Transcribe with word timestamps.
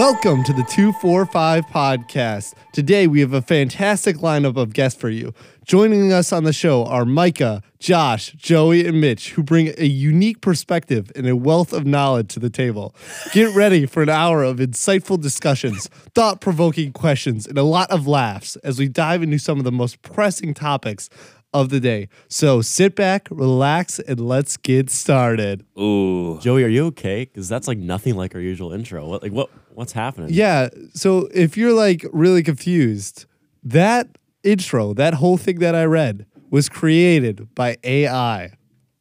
Welcome 0.00 0.44
to 0.44 0.54
the 0.54 0.62
245 0.62 1.66
podcast. 1.66 2.54
Today 2.72 3.06
we 3.06 3.20
have 3.20 3.34
a 3.34 3.42
fantastic 3.42 4.16
lineup 4.16 4.56
of 4.56 4.72
guests 4.72 4.98
for 4.98 5.10
you. 5.10 5.34
Joining 5.66 6.10
us 6.10 6.32
on 6.32 6.44
the 6.44 6.54
show 6.54 6.86
are 6.86 7.04
Micah, 7.04 7.62
Josh, 7.78 8.32
Joey, 8.32 8.86
and 8.86 8.98
Mitch, 8.98 9.32
who 9.32 9.42
bring 9.42 9.74
a 9.76 9.84
unique 9.84 10.40
perspective 10.40 11.12
and 11.14 11.28
a 11.28 11.36
wealth 11.36 11.74
of 11.74 11.84
knowledge 11.84 12.28
to 12.28 12.40
the 12.40 12.48
table. 12.48 12.94
Get 13.32 13.54
ready 13.54 13.84
for 13.84 14.02
an 14.02 14.08
hour 14.08 14.42
of 14.42 14.56
insightful 14.56 15.20
discussions, 15.20 15.88
thought 16.14 16.40
provoking 16.40 16.92
questions, 16.92 17.46
and 17.46 17.58
a 17.58 17.62
lot 17.62 17.90
of 17.90 18.06
laughs 18.06 18.56
as 18.64 18.78
we 18.78 18.88
dive 18.88 19.22
into 19.22 19.38
some 19.38 19.58
of 19.58 19.64
the 19.64 19.70
most 19.70 20.00
pressing 20.00 20.54
topics 20.54 21.10
of 21.52 21.68
the 21.68 21.80
day. 21.80 22.08
So 22.28 22.62
sit 22.62 22.94
back, 22.94 23.28
relax, 23.30 23.98
and 23.98 24.20
let's 24.20 24.56
get 24.56 24.90
started. 24.90 25.64
Ooh. 25.78 26.38
Joey, 26.40 26.64
are 26.64 26.68
you 26.68 26.86
okay? 26.86 27.24
Because 27.24 27.48
that's 27.48 27.66
like 27.66 27.78
nothing 27.78 28.14
like 28.16 28.34
our 28.34 28.40
usual 28.40 28.72
intro. 28.72 29.06
What 29.06 29.22
like 29.22 29.32
what 29.32 29.50
what's 29.74 29.92
happening? 29.92 30.30
Yeah. 30.32 30.68
So 30.94 31.28
if 31.34 31.56
you're 31.56 31.72
like 31.72 32.06
really 32.12 32.42
confused, 32.42 33.26
that 33.62 34.08
intro, 34.42 34.94
that 34.94 35.14
whole 35.14 35.36
thing 35.36 35.58
that 35.58 35.74
I 35.74 35.84
read 35.84 36.26
was 36.50 36.68
created 36.68 37.54
by 37.54 37.76
AI 37.84 38.52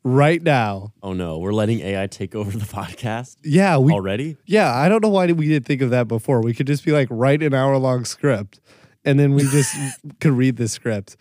right 0.03 0.41
now. 0.41 0.93
Oh 1.03 1.13
no, 1.13 1.37
we're 1.37 1.53
letting 1.53 1.79
AI 1.81 2.07
take 2.07 2.35
over 2.35 2.57
the 2.57 2.65
podcast 2.65 3.37
Yeah, 3.43 3.77
we 3.77 3.93
already. 3.93 4.37
Yeah, 4.45 4.73
I 4.73 4.89
don't 4.89 5.03
know 5.03 5.09
why 5.09 5.31
we 5.31 5.47
didn't 5.47 5.65
think 5.65 5.81
of 5.81 5.89
that 5.91 6.07
before. 6.07 6.41
We 6.41 6.53
could 6.53 6.67
just 6.67 6.85
be 6.85 6.91
like 6.91 7.07
write 7.11 7.43
an 7.43 7.53
hour 7.53 7.77
long 7.77 8.05
script 8.05 8.59
and 9.05 9.19
then 9.19 9.33
we 9.33 9.43
just 9.43 9.75
could 10.19 10.33
read 10.33 10.57
the 10.57 10.67
script. 10.67 11.17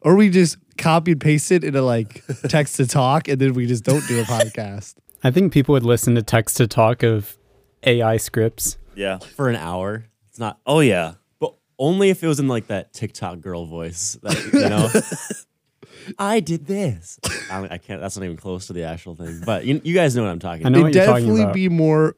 Or 0.00 0.14
we 0.16 0.30
just 0.30 0.56
copy 0.76 1.12
and 1.12 1.20
paste 1.20 1.50
it 1.50 1.64
into 1.64 1.82
like 1.82 2.22
text 2.48 2.76
to 2.76 2.86
talk 2.86 3.26
and 3.28 3.40
then 3.40 3.52
we 3.54 3.66
just 3.66 3.84
don't 3.84 4.06
do 4.06 4.20
a 4.20 4.22
podcast. 4.24 4.94
I 5.24 5.30
think 5.32 5.52
people 5.52 5.72
would 5.72 5.82
listen 5.84 6.14
to 6.14 6.22
text 6.22 6.56
to 6.58 6.66
talk 6.68 7.02
of 7.02 7.36
AI 7.82 8.16
scripts. 8.16 8.78
Yeah. 8.94 9.18
For 9.18 9.48
an 9.48 9.56
hour. 9.56 10.04
It's 10.28 10.38
not 10.38 10.58
Oh 10.66 10.80
yeah. 10.80 11.14
but 11.40 11.54
only 11.78 12.10
if 12.10 12.22
it 12.22 12.28
was 12.28 12.38
in 12.38 12.46
like 12.48 12.68
that 12.68 12.92
TikTok 12.92 13.40
girl 13.40 13.66
voice. 13.66 14.16
That 14.22 14.52
you 14.52 14.68
know 14.68 14.88
I 16.18 16.40
did 16.40 16.66
this. 16.66 17.18
I, 17.50 17.66
I 17.72 17.78
can't 17.78 18.00
that's 18.00 18.16
not 18.16 18.24
even 18.24 18.36
close 18.36 18.68
to 18.68 18.72
the 18.72 18.84
actual 18.84 19.14
thing. 19.14 19.42
But 19.44 19.64
you, 19.64 19.80
you 19.84 19.94
guys 19.94 20.14
know 20.16 20.22
what 20.22 20.30
I'm 20.30 20.38
talking 20.38 20.64
I 20.66 20.68
know 20.70 20.78
about. 20.78 20.82
what 20.84 20.88
It'd 20.90 20.96
you're 20.96 21.06
talking 21.06 21.24
definitely 21.26 21.42
about. 21.42 21.54
be 21.54 21.68
more 21.68 22.16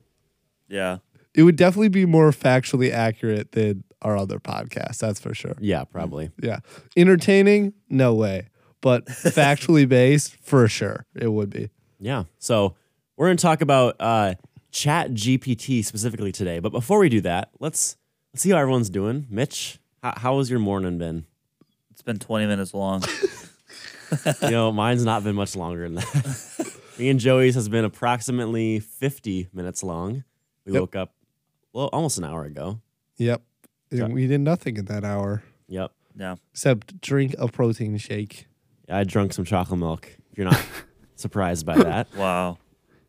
Yeah. 0.68 0.98
it 1.34 1.42
would 1.44 1.56
definitely 1.56 1.88
be 1.88 2.04
more 2.06 2.30
factually 2.30 2.92
accurate 2.92 3.52
than 3.52 3.84
our 4.02 4.16
other 4.16 4.38
podcasts, 4.38 4.98
that's 4.98 5.20
for 5.20 5.34
sure. 5.34 5.54
Yeah, 5.60 5.84
probably. 5.84 6.30
Yeah. 6.42 6.60
Entertaining? 6.96 7.74
No 7.88 8.14
way. 8.14 8.48
But 8.80 9.06
factually 9.08 9.88
based, 9.88 10.36
for 10.42 10.66
sure, 10.68 11.06
it 11.14 11.28
would 11.28 11.50
be. 11.50 11.70
Yeah. 11.98 12.24
So 12.38 12.76
we're 13.16 13.26
gonna 13.28 13.36
talk 13.36 13.60
about 13.60 13.96
uh 14.00 14.34
Chat 14.72 15.10
GPT 15.12 15.84
specifically 15.84 16.32
today. 16.32 16.60
But 16.60 16.70
before 16.70 16.98
we 17.00 17.08
do 17.08 17.20
that, 17.22 17.50
let's 17.58 17.96
let's 18.32 18.42
see 18.42 18.50
how 18.50 18.58
everyone's 18.58 18.88
doing. 18.88 19.26
Mitch, 19.28 19.78
how, 20.02 20.14
how 20.16 20.38
has 20.38 20.48
your 20.48 20.60
morning 20.60 20.96
been? 20.96 21.26
It's 21.90 22.02
been 22.02 22.18
20 22.18 22.46
minutes 22.46 22.72
long. 22.72 23.02
you 24.42 24.50
know, 24.50 24.72
mine's 24.72 25.04
not 25.04 25.22
been 25.24 25.34
much 25.34 25.54
longer 25.56 25.82
than 25.82 25.96
that. 25.96 26.72
Me 26.98 27.08
and 27.10 27.18
Joey's 27.20 27.54
has 27.54 27.68
been 27.68 27.84
approximately 27.84 28.78
50 28.80 29.48
minutes 29.52 29.82
long. 29.82 30.24
We 30.64 30.72
Yep. 30.72 30.80
woke 30.80 30.96
up 30.96 31.14
well 31.72 31.88
almost 31.92 32.18
an 32.18 32.24
hour 32.24 32.44
ago. 32.44 32.80
Yep. 33.16 33.42
And 33.90 33.98
Yeah. 34.00 34.06
we 34.08 34.26
did 34.26 34.40
nothing 34.40 34.76
in 34.76 34.84
that 34.86 35.04
hour 35.04 35.42
Yep. 35.68 35.92
yeah. 36.16 36.36
except 36.52 37.00
drink 37.00 37.34
a 37.38 37.48
protein 37.48 37.96
shake. 37.98 38.46
I 38.88 39.04
drank 39.04 39.32
some 39.32 39.44
chocolate 39.44 39.78
milk. 39.80 40.08
If 40.32 40.38
you're 40.38 40.48
not 40.50 40.62
surprised 41.16 41.66
by 41.66 41.76
that. 41.78 42.08
Wow. 42.16 42.58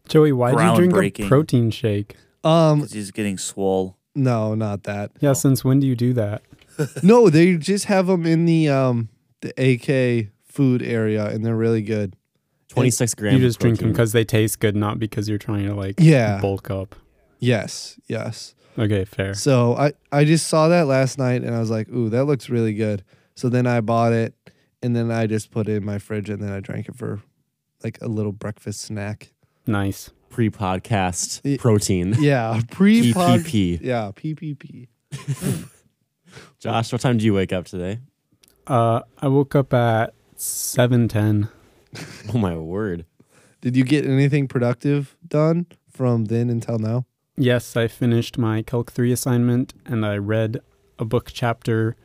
Joey, 0.10 0.32
why 0.32 0.52
did 0.76 0.84
you 0.84 0.90
drink 0.92 1.20
a 1.20 1.28
protein 1.28 1.70
shake? 1.72 2.16
Um, 2.44 2.88
he's 2.88 3.12
getting 3.12 3.38
swole. 3.38 3.98
no, 4.16 4.56
not 4.56 4.84
that. 4.84 5.12
Yeah, 5.20 5.34
since 5.34 5.64
when 5.64 5.80
do 5.80 5.88
you 5.88 5.96
do 5.96 6.12
that? 6.14 6.42
no, 7.04 7.30
they 7.30 7.56
just 7.58 7.86
have 7.86 8.08
them 8.08 8.26
in 8.26 8.46
the 8.46 8.68
um 8.70 9.10
the 9.42 9.50
AK 9.58 10.30
food 10.44 10.82
area, 10.82 11.28
and 11.28 11.46
they're 11.46 11.56
really 11.56 11.82
good. 11.84 12.16
26 12.70 13.14
grams. 13.16 13.34
you 13.34 13.46
of 13.46 13.50
just 13.50 13.60
drink 13.60 13.80
them 13.80 13.90
because 13.92 14.12
they 14.12 14.24
taste 14.24 14.60
good, 14.60 14.76
not 14.76 14.98
because 15.00 15.28
you're 15.30 15.38
trying 15.38 15.68
to 15.68 15.76
like 15.76 15.96
Yeah. 16.00 16.40
bulk 16.42 16.70
up. 16.72 16.96
Yes, 17.40 18.00
yes. 18.08 18.56
Okay, 18.78 19.06
fair. 19.06 19.34
So 19.34 19.76
I 19.76 19.94
I 20.12 20.24
just 20.26 20.48
saw 20.48 20.68
that 20.70 20.88
last 20.88 21.18
night, 21.18 21.44
and 21.44 21.54
I 21.56 21.60
was 21.60 21.70
like, 21.70 21.90
ooh, 21.90 22.10
that 22.10 22.26
looks 22.26 22.50
really 22.50 22.74
good. 22.74 23.04
So 23.36 23.50
then 23.50 23.68
I 23.68 23.82
bought 23.82 24.14
it, 24.14 24.34
and 24.82 24.96
then 24.96 25.12
I 25.12 25.28
just 25.28 25.52
put 25.52 25.68
it 25.68 25.76
in 25.78 25.86
my 25.86 25.98
fridge, 26.00 26.30
and 26.30 26.42
then 26.42 26.52
I 26.52 26.60
drank 26.60 26.88
it 26.90 26.96
for 26.96 27.22
like 27.84 27.98
a 28.02 28.08
little 28.08 28.32
breakfast 28.32 28.82
snack. 28.82 29.34
Nice. 29.68 30.10
pre-podcast 30.30 31.60
protein. 31.60 32.16
Yeah, 32.20 32.62
pre 32.72 33.12
PPP. 33.14 33.80
Yeah, 33.82 34.12
PPP. 34.16 34.88
Josh, 36.60 36.92
what 36.92 37.02
time 37.02 37.18
do 37.18 37.26
you 37.26 37.34
wake 37.34 37.52
up 37.52 37.66
today? 37.66 38.00
Uh, 38.68 39.02
I 39.20 39.28
woke 39.28 39.56
up 39.56 39.74
at 39.74 40.14
seven 40.36 41.08
ten. 41.08 41.50
Oh 42.34 42.38
my 42.38 42.56
word. 42.56 43.06
Did 43.60 43.76
you 43.76 43.84
get 43.84 44.06
anything 44.06 44.48
productive 44.48 45.16
done 45.28 45.66
from 45.92 46.26
then 46.26 46.50
until 46.50 46.80
now? 46.80 47.06
Yes, 47.42 47.76
I 47.76 47.88
finished 47.88 48.38
my 48.38 48.62
Calc 48.62 48.92
three 48.92 49.12
assignment, 49.12 49.74
and 49.86 50.06
I 50.06 50.18
read 50.18 50.60
a 51.00 51.06
book 51.06 51.32
chapter 51.34 51.96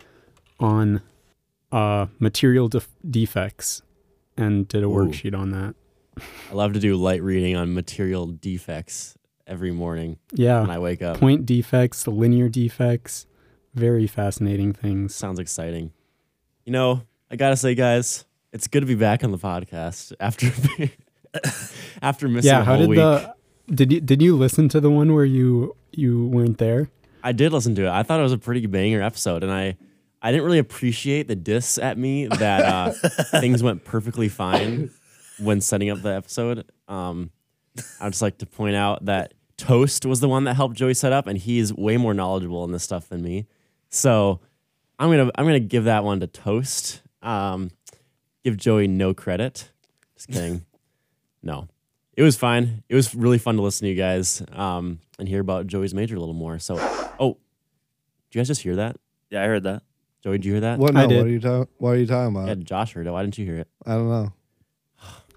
on 0.59 1.03
uh 1.71 2.07
material 2.19 2.69
def- 2.69 2.89
defects, 3.09 3.83
and 4.37 4.67
did 4.67 4.83
a 4.83 4.87
Ooh. 4.87 4.91
worksheet 4.95 5.37
on 5.39 5.51
that. 5.51 5.75
I 6.51 6.55
love 6.55 6.73
to 6.73 6.81
do 6.81 6.97
light 6.97 7.23
reading 7.23 7.55
on 7.55 7.75
material 7.75 8.27
defects 8.27 9.15
every 9.47 9.71
morning 9.73 10.19
Yeah. 10.33 10.63
when 10.63 10.71
I 10.71 10.79
wake 10.79 11.03
up. 11.03 11.19
point 11.19 11.45
defects, 11.45 12.07
linear 12.07 12.49
defects, 12.49 13.27
very 13.75 14.07
fascinating 14.07 14.73
things. 14.73 15.15
Sounds 15.15 15.39
exciting. 15.39 15.93
You 16.65 16.73
know, 16.73 17.03
I 17.31 17.37
gotta 17.37 17.57
say, 17.57 17.75
guys, 17.75 18.25
it's 18.55 18.69
good 18.69 18.81
to 18.81 18.87
be 18.87 18.95
back 18.95 19.23
on 19.23 19.33
the 19.33 19.39
podcast 19.39 20.15
after 20.19 20.51
after 22.03 22.27
missing 22.29 22.49
yeah 22.49 22.63
a 22.63 22.65
how 22.65 22.73
whole 22.77 22.81
did 22.87 22.89
week. 22.91 22.97
the 22.99 23.36
did 23.69 23.93
you 23.93 24.01
did 24.01 24.23
you 24.23 24.37
listen 24.37 24.69
to 24.69 24.81
the 24.81 24.91
one 24.91 25.15
where 25.15 25.25
you 25.25 25.77
you 25.93 26.27
weren't 26.29 26.59
there 26.59 26.89
I 27.27 27.33
did 27.33 27.53
listen 27.53 27.75
to 27.75 27.87
it. 27.87 27.91
I 27.91 28.05
thought 28.05 28.21
it 28.21 28.23
was 28.23 28.33
a 28.33 28.39
pretty 28.39 28.65
banger 28.67 29.03
episode, 29.03 29.43
and 29.43 29.51
I 29.51 29.77
I 30.23 30.31
didn't 30.31 30.45
really 30.45 30.61
appreciate 30.61 31.27
the 31.27 31.35
diss 31.35 31.77
at 31.77 31.99
me 31.99 32.27
that 32.29 32.63
uh, 32.65 32.93
things 33.41 33.65
went 33.65 33.85
perfectly 33.85 34.29
fine 34.29 34.93
when 35.41 35.61
setting 35.61 35.91
up 35.91 36.03
the 36.03 36.11
episode. 36.11 36.71
Um, 36.87 37.33
I'd 38.01 38.13
just 38.13 38.23
like 38.23 38.39
to 38.39 38.47
point 38.47 38.77
out 38.77 39.07
that 39.07 39.35
Toast 39.57 40.07
was 40.07 40.21
the 40.21 40.29
one 40.29 40.45
that 40.45 40.55
helped 40.55 40.77
Joey 40.77 40.95
set 40.95 41.13
up, 41.13 41.27
and 41.27 41.37
he's 41.37 41.75
way 41.75 41.97
more 41.97 42.15
knowledgeable 42.15 42.63
in 42.63 42.71
this 42.71 42.85
stuff 42.85 43.09
than 43.09 43.23
me. 43.23 43.49
So 43.89 44.39
I'm 45.01 45.11
gonna 45.11 45.33
I'm 45.35 45.45
gonna 45.45 45.59
give 45.59 45.83
that 45.85 46.05
one 46.05 46.21
to 46.21 46.29
Toast. 46.29 47.03
Um, 47.23 47.73
give 48.45 48.57
Joey 48.57 48.87
no 48.87 49.15
credit. 49.15 49.73
Just 50.15 50.29
kidding. 50.29 50.65
no, 51.43 51.67
it 52.17 52.23
was 52.23 52.37
fine. 52.37 52.83
It 52.89 52.95
was 52.95 53.15
really 53.15 53.39
fun 53.39 53.57
to 53.57 53.63
listen 53.63 53.85
to 53.85 53.91
you 53.91 53.97
guys 53.97 54.43
um, 54.53 55.01
and 55.19 55.29
hear 55.29 55.41
about 55.41 55.67
Joey's 55.67 55.95
major 55.95 56.17
a 56.17 56.21
little 56.21 56.35
more. 56.35 56.59
So, 56.59 56.77
oh, 57.21 57.37
did 58.31 58.35
you 58.35 58.41
guys 58.41 58.49
just 58.49 58.63
hear 58.63 58.77
that? 58.77 58.97
Yeah, 59.31 59.43
I 59.43 59.47
heard 59.47 59.65
that. 59.65 59.83
Joey, 60.23 60.39
did 60.39 60.45
you 60.47 60.53
hear 60.53 60.61
that? 60.63 60.79
What? 60.79 60.97
I 60.97 61.03
No, 61.03 61.09
did. 61.09 61.19
what 61.19 61.27
are 61.27 61.31
you 61.31 61.41
talking? 61.41 61.69
What 61.79 61.91
are 61.91 61.99
you 61.99 62.07
talking 62.07 62.35
about? 62.35 62.49
Yeah, 62.49 62.55
Josh 62.55 62.93
heard 62.95 63.07
it. 63.07 63.11
Why 63.11 63.23
didn't 63.23 63.39
you 63.39 63.45
hear 63.45 63.59
it? 63.59 63.69
I 63.85 63.93
don't 63.93 64.09
know. 64.09 64.33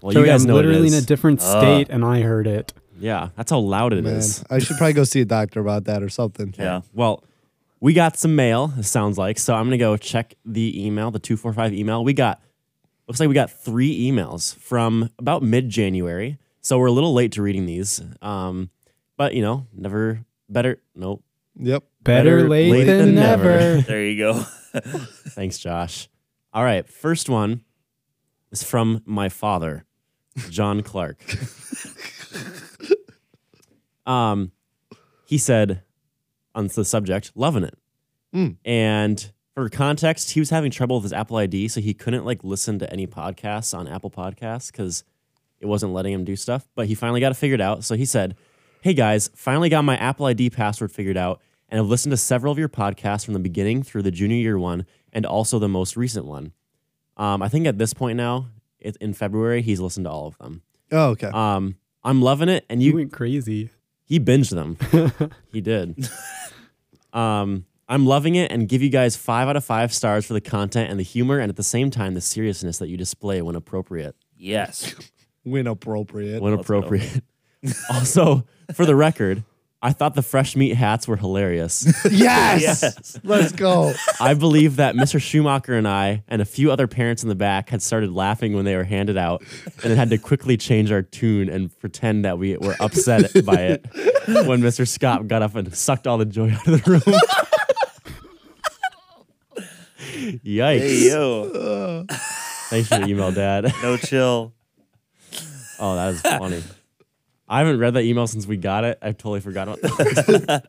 Well, 0.02 0.12
Joey, 0.12 0.22
you 0.22 0.26
guys 0.28 0.42
i'm 0.42 0.48
know 0.48 0.54
what 0.54 0.64
it 0.64 0.68
literally 0.68 0.88
in 0.88 0.94
a 0.94 1.02
different 1.02 1.42
state 1.42 1.88
and 1.90 2.02
i 2.06 2.22
heard 2.22 2.46
it 2.46 2.72
yeah, 3.00 3.30
that's 3.34 3.50
how 3.50 3.58
loud 3.58 3.92
it 3.94 4.04
is. 4.04 4.44
Man, 4.50 4.58
I 4.58 4.62
should 4.62 4.76
probably 4.76 4.92
go 4.92 5.04
see 5.04 5.22
a 5.22 5.24
doctor 5.24 5.58
about 5.60 5.84
that 5.84 6.02
or 6.02 6.10
something. 6.10 6.54
Yeah. 6.58 6.82
Well, 6.92 7.24
we 7.80 7.94
got 7.94 8.18
some 8.18 8.36
mail. 8.36 8.74
It 8.76 8.82
sounds 8.84 9.16
like 9.16 9.38
so. 9.38 9.54
I'm 9.54 9.64
gonna 9.64 9.78
go 9.78 9.96
check 9.96 10.34
the 10.44 10.84
email, 10.86 11.10
the 11.10 11.18
two 11.18 11.36
four 11.36 11.52
five 11.52 11.72
email. 11.72 12.04
We 12.04 12.12
got 12.12 12.42
looks 13.08 13.18
like 13.18 13.28
we 13.28 13.34
got 13.34 13.50
three 13.50 14.10
emails 14.10 14.54
from 14.54 15.08
about 15.18 15.42
mid 15.42 15.70
January. 15.70 16.38
So 16.62 16.78
we're 16.78 16.86
a 16.86 16.92
little 16.92 17.14
late 17.14 17.32
to 17.32 17.42
reading 17.42 17.66
these. 17.66 18.02
Um, 18.22 18.70
but 19.16 19.34
you 19.34 19.42
know, 19.42 19.66
never 19.72 20.24
better. 20.48 20.80
Nope. 20.94 21.22
Yep. 21.56 21.84
better, 22.02 22.36
Better 22.36 22.48
late, 22.48 22.70
late 22.70 22.84
than, 22.84 22.98
than 23.06 23.14
never. 23.16 23.58
never, 23.58 23.80
There 23.82 24.04
you 24.04 24.18
go. 24.18 24.34
Thanks, 25.30 25.58
Josh. 25.58 26.08
All 26.52 26.64
right, 26.64 26.88
first 26.88 27.28
one 27.28 27.64
is 28.50 28.62
from 28.62 29.02
my 29.04 29.28
father, 29.28 29.84
John 30.48 30.82
Clark. 30.82 31.22
um, 34.06 34.52
he 35.26 35.38
said 35.38 35.82
on 36.54 36.68
the 36.68 36.84
subject, 36.84 37.32
loving 37.34 37.64
it. 37.64 37.78
Mm. 38.34 38.56
And 38.64 39.32
for 39.54 39.68
context, 39.68 40.30
he 40.30 40.40
was 40.40 40.50
having 40.50 40.70
trouble 40.70 40.96
with 40.96 41.04
his 41.04 41.12
Apple 41.12 41.36
ID, 41.36 41.68
so 41.68 41.80
he 41.80 41.94
couldn't 41.94 42.24
like 42.24 42.42
listen 42.42 42.78
to 42.78 42.90
any 42.92 43.06
podcasts 43.06 43.76
on 43.76 43.86
Apple 43.86 44.10
Podcasts 44.10 44.72
because 44.72 45.04
it 45.60 45.66
wasn't 45.66 45.92
letting 45.92 46.12
him 46.12 46.24
do 46.24 46.36
stuff. 46.36 46.68
But 46.74 46.86
he 46.86 46.94
finally 46.94 47.20
got 47.20 47.32
it 47.32 47.36
figured 47.36 47.60
out. 47.60 47.84
So 47.84 47.94
he 47.94 48.04
said, 48.04 48.36
Hey 48.82 48.94
guys, 48.94 49.30
finally 49.34 49.68
got 49.68 49.82
my 49.82 49.96
Apple 49.96 50.26
ID 50.26 50.50
password 50.50 50.90
figured 50.90 51.16
out 51.16 51.40
and 51.68 51.78
have 51.78 51.86
listened 51.86 52.12
to 52.12 52.16
several 52.16 52.52
of 52.52 52.58
your 52.58 52.68
podcasts 52.68 53.24
from 53.24 53.34
the 53.34 53.40
beginning 53.40 53.82
through 53.82 54.02
the 54.02 54.10
junior 54.10 54.36
year 54.36 54.58
one 54.58 54.86
and 55.12 55.26
also 55.26 55.58
the 55.58 55.68
most 55.68 55.96
recent 55.96 56.24
one. 56.24 56.52
Um, 57.16 57.42
I 57.42 57.48
think 57.48 57.66
at 57.66 57.78
this 57.78 57.92
point 57.92 58.16
now, 58.16 58.46
it, 58.78 58.96
in 58.96 59.12
February, 59.12 59.62
he's 59.62 59.80
listened 59.80 60.06
to 60.06 60.10
all 60.10 60.26
of 60.26 60.38
them. 60.38 60.62
Oh, 60.90 61.10
okay. 61.10 61.28
Um, 61.28 61.76
I'm 62.02 62.22
loving 62.22 62.48
it, 62.48 62.64
and 62.70 62.82
you 62.82 62.90
you 62.92 62.96
went 62.96 63.12
crazy 63.12 63.68
He 64.04 64.18
binged 64.18 64.50
them. 64.50 64.78
he 65.52 65.60
did. 65.60 66.08
Um, 67.12 67.66
I'm 67.88 68.06
loving 68.06 68.36
it 68.36 68.50
and 68.50 68.68
give 68.68 68.82
you 68.82 68.88
guys 68.88 69.16
five 69.16 69.48
out 69.48 69.56
of 69.56 69.64
five 69.64 69.92
stars 69.92 70.24
for 70.24 70.32
the 70.32 70.40
content 70.40 70.90
and 70.90 70.98
the 70.98 71.04
humor, 71.04 71.38
and 71.38 71.50
at 71.50 71.56
the 71.56 71.62
same 71.62 71.90
time, 71.90 72.14
the 72.14 72.20
seriousness 72.20 72.78
that 72.78 72.88
you 72.88 72.96
display 72.96 73.42
when 73.42 73.54
appropriate. 73.54 74.16
Yes. 74.36 74.94
When 75.42 75.66
appropriate. 75.66 76.42
When 76.42 76.54
Let's 76.54 76.62
appropriate. 76.62 77.22
also, 77.90 78.46
for 78.74 78.84
the 78.84 78.94
record, 78.94 79.44
I 79.82 79.92
thought 79.92 80.14
the 80.14 80.22
fresh 80.22 80.56
meat 80.56 80.74
hats 80.74 81.08
were 81.08 81.16
hilarious. 81.16 81.86
yes! 82.10 82.60
Yes. 82.60 83.18
Let's 83.24 83.52
go. 83.52 83.94
I 84.20 84.34
believe 84.34 84.76
that 84.76 84.94
Mr. 84.94 85.20
Schumacher 85.20 85.74
and 85.74 85.88
I 85.88 86.22
and 86.28 86.42
a 86.42 86.44
few 86.44 86.70
other 86.70 86.86
parents 86.86 87.22
in 87.22 87.30
the 87.30 87.34
back 87.34 87.70
had 87.70 87.80
started 87.80 88.10
laughing 88.12 88.54
when 88.54 88.66
they 88.66 88.76
were 88.76 88.84
handed 88.84 89.16
out 89.16 89.42
and 89.64 89.90
then 89.90 89.96
had 89.96 90.10
to 90.10 90.18
quickly 90.18 90.58
change 90.58 90.92
our 90.92 91.00
tune 91.00 91.48
and 91.48 91.76
pretend 91.78 92.26
that 92.26 92.38
we 92.38 92.58
were 92.58 92.76
upset 92.78 93.32
by 93.44 93.62
it 93.62 93.86
when 94.26 94.60
Mr. 94.60 94.86
Scott 94.86 95.28
got 95.28 95.40
up 95.40 95.54
and 95.54 95.74
sucked 95.74 96.06
all 96.06 96.18
the 96.18 96.26
joy 96.26 96.50
out 96.50 96.68
of 96.68 96.84
the 96.84 96.90
room. 96.90 97.00
Yikes. 100.44 100.78
Hey 100.78 101.08
yo. 101.08 102.04
Thanks 102.68 102.88
for 102.88 102.98
the 102.98 103.06
email, 103.06 103.32
Dad. 103.32 103.72
No 103.82 103.96
chill. 103.96 104.52
Oh, 105.80 105.94
that 105.96 106.14
is 106.14 106.20
funny. 106.20 106.62
I 107.48 107.58
haven't 107.58 107.78
read 107.80 107.94
that 107.94 108.04
email 108.04 108.26
since 108.28 108.46
we 108.46 108.56
got 108.56 108.84
it. 108.84 108.98
I 109.02 109.12
totally 109.12 109.40
forgot 109.40 109.66
about 109.68 109.80
that. 109.82 110.66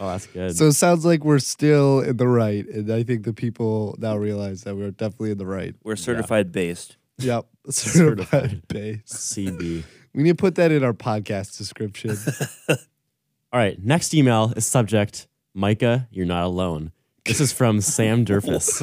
oh, 0.00 0.08
that's 0.08 0.26
good. 0.26 0.56
So 0.56 0.66
it 0.66 0.72
sounds 0.72 1.04
like 1.04 1.24
we're 1.24 1.38
still 1.38 2.00
in 2.00 2.16
the 2.16 2.26
right. 2.26 2.66
And 2.66 2.90
I 2.90 3.04
think 3.04 3.24
the 3.24 3.32
people 3.32 3.94
now 3.98 4.16
realize 4.16 4.62
that 4.64 4.74
we're 4.74 4.90
definitely 4.90 5.30
in 5.30 5.38
the 5.38 5.46
right. 5.46 5.74
We're 5.84 5.94
certified 5.96 6.50
based. 6.50 6.96
Yep. 7.18 7.46
Certified. 7.70 8.26
Certified 8.50 8.68
base. 8.68 9.02
CB. 9.06 9.84
We 10.14 10.22
need 10.24 10.30
to 10.30 10.34
put 10.34 10.56
that 10.56 10.72
in 10.72 10.82
our 10.82 10.92
podcast 10.92 11.56
description. 11.58 12.16
All 12.68 12.76
right, 13.60 13.80
next 13.80 14.14
email 14.14 14.52
is 14.56 14.66
subject 14.66 15.28
Micah, 15.54 16.08
you're 16.10 16.26
not 16.26 16.42
alone. 16.44 16.90
This 17.24 17.40
is 17.40 17.52
from 17.52 17.80
Sam 17.80 18.24
Durfus. 18.24 18.82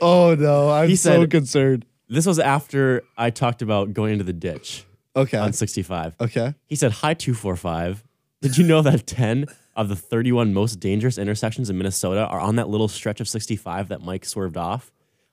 oh 0.00 0.36
no, 0.38 0.70
I'm 0.70 0.88
He 0.88 0.96
so 0.96 1.20
said- 1.22 1.30
concerned. 1.30 1.84
This 2.08 2.26
was 2.26 2.38
after 2.38 3.02
I 3.16 3.30
talked 3.30 3.62
about 3.62 3.92
going 3.92 4.12
into 4.12 4.24
the 4.24 4.32
ditch 4.32 4.84
Okay. 5.16 5.36
on 5.38 5.52
65. 5.52 6.14
Okay. 6.20 6.54
He 6.66 6.74
said, 6.76 6.92
Hi, 6.92 7.14
245. 7.14 8.04
Did 8.40 8.56
you 8.56 8.64
know 8.64 8.82
that 8.82 9.06
10 9.06 9.46
of 9.76 9.88
the 9.88 9.96
31 9.96 10.54
most 10.54 10.76
dangerous 10.80 11.18
intersections 11.18 11.68
in 11.70 11.76
Minnesota 11.76 12.24
are 12.26 12.40
on 12.40 12.56
that 12.56 12.68
little 12.68 12.88
stretch 12.88 13.20
of 13.20 13.28
65 13.28 13.88
that 13.88 14.02
Mike 14.02 14.24
swerved 14.24 14.56
off? 14.56 14.90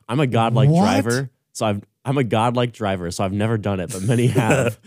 I'm 0.10 0.20
a 0.20 0.28
godlike 0.28 0.70
What? 0.70 0.82
driver, 0.82 1.30
so 1.54 1.66
I've, 1.66 1.82
I'm 2.04 2.18
a 2.18 2.24
godlike 2.24 2.74
driver, 2.74 3.10
so 3.12 3.24
I've 3.24 3.34
never 3.34 3.58
done 3.58 3.80
it, 3.80 3.92
but 3.92 4.02
many 4.04 4.28
have. 4.42 4.80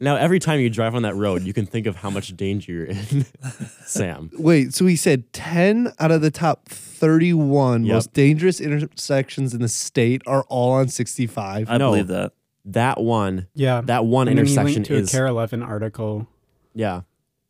Now, 0.00 0.16
every 0.16 0.38
time 0.38 0.60
you 0.60 0.68
drive 0.70 0.94
on 0.94 1.02
that 1.02 1.14
road, 1.14 1.42
you 1.42 1.52
can 1.52 1.66
think 1.66 1.86
of 1.86 1.96
how 1.96 2.10
much 2.10 2.36
danger 2.36 2.72
you're 2.72 2.84
in. 2.86 3.24
Sam. 3.86 4.30
Wait, 4.34 4.74
so 4.74 4.86
he 4.86 4.96
said 4.96 5.32
10 5.32 5.92
out 5.98 6.10
of 6.10 6.20
the 6.20 6.30
top 6.30 6.68
31 6.68 7.84
Yep. 7.84 7.94
most 7.94 8.12
dangerous 8.12 8.60
intersections 8.60 9.54
in 9.54 9.60
the 9.60 9.68
state 9.68 10.22
are 10.26 10.44
all 10.48 10.72
on 10.72 10.88
65. 10.88 11.68
I 11.70 11.76
No. 11.78 11.90
believe 11.90 12.08
that. 12.08 12.32
That 12.64 13.00
one, 13.00 13.46
Yeah. 13.54 13.80
that 13.82 14.04
one 14.06 14.26
and 14.28 14.36
then 14.38 14.46
he 14.46 14.52
intersection 14.52 14.82
linked 14.82 14.88
to 14.88 14.94
is 14.96 15.14
a 15.14 15.16
KARE 15.16 15.26
11 15.28 15.62
article. 15.62 16.26
Yeah. 16.74 17.02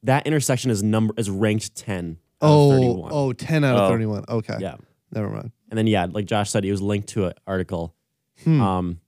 That 0.03 0.27
intersection 0.27 0.71
is 0.71 0.83
number 0.83 1.15
is 1.17 1.31
ranked 1.31 1.75
10 1.75 2.19
out 2.43 2.47
of 2.47 2.51
oh, 2.51 2.71
31. 2.71 3.11
oh, 3.15 3.33
10 3.33 3.65
out 3.65 3.77
of 3.77 3.83
Oh. 3.85 3.89
31. 3.89 4.25
Okay. 4.29 4.57
Yeah. 4.61 4.77
Never 5.13 5.31
mind. 5.31 5.53
And 5.71 5.79
then 5.79 5.87
yeah, 5.87 6.07
like 6.11 6.27
Josh 6.27 6.51
said, 6.51 6.65
he 6.65 6.71
was 6.71 6.83
linked 6.83 7.09
to 7.11 7.27
an 7.27 7.33
article 7.47 7.95
Hmm. 8.45 8.61
um 8.61 9.01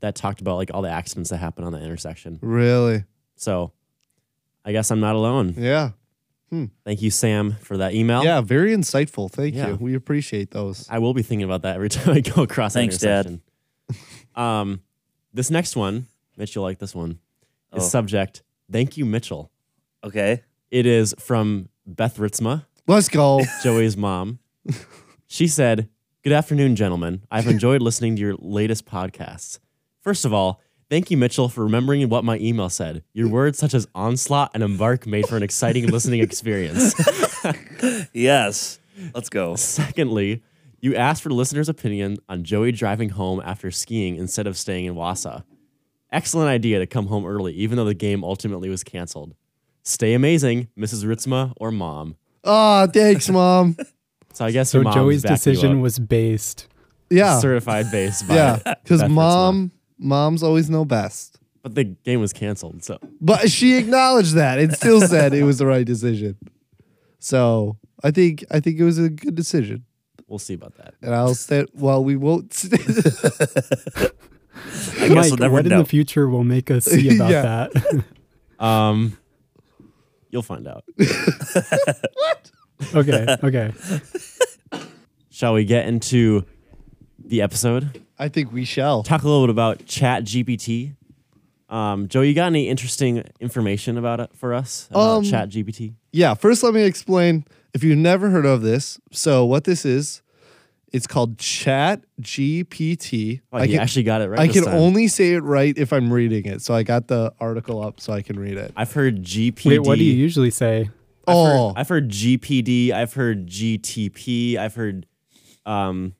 that 0.00 0.14
talked 0.14 0.40
about 0.40 0.56
like 0.56 0.70
all 0.74 0.82
the 0.82 0.90
accidents 0.90 1.30
that 1.30 1.38
happen 1.38 1.64
on 1.64 1.72
the 1.72 1.80
intersection. 1.80 2.38
Really? 2.42 3.04
So 3.36 3.72
I 4.64 4.72
guess 4.72 4.90
I'm 4.90 5.00
not 5.00 5.14
alone. 5.14 5.54
Yeah. 5.56 5.90
Thank 6.84 7.02
you, 7.02 7.10
Sam, 7.10 7.56
for 7.60 7.76
that 7.76 7.92
email. 7.92 8.24
Yeah, 8.24 8.40
very 8.40 8.70
insightful. 8.72 9.30
Thank 9.30 9.54
Yeah. 9.56 9.68
you. 9.70 9.74
We 9.76 9.94
appreciate 9.94 10.52
those. 10.52 10.86
I 10.88 10.98
will 11.00 11.12
be 11.12 11.22
thinking 11.22 11.44
about 11.44 11.62
that 11.62 11.74
every 11.74 11.88
time 11.90 12.14
I 12.16 12.20
go 12.20 12.42
across 12.42 12.72
that 12.74 12.80
Thanks, 12.80 12.98
Dad. 12.98 13.40
um 14.34 14.80
this 15.34 15.50
next 15.50 15.76
one, 15.76 16.06
Mitch, 16.36 16.54
you'll 16.54 16.64
like 16.64 16.78
this 16.78 16.94
one, 16.94 17.18
is 17.74 17.82
Oh. 17.84 17.88
subject 17.88 18.42
Thank 18.70 18.96
you, 18.96 19.04
Mitchell. 19.04 19.50
Okay. 20.02 20.42
It 20.72 20.86
is 20.86 21.14
from 21.20 21.68
Beth 21.86 22.16
Ritzma. 22.18 22.64
Let's 22.88 23.08
go. 23.08 23.40
Joey's 23.62 23.96
mom. 23.96 24.40
She 25.28 25.46
said, 25.46 25.88
Good 26.24 26.32
afternoon, 26.32 26.74
gentlemen. 26.74 27.22
I've 27.30 27.46
enjoyed 27.46 27.80
listening 27.82 28.16
to 28.16 28.22
your 28.22 28.34
latest 28.38 28.84
podcasts. 28.86 29.60
First 30.06 30.24
of 30.24 30.32
all, 30.32 30.60
thank 30.88 31.10
you, 31.10 31.16
Mitchell, 31.16 31.48
for 31.48 31.64
remembering 31.64 32.08
what 32.08 32.22
my 32.24 32.38
email 32.38 32.68
said. 32.68 33.02
Your 33.12 33.26
words 33.26 33.58
such 33.58 33.74
as 33.74 33.88
onslaught 33.92 34.52
and 34.54 34.62
embark 34.62 35.04
made 35.04 35.26
for 35.26 35.36
an 35.36 35.42
exciting 35.42 35.88
listening 35.88 36.20
experience. 36.20 36.94
Yes. 38.12 38.78
Let's 39.14 39.28
go. 39.28 39.56
Secondly, 39.56 40.42
you 40.80 40.94
asked 40.94 41.22
for 41.22 41.30
listener's 41.30 41.68
opinion 41.68 42.16
on 42.28 42.44
Joey 42.44 42.70
driving 42.72 43.10
home 43.10 43.42
after 43.44 43.70
skiing 43.70 44.16
instead 44.16 44.46
of 44.46 44.56
staying 44.56 44.84
in 44.84 44.94
Wausau. 44.94 45.42
Excellent 46.12 46.48
idea 46.48 46.78
to 46.78 46.86
come 46.86 47.06
home 47.08 47.26
early, 47.26 47.52
even 47.54 47.76
though 47.76 47.84
the 47.84 47.94
game 47.94 48.22
ultimately 48.24 48.68
was 48.68 48.82
canceled. 48.84 49.34
Stay 49.82 50.14
amazing, 50.14 50.68
Mrs. 50.78 51.04
Ritzma 51.04 51.52
or 51.58 51.70
mom. 51.72 52.16
Oh, 52.44 52.86
thanks, 52.86 53.28
mom. 53.28 53.76
So 54.32 54.44
I 54.44 54.50
guess 54.50 54.70
So 54.70 54.78
your 54.78 54.84
mom's 54.84 54.94
Joey's 54.96 55.22
backing 55.22 55.32
you 55.32 55.36
decision 55.36 55.76
up. 55.78 55.82
was 55.82 55.98
based. 55.98 56.68
Yeah. 57.08 57.38
certified 57.40 57.90
based 57.90 58.28
By 58.28 58.34
Yeah. 58.34 58.56
Because 58.82 59.00
Beth 59.00 59.10
Ritzma. 59.10 59.14
mom, 59.14 59.70
moms 59.98 60.42
always 60.42 60.70
know 60.70 60.84
best. 60.84 61.38
But 61.62 61.74
the 61.74 61.84
game 61.84 62.20
was 62.20 62.32
canceled, 62.32 62.84
so 62.84 62.98
But 63.20 63.50
she 63.50 63.76
acknowledged 63.76 64.34
that 64.34 64.58
and 64.58 64.72
still 64.72 65.00
said 65.08 65.34
it 65.34 65.42
was 65.44 65.58
the 65.58 65.66
right 65.66 65.84
decision. 65.86 66.36
So 67.18 67.76
I 68.04 68.10
think 68.12 68.44
I 68.50 68.60
think 68.60 68.78
it 68.78 68.84
was 68.84 68.98
a 68.98 69.08
good 69.10 69.34
decision. 69.34 69.84
we'll 70.28 70.38
see 70.38 70.54
about 70.54 70.76
that. 70.76 70.94
And 71.02 71.14
I'll 71.14 71.34
stand 71.34 71.68
well, 71.74 72.02
we 72.04 72.16
won't 72.16 72.54
I 72.72 72.76
guess 75.08 75.10
Mike, 75.10 75.30
we'll 75.30 75.36
never 75.38 75.52
what 75.54 75.66
in 75.66 75.76
the 75.76 75.84
future 75.84 76.28
will 76.28 76.44
make 76.44 76.70
us 76.70 76.84
see 76.86 77.14
about 77.16 77.30
Yeah. 77.30 77.42
that? 77.72 78.04
Um, 78.58 79.18
you'll 80.30 80.40
find 80.40 80.66
out. 80.66 80.82
What? 80.96 82.50
Okay, 82.94 83.36
okay. 83.44 83.70
Shall 85.30 85.52
we 85.52 85.66
get 85.66 85.86
into 85.88 86.46
the 87.22 87.42
episode? 87.42 88.00
I 88.18 88.28
think 88.28 88.52
we 88.52 88.64
shall. 88.64 89.02
Talk 89.02 89.22
a 89.22 89.28
little 89.28 89.46
bit 89.46 89.50
about 89.50 89.86
Chat 89.86 90.24
GPT. 90.24 90.96
Um, 91.68 92.08
Joe, 92.08 92.20
you 92.20 92.34
got 92.34 92.46
any 92.46 92.68
interesting 92.68 93.24
information 93.40 93.98
about 93.98 94.20
it 94.20 94.30
for 94.34 94.54
us 94.54 94.86
about 94.90 95.18
Um, 95.18 95.24
Chat 95.24 95.50
GPT? 95.50 95.94
Yeah, 96.12 96.34
first 96.34 96.62
let 96.62 96.72
me 96.72 96.84
explain 96.84 97.44
if 97.74 97.82
you've 97.82 97.98
never 97.98 98.30
heard 98.30 98.46
of 98.46 98.62
this. 98.62 99.00
So 99.10 99.44
what 99.44 99.64
this 99.64 99.84
is, 99.84 100.22
it's 100.92 101.06
called 101.06 101.38
Chat 101.38 102.04
GPT. 102.20 103.40
Oh, 103.52 103.58
I 103.58 103.64
you 103.64 103.72
can 103.72 103.80
actually 103.80 104.04
got 104.04 104.22
it 104.22 104.30
right. 104.30 104.40
I 104.40 104.48
can 104.48 104.64
time. 104.64 104.74
only 104.74 105.08
say 105.08 105.34
it 105.34 105.40
right 105.40 105.76
if 105.76 105.92
I'm 105.92 106.12
reading 106.12 106.46
it. 106.46 106.62
So 106.62 106.72
I 106.72 106.84
got 106.84 107.08
the 107.08 107.34
article 107.40 107.82
up 107.82 108.00
so 108.00 108.12
I 108.12 108.22
can 108.22 108.38
read 108.38 108.56
it. 108.56 108.72
I've 108.76 108.92
heard 108.92 109.22
GPD. 109.22 109.70
Wait, 109.70 109.78
what 109.80 109.98
do 109.98 110.04
you 110.04 110.14
usually 110.14 110.50
say? 110.50 110.88
I've 111.26 111.34
oh, 111.34 111.68
heard, 111.68 111.74
I've 111.76 111.88
heard 111.88 112.08
GPD. 112.08 112.92
I've 112.92 113.12
heard 113.12 113.48
GTP. 113.48 114.56
I've 114.56 114.76
heard 114.76 115.06
um, 115.66 116.14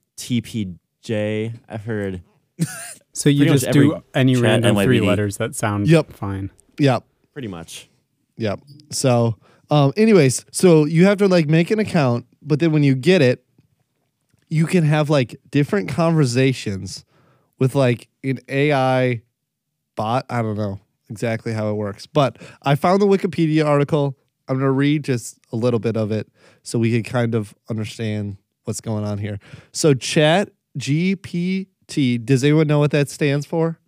TPJ. 1.07 1.53
I've 1.69 1.83
heard. 1.85 2.21
So 3.13 3.29
you 3.29 3.39
Pretty 3.39 3.51
much 3.53 3.61
just 3.61 3.73
do 3.73 3.93
every 3.95 4.03
any 4.13 4.33
chat 4.35 4.43
random 4.43 4.75
three 4.75 4.99
NYPD. 4.99 5.07
letters 5.07 5.37
that 5.37 5.55
sound 5.55 5.87
Yep. 5.87 6.13
fine. 6.13 6.51
yep. 6.77 7.03
Pretty 7.33 7.47
much. 7.47 7.89
Yep. 8.37 8.59
So, 8.91 9.37
um, 9.71 9.91
anyways, 9.97 10.45
so 10.51 10.85
you 10.85 11.05
have 11.05 11.17
to 11.17 11.27
like 11.27 11.47
make 11.47 11.71
an 11.71 11.79
account, 11.79 12.27
but 12.43 12.59
then 12.59 12.71
when 12.71 12.83
you 12.83 12.93
get 12.93 13.23
it, 13.23 13.43
you 14.49 14.67
can 14.67 14.83
have 14.83 15.09
like 15.09 15.35
different 15.49 15.89
conversations 15.89 17.05
with 17.57 17.73
like 17.73 18.07
an 18.23 18.37
AI 18.49 19.23
bot. 19.95 20.27
I 20.29 20.43
don't 20.43 20.55
know 20.55 20.79
exactly 21.09 21.53
how 21.53 21.71
it 21.71 21.73
works, 21.73 22.05
but 22.05 22.37
I 22.61 22.75
found 22.75 23.01
the 23.01 23.07
Wikipedia 23.07 23.65
article. 23.65 24.15
I'm 24.47 24.57
gonna 24.59 24.71
read 24.71 25.03
just 25.05 25.39
a 25.51 25.55
little 25.55 25.79
bit 25.79 25.97
of 25.97 26.11
it 26.11 26.27
so 26.61 26.77
we 26.77 26.91
can 26.91 27.01
kind 27.01 27.33
of 27.33 27.55
understand 27.67 28.37
what's 28.65 28.79
going 28.81 29.05
on 29.05 29.17
here. 29.17 29.39
So, 29.71 29.95
Chat 29.95 30.49
GPT. 30.77 32.23
Does 32.23 32.43
anyone 32.43 32.67
know 32.67 32.79
what 32.79 32.91
that 32.91 33.09
stands 33.09 33.45
for? 33.45 33.79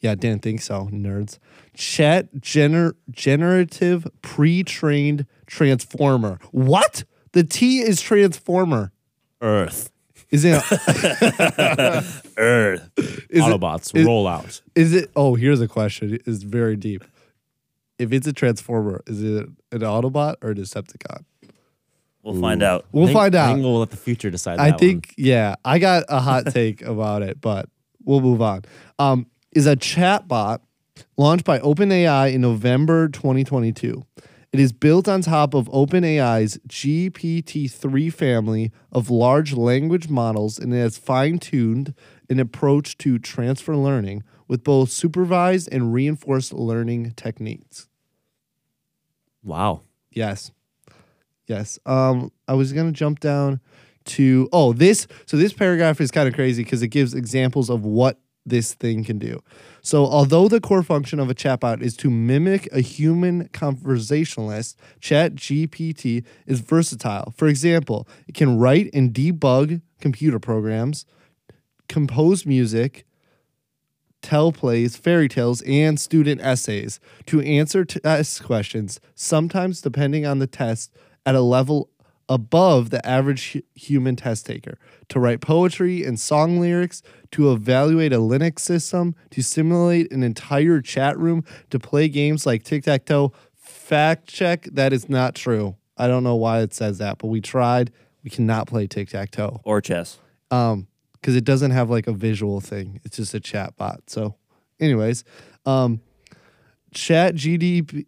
Yeah, 0.00 0.12
I 0.12 0.14
didn't 0.16 0.42
think 0.42 0.60
so, 0.60 0.88
nerds. 0.92 1.38
Chat 1.74 2.34
gener- 2.36 2.94
generative 3.10 4.06
pre-trained 4.22 5.26
transformer. 5.46 6.38
What? 6.50 7.04
The 7.32 7.42
T 7.44 7.78
is 7.80 8.00
transformer. 8.02 8.92
Earth. 9.40 9.90
Is 10.30 10.44
it? 10.44 10.62
Earth. 12.36 12.90
Is? 13.30 13.42
Autobots 13.42 13.96
is- 13.96 14.04
roll 14.06 14.26
out. 14.26 14.60
Is 14.74 14.92
it? 14.94 15.10
Oh, 15.16 15.34
here's 15.36 15.60
a 15.60 15.68
question. 15.68 16.18
It's 16.26 16.42
very 16.42 16.76
deep. 16.76 17.04
If 17.98 18.12
it's 18.12 18.26
a 18.26 18.32
transformer, 18.32 19.02
is 19.06 19.22
it 19.22 19.46
an 19.72 19.80
Autobot 19.80 20.36
or 20.42 20.50
a 20.50 20.54
Decepticon? 20.54 21.24
We'll 22.24 22.40
find 22.40 22.62
out. 22.62 22.86
We'll 22.90 23.06
Think- 23.06 23.16
find 23.18 23.34
I 23.34 23.38
out. 23.44 23.52
think 23.54 23.64
we'll 23.64 23.78
let 23.78 23.90
the 23.90 23.96
future 23.98 24.30
decide. 24.30 24.58
I 24.58 24.70
that 24.70 24.80
think, 24.80 25.14
yeah, 25.18 25.56
I 25.64 25.78
got 25.78 26.04
a 26.08 26.20
hot 26.20 26.46
take 26.52 26.80
about 26.82 27.22
it, 27.22 27.40
but 27.40 27.68
we'll 28.02 28.22
move 28.22 28.40
on. 28.40 28.62
Um, 28.98 29.26
is 29.54 29.66
a 29.66 29.76
chatbot 29.76 30.60
launched 31.18 31.44
by 31.44 31.58
OpenAI 31.58 32.32
in 32.32 32.40
November 32.40 33.08
2022. 33.08 34.02
It 34.52 34.60
is 34.60 34.72
built 34.72 35.08
on 35.08 35.20
top 35.20 35.52
of 35.52 35.66
OpenAI's 35.68 36.58
GPT-3 36.68 38.12
family 38.12 38.72
of 38.92 39.10
large 39.10 39.52
language 39.52 40.08
models 40.08 40.58
and 40.58 40.72
it 40.72 40.78
has 40.78 40.96
fine-tuned 40.96 41.92
an 42.30 42.38
approach 42.40 42.96
to 42.98 43.18
transfer 43.18 43.76
learning 43.76 44.22
with 44.46 44.62
both 44.62 44.90
supervised 44.90 45.68
and 45.72 45.92
reinforced 45.92 46.52
learning 46.52 47.12
techniques. 47.16 47.88
Wow. 49.42 49.82
Yes. 50.10 50.52
Yes. 51.46 51.78
Um, 51.86 52.32
I 52.48 52.54
was 52.54 52.72
gonna 52.72 52.92
jump 52.92 53.20
down 53.20 53.60
to 54.06 54.48
oh 54.52 54.72
this 54.74 55.06
so 55.24 55.36
this 55.36 55.52
paragraph 55.52 55.98
is 56.00 56.10
kind 56.10 56.28
of 56.28 56.34
crazy 56.34 56.62
because 56.62 56.82
it 56.82 56.88
gives 56.88 57.14
examples 57.14 57.70
of 57.70 57.84
what 57.84 58.18
this 58.46 58.74
thing 58.74 59.04
can 59.04 59.18
do. 59.18 59.42
So 59.80 60.04
although 60.04 60.48
the 60.48 60.60
core 60.60 60.82
function 60.82 61.18
of 61.18 61.30
a 61.30 61.34
chatbot 61.34 61.80
is 61.80 61.96
to 61.98 62.10
mimic 62.10 62.68
a 62.72 62.80
human 62.80 63.48
conversationalist, 63.48 64.76
ChatGPT 65.00 66.24
is 66.46 66.60
versatile. 66.60 67.32
For 67.36 67.48
example, 67.48 68.06
it 68.28 68.34
can 68.34 68.58
write 68.58 68.90
and 68.92 69.14
debug 69.14 69.80
computer 70.00 70.38
programs, 70.38 71.06
compose 71.88 72.44
music, 72.44 73.06
teleplays, 74.22 74.96
fairy 74.96 75.28
tales, 75.28 75.62
and 75.62 76.00
student 76.00 76.40
essays 76.40 76.98
to 77.26 77.40
answer 77.42 77.84
test 77.84 78.42
questions, 78.42 79.00
sometimes 79.14 79.80
depending 79.80 80.26
on 80.26 80.38
the 80.38 80.46
test 80.46 80.92
at 81.26 81.34
a 81.34 81.40
level 81.40 81.90
above 82.28 82.88
the 82.90 83.06
average 83.06 83.60
human 83.74 84.16
test 84.16 84.46
taker, 84.46 84.78
to 85.08 85.20
write 85.20 85.40
poetry 85.40 86.04
and 86.04 86.18
song 86.18 86.58
lyrics, 86.58 87.02
to 87.32 87.52
evaluate 87.52 88.12
a 88.12 88.18
Linux 88.18 88.60
system, 88.60 89.14
to 89.30 89.42
simulate 89.42 90.10
an 90.10 90.22
entire 90.22 90.80
chat 90.80 91.18
room, 91.18 91.44
to 91.70 91.78
play 91.78 92.08
games 92.08 92.46
like 92.46 92.62
tic 92.62 92.84
tac 92.84 93.04
toe. 93.04 93.32
Fact 93.54 94.26
check 94.26 94.64
that 94.72 94.92
is 94.92 95.08
not 95.08 95.34
true. 95.34 95.76
I 95.98 96.06
don't 96.08 96.24
know 96.24 96.34
why 96.36 96.60
it 96.62 96.72
says 96.72 96.98
that, 96.98 97.18
but 97.18 97.26
we 97.28 97.40
tried. 97.40 97.92
We 98.22 98.30
cannot 98.30 98.66
play 98.68 98.86
tic 98.86 99.10
tac 99.10 99.30
toe 99.32 99.60
Or 99.64 99.80
chess. 99.82 100.18
um 100.50 100.86
because 101.20 101.36
it 101.36 101.44
doesn't 101.44 101.70
have 101.72 101.88
like 101.90 102.06
a 102.06 102.12
visual 102.12 102.60
thing 102.60 103.00
it's 103.04 103.16
just 103.16 103.32
a 103.34 103.40
chat 103.40 103.76
bot 103.78 104.00
so 104.08 104.34
anyways 104.80 105.24
um 105.64 106.00
chat 106.92 107.34
gdp 107.34 108.04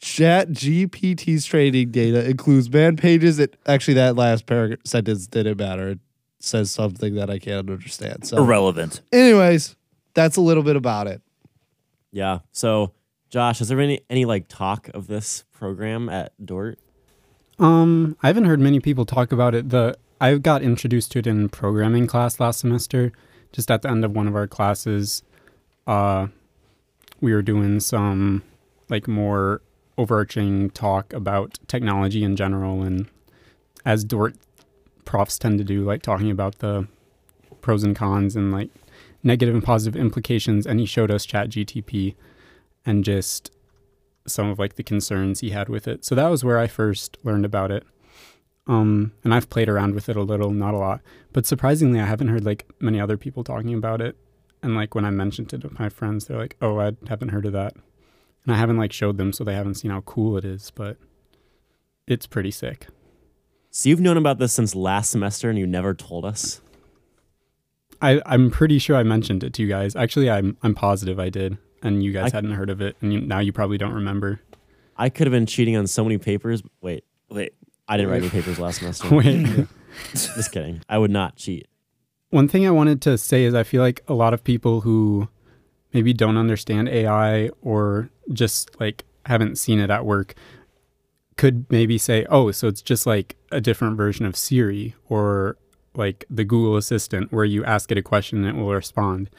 chat 0.00 0.50
gpt's 0.50 1.44
training 1.44 1.90
data 1.90 2.28
includes 2.28 2.70
man 2.70 2.96
pages 2.96 3.38
it 3.38 3.56
actually 3.66 3.94
that 3.94 4.14
last 4.16 4.46
paragraph 4.46 4.78
sentence 4.84 5.26
didn't 5.26 5.58
matter 5.58 5.90
it 5.90 5.98
says 6.38 6.70
something 6.70 7.14
that 7.14 7.28
i 7.28 7.38
can't 7.38 7.68
understand 7.68 8.24
so 8.24 8.36
Irrelevant. 8.38 9.00
anyways 9.12 9.74
that's 10.14 10.36
a 10.36 10.40
little 10.40 10.62
bit 10.62 10.76
about 10.76 11.06
it 11.08 11.20
Yeah. 12.12 12.38
So, 12.52 12.92
Josh, 13.30 13.58
has 13.58 13.66
there 13.66 13.76
been 13.76 13.90
any, 13.90 14.00
any 14.08 14.24
like 14.24 14.46
talk 14.46 14.88
of 14.94 15.08
this 15.08 15.42
program 15.52 16.08
at 16.08 16.32
Dordt? 16.46 16.78
Um, 17.58 18.16
I 18.22 18.28
haven't 18.28 18.44
heard 18.44 18.60
many 18.60 18.78
people 18.78 19.04
talk 19.04 19.32
about 19.32 19.56
it. 19.56 19.70
The 19.70 19.96
I 20.20 20.38
got 20.38 20.62
introduced 20.62 21.10
to 21.12 21.18
it 21.18 21.26
in 21.26 21.48
programming 21.48 22.06
class 22.06 22.38
last 22.38 22.60
semester. 22.60 23.10
Just 23.52 23.68
at 23.72 23.82
the 23.82 23.90
end 23.90 24.04
of 24.04 24.12
one 24.12 24.28
of 24.28 24.36
our 24.36 24.46
classes, 24.46 25.24
uh, 25.88 26.28
we 27.20 27.32
were 27.32 27.42
doing 27.42 27.80
some 27.80 28.44
like 28.94 29.08
more 29.08 29.60
overarching 29.98 30.70
talk 30.70 31.12
about 31.12 31.58
technology 31.66 32.22
in 32.22 32.36
general, 32.36 32.82
and 32.82 33.08
as 33.84 34.04
Dordt 34.04 34.36
profs 35.04 35.38
tend 35.38 35.58
to 35.58 35.64
do, 35.64 35.84
like 35.84 36.02
talking 36.02 36.30
about 36.30 36.58
the 36.60 36.86
pros 37.60 37.82
and 37.82 37.96
cons 37.96 38.36
and 38.36 38.52
like 38.52 38.70
negative 39.22 39.54
and 39.54 39.64
positive 39.64 39.98
implications. 40.00 40.66
And 40.66 40.78
he 40.78 40.86
showed 40.86 41.10
us 41.10 41.26
Chat 41.26 41.48
GTP 41.48 42.14
and 42.86 43.04
just 43.04 43.50
some 44.26 44.48
of 44.48 44.58
like 44.58 44.76
the 44.76 44.82
concerns 44.82 45.40
he 45.40 45.50
had 45.50 45.68
with 45.68 45.88
it. 45.88 46.04
So 46.04 46.14
that 46.14 46.28
was 46.28 46.44
where 46.44 46.58
I 46.58 46.66
first 46.66 47.18
learned 47.24 47.44
about 47.44 47.70
it. 47.70 47.84
Um, 48.66 49.12
and 49.24 49.34
I've 49.34 49.50
played 49.50 49.68
around 49.68 49.94
with 49.94 50.08
it 50.08 50.16
a 50.16 50.22
little, 50.22 50.50
not 50.50 50.72
a 50.72 50.78
lot, 50.78 51.00
but 51.32 51.44
surprisingly, 51.44 52.00
I 52.00 52.06
haven't 52.06 52.28
heard 52.28 52.44
like 52.44 52.66
many 52.80 52.98
other 53.00 53.18
people 53.18 53.44
talking 53.44 53.74
about 53.74 54.00
it. 54.00 54.16
And 54.62 54.74
like 54.74 54.94
when 54.94 55.04
I 55.04 55.10
mentioned 55.10 55.52
it 55.52 55.60
to 55.62 55.70
my 55.78 55.90
friends, 55.90 56.24
they're 56.24 56.38
like, 56.38 56.56
"Oh, 56.62 56.80
I 56.80 56.92
haven't 57.06 57.28
heard 57.28 57.44
of 57.44 57.52
that," 57.52 57.74
and 58.44 58.54
I 58.54 58.58
haven't 58.58 58.76
like 58.76 58.92
showed 58.92 59.16
them, 59.18 59.32
so 59.32 59.44
they 59.44 59.54
haven't 59.54 59.74
seen 59.74 59.90
how 59.90 60.00
cool 60.02 60.36
it 60.36 60.44
is. 60.44 60.70
But 60.74 60.96
it's 62.06 62.26
pretty 62.26 62.50
sick. 62.50 62.86
So 63.70 63.88
you've 63.88 64.00
known 64.00 64.16
about 64.16 64.38
this 64.38 64.52
since 64.52 64.74
last 64.74 65.10
semester 65.10 65.50
and 65.50 65.58
you 65.58 65.66
never 65.66 65.94
told 65.94 66.24
us? 66.24 66.60
I, 68.00 68.20
I'm 68.26 68.50
pretty 68.50 68.78
sure 68.78 68.96
I 68.96 69.02
mentioned 69.02 69.42
it 69.42 69.52
to 69.54 69.62
you 69.62 69.68
guys. 69.68 69.96
Actually, 69.96 70.30
I'm 70.30 70.56
I'm 70.62 70.74
positive 70.74 71.18
I 71.18 71.30
did, 71.30 71.56
and 71.82 72.02
you 72.02 72.12
guys 72.12 72.32
I- 72.32 72.36
hadn't 72.36 72.52
heard 72.52 72.70
of 72.70 72.80
it, 72.80 72.96
and 73.00 73.12
you, 73.12 73.20
now 73.20 73.38
you 73.38 73.52
probably 73.52 73.78
don't 73.78 73.92
remember. 73.94 74.40
I 74.96 75.08
could 75.08 75.26
have 75.26 75.32
been 75.32 75.46
cheating 75.46 75.76
on 75.76 75.86
so 75.86 76.04
many 76.04 76.18
papers. 76.18 76.62
Wait, 76.80 77.04
Wait. 77.30 77.52
I 77.88 77.96
didn't 77.96 78.12
write 78.12 78.22
any 78.22 78.30
papers 78.30 78.58
last 78.60 78.78
semester. 78.80 79.14
Wait. 79.14 79.66
Just 80.12 80.52
kidding. 80.52 80.82
I 80.88 80.98
would 80.98 81.10
not 81.10 81.36
cheat. 81.36 81.66
One 82.30 82.48
thing 82.48 82.66
I 82.66 82.70
wanted 82.70 83.00
to 83.02 83.16
say 83.18 83.44
is 83.44 83.54
I 83.54 83.62
feel 83.62 83.82
like 83.82 84.02
a 84.08 84.14
lot 84.14 84.34
of 84.34 84.42
people 84.44 84.82
who 84.82 85.28
maybe 85.94 86.12
don't 86.12 86.36
understand 86.36 86.88
AI 86.88 87.48
or 87.62 88.10
just 88.32 88.78
like 88.80 89.04
haven't 89.24 89.56
seen 89.56 89.78
it 89.78 89.88
at 89.88 90.04
work 90.04 90.34
could 91.36 91.66
maybe 91.70 91.98
say, 91.98 92.26
oh, 92.28 92.50
so 92.50 92.68
it's 92.68 92.82
just 92.82 93.06
like 93.06 93.36
a 93.50 93.60
different 93.60 93.96
version 93.96 94.26
of 94.26 94.36
Siri 94.36 94.94
or 95.08 95.56
like 95.94 96.24
the 96.28 96.44
Google 96.44 96.76
Assistant 96.76 97.32
where 97.32 97.44
you 97.44 97.64
ask 97.64 97.90
it 97.90 97.98
a 97.98 98.02
question 98.02 98.44
and 98.44 98.56
it 98.56 98.60
will 98.60 98.72
respond. 98.72 99.30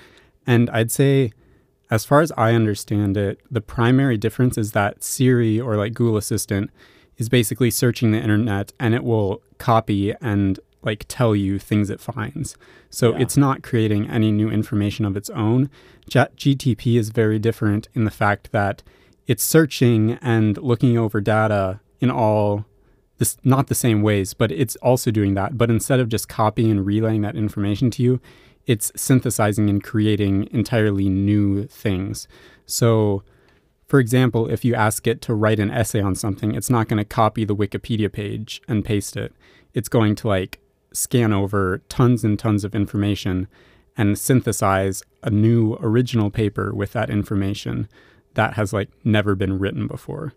And 0.48 0.70
I'd 0.72 0.92
say, 0.92 1.32
as 1.90 2.06
far 2.06 2.22
as 2.22 2.32
I 2.36 2.54
understand 2.54 3.16
it, 3.16 3.40
the 3.50 3.62
primary 3.62 4.18
difference 4.18 4.58
is 4.58 4.72
that 4.72 5.04
Siri 5.04 5.60
or 5.60 5.76
like 5.76 5.94
Google 5.94 6.18
Assistant 6.18 6.72
is 7.18 7.30
basically 7.30 7.72
searching 7.72 8.12
the 8.12 8.20
internet 8.20 8.74
and 8.80 8.94
it 8.94 9.04
will 9.04 9.42
copy 9.58 10.14
and 10.22 10.60
like 10.86 11.06
tell 11.08 11.36
you 11.36 11.58
things 11.60 11.90
it 11.90 12.00
finds. 12.00 12.56
So 12.90 13.12
Yeah. 13.12 13.22
it's 13.22 13.36
not 13.38 13.64
creating 13.64 14.10
any 14.10 14.32
new 14.32 14.50
information 14.50 15.04
of 15.06 15.18
its 15.18 15.30
own. 15.32 15.70
GTP 16.10 16.98
is 16.98 17.10
very 17.10 17.40
different 17.40 17.90
in 17.94 18.06
the 18.06 18.12
fact 18.12 18.52
that 18.52 18.84
it's 19.28 19.44
searching 19.44 20.14
and 20.22 20.58
looking 20.60 20.98
over 20.98 21.20
data 21.20 21.80
in 22.00 22.12
all 22.12 22.66
this 23.18 23.38
not 23.44 23.68
the 23.68 23.76
same 23.76 24.02
ways, 24.02 24.34
but 24.34 24.52
it's 24.52 24.76
also 24.78 25.10
doing 25.10 25.34
that. 25.36 25.58
But 25.58 25.70
instead 25.72 26.00
of 26.00 26.10
just 26.10 26.28
copying 26.30 26.70
and 26.70 26.86
relaying 26.86 27.22
that 27.22 27.36
information 27.36 27.90
to 27.92 28.04
you, 28.04 28.20
it's 28.66 28.92
synthesizing 28.96 29.70
and 29.70 29.84
creating 29.84 30.48
entirely 30.52 31.08
new 31.10 31.66
things. 31.68 32.28
So 32.66 33.24
for 33.88 34.00
example, 34.00 34.48
if 34.50 34.66
you 34.66 34.74
ask 34.76 35.06
it 35.06 35.22
to 35.22 35.34
write 35.34 35.60
an 35.60 35.70
essay 35.70 36.02
on 36.02 36.16
something, 36.16 36.54
it's 36.56 36.70
not 36.72 36.88
going 36.88 36.98
to 36.98 37.06
copy 37.06 37.46
the 37.46 37.56
Wikipedia 37.56 38.12
page 38.12 38.62
and 38.68 38.84
paste 38.84 39.16
it. 39.16 39.32
It's 39.76 39.90
going 39.90 40.16
to 40.16 40.28
like 40.28 40.60
scan 40.96 41.34
over 41.34 41.82
tons 41.90 42.24
and 42.24 42.38
tons 42.40 42.64
of 42.64 42.74
information 42.74 43.48
and 43.98 44.18
synthesize 44.18 45.04
a 45.24 45.30
new 45.30 45.78
original 45.82 46.30
paper 46.30 46.74
with 46.74 46.94
that 46.94 47.10
information 47.10 47.88
that 48.34 48.54
has 48.54 48.74
like 48.74 48.90
never 49.04 49.36
been 49.36 49.58
written 49.60 49.88
before. 49.88 50.34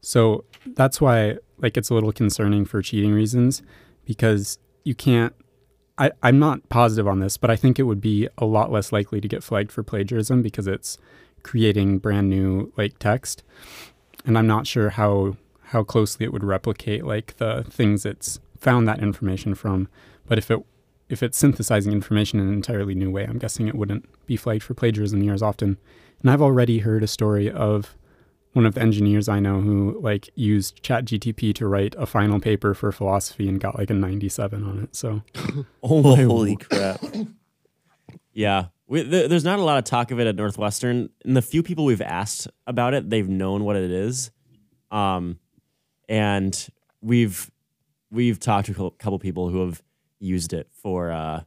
So 0.00 0.44
that's 0.66 1.00
why 1.00 1.38
like 1.58 1.76
it's 1.76 1.90
a 1.90 1.94
little 1.94 2.12
concerning 2.12 2.64
for 2.64 2.82
cheating 2.82 3.12
reasons 3.12 3.62
because 4.04 4.58
you 4.84 4.94
can't 4.94 5.34
I, 5.98 6.10
I'm 6.22 6.38
not 6.38 6.68
positive 6.70 7.06
on 7.06 7.20
this, 7.20 7.36
but 7.36 7.50
I 7.50 7.56
think 7.56 7.78
it 7.78 7.82
would 7.82 8.00
be 8.00 8.26
a 8.38 8.46
lot 8.46 8.72
less 8.72 8.92
likely 8.92 9.20
to 9.20 9.28
get 9.28 9.44
flagged 9.44 9.70
for 9.70 9.82
plagiarism 9.82 10.40
because 10.42 10.66
it's 10.66 10.96
creating 11.42 11.98
brand 11.98 12.30
new 12.30 12.72
like 12.76 12.98
text. 12.98 13.42
And 14.24 14.38
I'm 14.38 14.46
not 14.46 14.66
sure 14.66 14.90
how 14.90 15.36
how 15.66 15.82
closely 15.82 16.24
it 16.24 16.32
would 16.32 16.44
replicate 16.44 17.04
like 17.04 17.36
the 17.36 17.64
things 17.68 18.04
it's 18.04 18.40
found 18.62 18.86
that 18.86 19.02
information 19.02 19.54
from. 19.54 19.88
But 20.26 20.38
if 20.38 20.50
it 20.50 20.60
if 21.08 21.22
it's 21.22 21.36
synthesizing 21.36 21.92
information 21.92 22.40
in 22.40 22.46
an 22.48 22.54
entirely 22.54 22.94
new 22.94 23.10
way, 23.10 23.24
I'm 23.24 23.38
guessing 23.38 23.68
it 23.68 23.74
wouldn't 23.74 24.08
be 24.26 24.36
flagged 24.36 24.62
for 24.62 24.72
plagiarism 24.72 25.20
near 25.20 25.34
as 25.34 25.42
often. 25.42 25.76
And 26.22 26.30
I've 26.30 26.40
already 26.40 26.78
heard 26.78 27.02
a 27.02 27.06
story 27.06 27.50
of 27.50 27.96
one 28.54 28.64
of 28.64 28.74
the 28.74 28.80
engineers 28.80 29.28
I 29.28 29.40
know 29.40 29.60
who 29.60 29.98
like 30.00 30.30
used 30.36 30.82
ChatGTP 30.82 31.54
to 31.56 31.66
write 31.66 31.94
a 31.98 32.06
final 32.06 32.38
paper 32.38 32.72
for 32.72 32.92
philosophy 32.92 33.48
and 33.48 33.60
got 33.60 33.78
like 33.78 33.90
a 33.90 33.94
97 33.94 34.64
on 34.64 34.78
it. 34.84 34.94
So 34.96 35.22
Oh 35.82 36.02
my 36.02 36.22
Holy 36.22 36.56
crap. 36.70 37.02
Yeah. 38.32 38.66
We, 38.86 39.04
th- 39.04 39.28
there's 39.28 39.44
not 39.44 39.58
a 39.58 39.62
lot 39.62 39.78
of 39.78 39.84
talk 39.84 40.10
of 40.12 40.20
it 40.20 40.26
at 40.26 40.36
Northwestern. 40.36 41.10
And 41.24 41.36
the 41.36 41.42
few 41.42 41.62
people 41.62 41.84
we've 41.84 42.02
asked 42.02 42.48
about 42.66 42.94
it, 42.94 43.10
they've 43.10 43.28
known 43.28 43.64
what 43.64 43.76
it 43.76 43.90
is. 43.90 44.30
Um, 44.90 45.38
and 46.08 46.68
we've 47.00 47.50
we've 48.12 48.38
talked 48.38 48.66
to 48.66 48.72
a 48.72 48.74
cou- 48.74 48.90
couple 48.98 49.18
people 49.18 49.48
who 49.48 49.64
have 49.66 49.82
used 50.20 50.52
it 50.52 50.68
for 50.70 51.10
uh, 51.10 51.42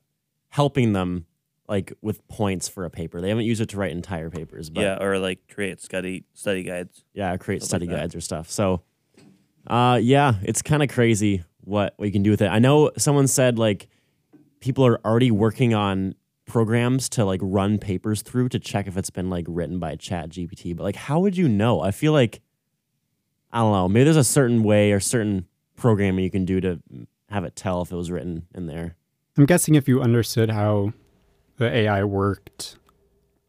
helping 0.49 0.91
them 0.93 1.25
like 1.67 1.93
with 2.01 2.27
points 2.27 2.67
for 2.67 2.85
a 2.85 2.89
paper. 2.89 3.21
They 3.21 3.29
haven't 3.29 3.45
used 3.45 3.61
it 3.61 3.69
to 3.69 3.77
write 3.77 3.91
entire 3.91 4.29
papers, 4.29 4.69
but 4.69 4.81
yeah, 4.81 5.01
or 5.01 5.17
like 5.19 5.39
create 5.51 5.81
study 5.81 6.25
study 6.33 6.63
guides. 6.63 7.03
yeah, 7.13 7.37
create 7.37 7.63
study 7.63 7.85
like 7.85 7.95
that. 7.95 8.01
guides 8.01 8.15
or 8.15 8.21
stuff. 8.21 8.49
So, 8.49 8.81
uh, 9.67 9.99
yeah, 10.01 10.35
it's 10.43 10.61
kind 10.61 10.83
of 10.83 10.89
crazy 10.89 11.43
what 11.61 11.95
we 11.97 12.11
can 12.11 12.23
do 12.23 12.31
with 12.31 12.41
it. 12.41 12.47
I 12.47 12.59
know 12.59 12.91
someone 12.97 13.27
said 13.27 13.57
like 13.57 13.87
people 14.59 14.85
are 14.85 14.99
already 15.05 15.31
working 15.31 15.73
on 15.73 16.15
programs 16.45 17.09
to 17.09 17.25
like 17.25 17.39
run 17.41 17.79
papers 17.79 18.21
through 18.21 18.49
to 18.49 18.59
check 18.59 18.87
if 18.87 18.97
it's 18.97 19.09
been 19.09 19.29
like 19.29 19.45
written 19.47 19.79
by 19.79 19.95
Chat 19.95 20.29
GPT. 20.29 20.75
But 20.75 20.83
like, 20.83 20.95
how 20.95 21.19
would 21.19 21.35
you 21.35 21.47
know? 21.47 21.81
I 21.81 21.91
feel 21.91 22.13
like 22.13 22.41
I 23.51 23.59
don't 23.59 23.71
know. 23.71 23.87
Maybe 23.87 24.03
there's 24.03 24.17
a 24.17 24.23
certain 24.23 24.61
way 24.63 24.91
or 24.91 24.99
certain 24.99 25.47
programming 25.75 26.23
you 26.23 26.31
can 26.31 26.45
do 26.45 26.61
to 26.61 26.81
have 27.29 27.43
it 27.43 27.55
tell 27.55 27.81
if 27.81 27.91
it 27.91 27.95
was 27.95 28.11
written 28.11 28.47
in 28.53 28.67
there. 28.67 28.95
I'm 29.37 29.45
guessing 29.45 29.75
if 29.75 29.87
you 29.87 30.01
understood 30.01 30.49
how 30.49 30.93
the 31.57 31.69
AI 31.73 32.03
worked 32.03 32.77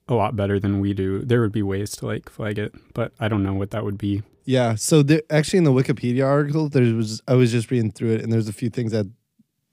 a 0.09 0.15
lot 0.15 0.37
better 0.37 0.59
than 0.59 0.81
we 0.81 0.95
do, 0.95 1.21
there 1.21 1.41
would 1.41 1.53
be 1.53 1.63
ways 1.63 1.91
to 1.93 2.07
like 2.07 2.29
flag 2.29 2.59
it, 2.59 2.75
but 2.95 3.13
I 3.21 3.29
don't 3.29 3.43
know 3.43 3.55
what 3.55 3.71
that 3.71 3.85
would 3.85 3.99
be. 3.99 4.23
Yeah. 4.45 4.77
So 4.77 5.03
there, 5.03 5.23
actually, 5.31 5.59
in 5.59 5.65
the 5.65 5.73
Wikipedia 5.73 6.25
article, 6.25 6.69
there 6.69 6.95
was 6.95 7.21
I 7.27 7.35
was 7.35 7.51
just 7.51 7.71
reading 7.71 7.91
through 7.91 8.15
it, 8.15 8.23
and 8.23 8.33
there's 8.33 8.49
a 8.49 8.53
few 8.53 8.71
things 8.71 8.93
that 8.93 9.07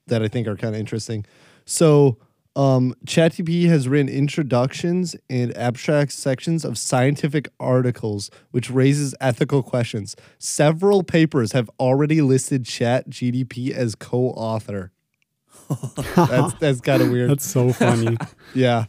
that 0.08 0.22
I 0.22 0.28
think 0.28 0.46
are 0.46 0.56
kind 0.56 0.74
of 0.74 0.80
interesting. 0.80 1.24
So, 1.64 2.18
um, 2.56 2.94
ChatGPT 3.04 3.68
has 3.68 3.88
written 3.88 4.08
introductions 4.08 5.16
and 5.28 5.56
abstract 5.56 6.12
sections 6.12 6.64
of 6.64 6.78
scientific 6.78 7.48
articles, 7.58 8.30
which 8.52 8.70
raises 8.70 9.14
ethical 9.20 9.62
questions. 9.62 10.14
Several 10.38 11.02
papers 11.02 11.52
have 11.52 11.68
already 11.80 12.22
listed 12.22 12.64
ChatGPT 12.64 13.70
as 13.70 13.94
co-author. 13.94 14.92
that's 16.16 16.54
that's 16.54 16.80
kind 16.80 17.02
of 17.02 17.10
weird. 17.10 17.30
That's 17.30 17.46
so 17.46 17.72
funny. 17.72 18.16
Yeah. 18.54 18.84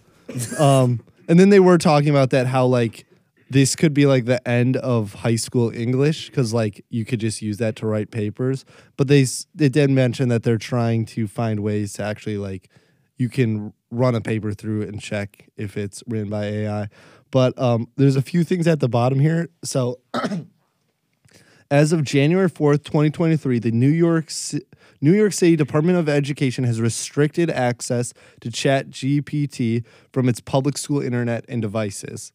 Um, 0.59 1.01
and 1.27 1.39
then 1.39 1.49
they 1.49 1.59
were 1.59 1.77
talking 1.77 2.09
about 2.09 2.31
that 2.31 2.47
how 2.47 2.65
like 2.65 3.05
this 3.49 3.75
could 3.75 3.93
be 3.93 4.05
like 4.05 4.25
the 4.25 4.45
end 4.47 4.75
of 4.77 5.13
high 5.13 5.35
school 5.35 5.71
English 5.71 6.29
because 6.29 6.53
like 6.53 6.83
you 6.89 7.05
could 7.05 7.19
just 7.19 7.41
use 7.41 7.57
that 7.57 7.75
to 7.77 7.87
write 7.87 8.11
papers. 8.11 8.65
But 8.97 9.07
they 9.07 9.25
they 9.53 9.69
did 9.69 9.89
mention 9.89 10.29
that 10.29 10.43
they're 10.43 10.57
trying 10.57 11.05
to 11.07 11.27
find 11.27 11.61
ways 11.61 11.93
to 11.93 12.03
actually 12.03 12.37
like 12.37 12.69
you 13.17 13.29
can 13.29 13.73
run 13.91 14.15
a 14.15 14.21
paper 14.21 14.51
through 14.53 14.81
it 14.81 14.89
and 14.89 15.01
check 15.01 15.49
if 15.57 15.77
it's 15.77 16.03
written 16.07 16.29
by 16.29 16.45
AI. 16.45 16.89
But 17.31 17.57
um, 17.59 17.87
there's 17.95 18.15
a 18.15 18.21
few 18.21 18.43
things 18.43 18.67
at 18.67 18.79
the 18.79 18.89
bottom 18.89 19.19
here. 19.19 19.49
So 19.63 19.99
as 21.71 21.91
of 21.91 22.03
January 22.03 22.49
4th, 22.49 22.83
2023, 22.83 23.59
the 23.59 23.71
New 23.71 23.89
York 23.89 24.27
Ci- 24.27 24.63
New 25.01 25.13
York 25.13 25.33
City 25.33 25.55
Department 25.55 25.97
of 25.97 26.07
Education 26.07 26.63
has 26.63 26.79
restricted 26.79 27.49
access 27.49 28.13
to 28.41 28.49
Chat 28.49 28.89
GPT 28.89 29.83
from 30.11 30.29
its 30.29 30.39
public 30.39 30.77
school 30.77 31.01
internet 31.01 31.45
and 31.47 31.61
devices. 31.61 32.31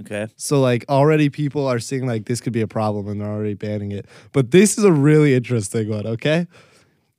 Okay. 0.00 0.28
So 0.36 0.60
like 0.60 0.84
already 0.88 1.28
people 1.28 1.66
are 1.66 1.78
seeing 1.78 2.06
like 2.06 2.26
this 2.26 2.40
could 2.40 2.52
be 2.52 2.60
a 2.60 2.66
problem 2.66 3.08
and 3.08 3.20
they're 3.20 3.28
already 3.28 3.54
banning 3.54 3.92
it. 3.92 4.06
But 4.32 4.50
this 4.50 4.78
is 4.78 4.84
a 4.84 4.92
really 4.92 5.34
interesting 5.34 5.88
one, 5.88 6.06
okay? 6.06 6.46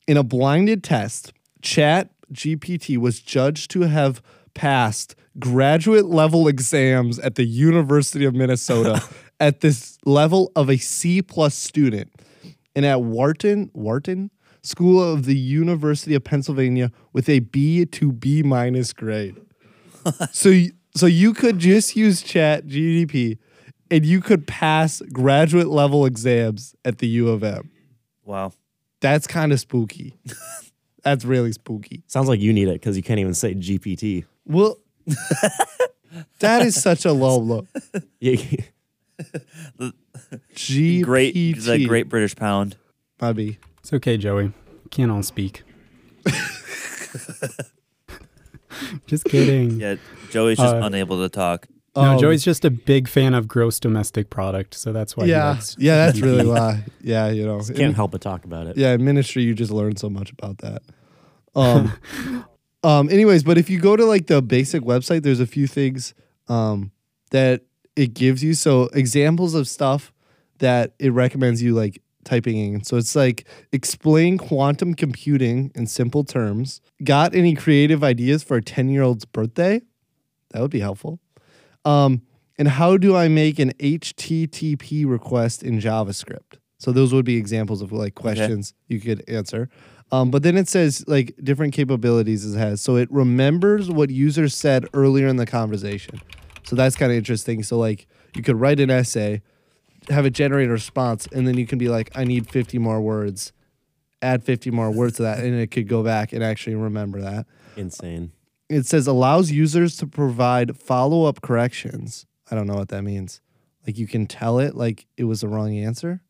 In 0.08 0.18
a 0.18 0.24
blinded 0.24 0.84
test, 0.84 1.34
Chat 1.62 2.10
GPT 2.32 2.98
was 2.98 3.20
judged 3.20 3.72
to 3.72 3.82
have 3.82 4.22
passed 4.54 5.16
graduate 5.40 6.06
level 6.06 6.48
exams 6.48 7.20
at 7.20 7.36
the 7.36 7.44
University 7.44 8.26
of 8.26 8.34
Minnesota 8.34 9.04
at 9.40 9.62
this 9.62 9.98
level 10.06 10.52
of 10.56 10.70
a 10.70 10.78
C 10.78 11.22
plus 11.22 11.56
student. 11.56 12.12
And 12.76 12.86
at 12.86 13.02
Wharton, 13.02 13.72
Wharton 13.74 14.32
School 14.62 15.02
of 15.02 15.26
the 15.26 15.38
University 15.38 16.16
of 16.16 16.24
Pennsylvania 16.24 16.92
with 17.14 17.30
a 17.30 17.40
B 17.40 17.86
to 17.86 18.12
B 18.12 18.42
minus 18.42 18.94
grade. 18.94 19.36
so 20.32 20.52
so 20.96 21.06
you 21.06 21.34
could 21.34 21.60
just 21.60 21.96
use 21.96 22.22
Chat 22.22 22.66
GDP 22.66 23.38
and 23.92 24.06
you 24.06 24.22
could 24.22 24.48
pass 24.48 25.02
graduate 25.14 25.68
level 25.68 26.06
exams 26.06 26.76
at 26.84 26.98
the 26.98 27.08
U 27.08 27.30
of 27.30 27.44
M. 27.44 27.70
Wow. 28.24 28.54
That's 29.02 29.28
kind 29.28 29.52
of 29.52 29.60
spooky. 29.60 30.18
That's 31.06 31.24
really 31.24 31.52
spooky. 31.54 32.04
Sounds 32.08 32.28
like 32.28 32.42
you 32.42 32.52
need 32.52 32.68
it 32.68 32.74
because 32.82 32.98
you 32.98 33.04
can't 33.04 33.20
even 33.20 33.34
say 33.36 33.54
GPT. 33.54 34.26
Well, 34.46 34.78
that 36.40 36.66
is 36.66 36.82
such 36.82 37.06
a 37.06 37.14
low 37.14 37.38
low. 37.38 37.68
Yeah, 38.20 38.36
GPT. 40.56 41.04
Great. 41.04 41.34
The 41.36 41.86
Great 41.86 42.10
British 42.10 42.36
Pound. 42.36 42.76
Bobby. 43.18 43.60
It's 43.80 43.94
okay, 43.94 44.18
Joey. 44.18 44.52
Can't 44.90 45.12
all 45.12 45.24
speak. 45.24 45.64
just 49.08 49.26
kidding. 49.26 49.80
Yeah. 49.80 49.96
Joey's 50.32 50.58
just 50.58 50.76
Uh, 50.76 50.82
unable 50.84 51.22
to 51.22 51.30
talk. 51.30 51.68
No, 51.96 52.02
Um, 52.02 52.20
Joey's 52.20 52.44
just 52.44 52.66
a 52.66 52.70
big 52.70 53.08
fan 53.08 53.34
of 53.34 53.48
gross 53.48 53.80
domestic 53.80 54.30
product, 54.30 54.74
so 54.74 54.92
that's 54.92 55.16
why. 55.16 55.26
he 55.26 55.32
Yeah. 55.32 55.52
likes 55.52 55.76
Yeah, 55.80 55.96
that's 56.06 56.20
really 56.20 56.46
why. 56.46 56.84
Yeah, 57.02 57.30
you 57.30 57.46
know. 57.46 57.60
can't 57.60 57.80
in- 57.80 57.94
help 57.94 58.12
but 58.12 58.22
talk 58.22 58.44
about 58.46 58.68
it. 58.68 58.78
yeah, 58.78 58.94
in 58.94 59.04
ministry 59.06 59.44
you 59.44 59.54
just 59.54 59.72
learn 59.72 59.96
so 59.96 60.10
much 60.10 60.32
about 60.32 60.58
that. 60.60 60.82
Um 61.56 61.94
um 62.84 63.10
anyways, 63.10 63.44
but 63.44 63.58
if 63.58 63.70
you 63.70 63.80
go 63.80 63.96
to 63.96 64.06
like 64.06 64.28
the 64.28 64.42
basic 64.42 64.84
website, 64.84 65.24
there's 65.24 65.40
a 65.40 65.48
few 65.48 65.68
things 65.68 66.14
um 66.50 66.92
that 67.32 67.62
it 67.96 68.14
gives 68.14 68.44
you. 68.44 68.54
So 68.54 68.84
examples 68.94 69.54
of 69.56 69.68
stuff 69.68 70.12
that 70.60 70.94
it 71.00 71.12
recommends 71.14 71.62
you 71.64 71.74
like 71.74 72.02
typing 72.26 72.58
in. 72.58 72.84
So 72.84 72.98
it's 72.98 73.16
like 73.16 73.46
explain 73.72 74.38
quantum 74.38 74.96
computing 74.96 75.72
in 75.76 75.88
simple 75.88 76.24
terms. 76.26 76.82
Got 77.04 77.34
any 77.36 77.54
creative 77.56 78.04
ideas 78.04 78.44
for 78.44 78.58
a 78.58 78.62
10-year-old's 78.62 79.26
birthday? 79.26 79.82
That 80.52 80.62
would 80.62 80.72
be 80.72 80.80
helpful. 80.80 81.20
Um, 81.86 82.22
and 82.58 82.68
how 82.68 82.98
do 82.98 83.16
I 83.16 83.28
make 83.28 83.60
an 83.60 83.72
HTTP 83.80 85.06
request 85.08 85.64
in 85.64 85.80
JavaScript? 85.80 86.58
So 86.78 86.92
those 86.92 87.14
would 87.14 87.26
be 87.26 87.38
examples 87.38 87.82
of 87.82 87.92
like 87.92 88.16
questions 88.16 88.74
you 88.88 89.00
could 89.00 89.24
answer. 89.28 89.70
Um, 90.12 90.30
but 90.30 90.44
then 90.44 90.58
it 90.58 90.68
says 90.68 91.04
like 91.08 91.36
different 91.44 91.74
capabilities 91.74 92.46
it 92.46 92.58
has. 92.58 92.82
So 92.82 92.96
it 92.96 93.12
remembers 93.12 93.90
what 93.90 94.10
users 94.10 94.56
said 94.56 94.86
earlier 94.94 95.28
in 95.28 95.38
the 95.38 95.46
conversation. 95.46 96.22
So 96.64 96.76
that's 96.76 96.96
kind 96.96 97.12
of 97.12 97.18
interesting. 97.18 97.64
So 97.64 97.78
like 97.78 98.08
you 98.36 98.44
could 98.44 98.60
write 98.60 98.80
an 98.80 98.90
essay, 98.90 99.42
have 100.10 100.26
it 100.26 100.34
generate 100.34 100.70
a 100.70 100.72
response, 100.72 101.28
and 101.32 101.48
then 101.48 101.58
you 101.58 101.66
can 101.66 101.78
be 101.78 101.90
like, 101.90 102.12
I 102.16 102.24
need 102.24 102.50
50 102.50 102.78
more 102.78 103.02
words. 103.02 103.52
Add 104.22 104.44
50 104.44 104.72
more 104.72 104.92
words 104.92 105.18
to 105.18 105.24
that, 105.24 105.40
and 105.40 105.54
it 105.56 105.72
could 105.72 105.88
go 105.88 106.02
back 106.02 106.34
and 106.34 106.44
actually 106.44 106.76
remember 106.76 107.22
that 107.22 107.46
Insane. 107.78 108.32
It 108.70 108.86
says 108.86 109.08
allows 109.08 109.52
users 109.52 109.98
to 109.98 110.08
provide 110.08 110.78
follow 110.78 111.26
up 111.26 111.42
corrections. 111.42 112.26
I 112.50 112.56
don't 112.56 112.68
know 112.68 112.76
what 112.76 112.90
that 112.90 113.04
means. 113.04 113.42
Like 113.86 113.98
you 113.98 114.08
can 114.08 114.26
tell 114.26 114.60
it 114.60 114.76
like 114.76 115.06
it 115.18 115.26
was 115.26 115.42
the 115.42 115.48
wrong 115.48 115.78
answer. 115.78 116.22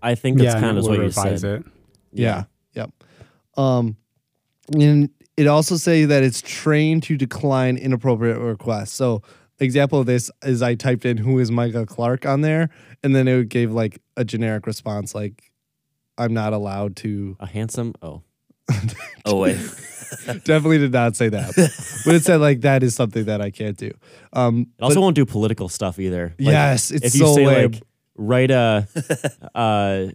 I 0.00 0.14
think 0.14 0.38
that's 0.38 0.54
yeah, 0.54 0.60
kind 0.60 0.78
of 0.78 0.84
what 0.84 0.90
will 0.90 0.96
you 0.98 1.02
revise 1.04 1.40
said. 1.40 1.60
it. 1.60 1.66
Yeah. 2.12 2.44
Yep. 2.74 2.90
Um, 3.56 3.96
and 4.72 5.10
it 5.36 5.46
also 5.46 5.76
say 5.76 6.04
that 6.04 6.22
it's 6.22 6.40
trained 6.40 7.02
to 7.04 7.16
decline 7.16 7.76
inappropriate 7.76 8.38
requests. 8.38 8.92
So 8.92 9.22
example 9.58 10.00
of 10.00 10.06
this 10.06 10.30
is 10.44 10.62
I 10.62 10.74
typed 10.74 11.04
in 11.04 11.16
who 11.16 11.38
is 11.38 11.50
Micah 11.50 11.86
Clark 11.86 12.26
on 12.26 12.42
there, 12.42 12.70
and 13.02 13.14
then 13.14 13.26
it 13.26 13.48
gave 13.48 13.72
like 13.72 14.00
a 14.16 14.24
generic 14.24 14.66
response 14.66 15.14
like 15.14 15.50
I'm 16.16 16.32
not 16.32 16.52
allowed 16.52 16.96
to. 16.96 17.36
A 17.40 17.46
handsome. 17.46 17.94
Oh, 18.02 18.22
Oh 19.24 19.36
wait. 19.38 19.58
Definitely 20.44 20.78
did 20.78 20.92
not 20.92 21.16
say 21.16 21.28
that, 21.28 21.54
but 22.04 22.14
it 22.14 22.24
said 22.24 22.36
like 22.40 22.62
that 22.62 22.82
is 22.82 22.94
something 22.94 23.24
that 23.26 23.40
I 23.40 23.50
can't 23.50 23.76
do. 23.76 23.90
Um, 24.32 24.68
it 24.78 24.82
also 24.82 24.96
but- 24.96 25.00
won't 25.02 25.16
do 25.16 25.26
political 25.26 25.68
stuff 25.68 25.98
either. 25.98 26.34
Like, 26.38 26.52
yes, 26.52 26.90
it's 26.90 27.06
if 27.06 27.14
you 27.14 27.26
so 27.26 27.34
say 27.34 27.46
lame. 27.46 27.72
like 27.72 27.82
write 28.16 28.50
a 28.50 28.86
uh 29.54 30.06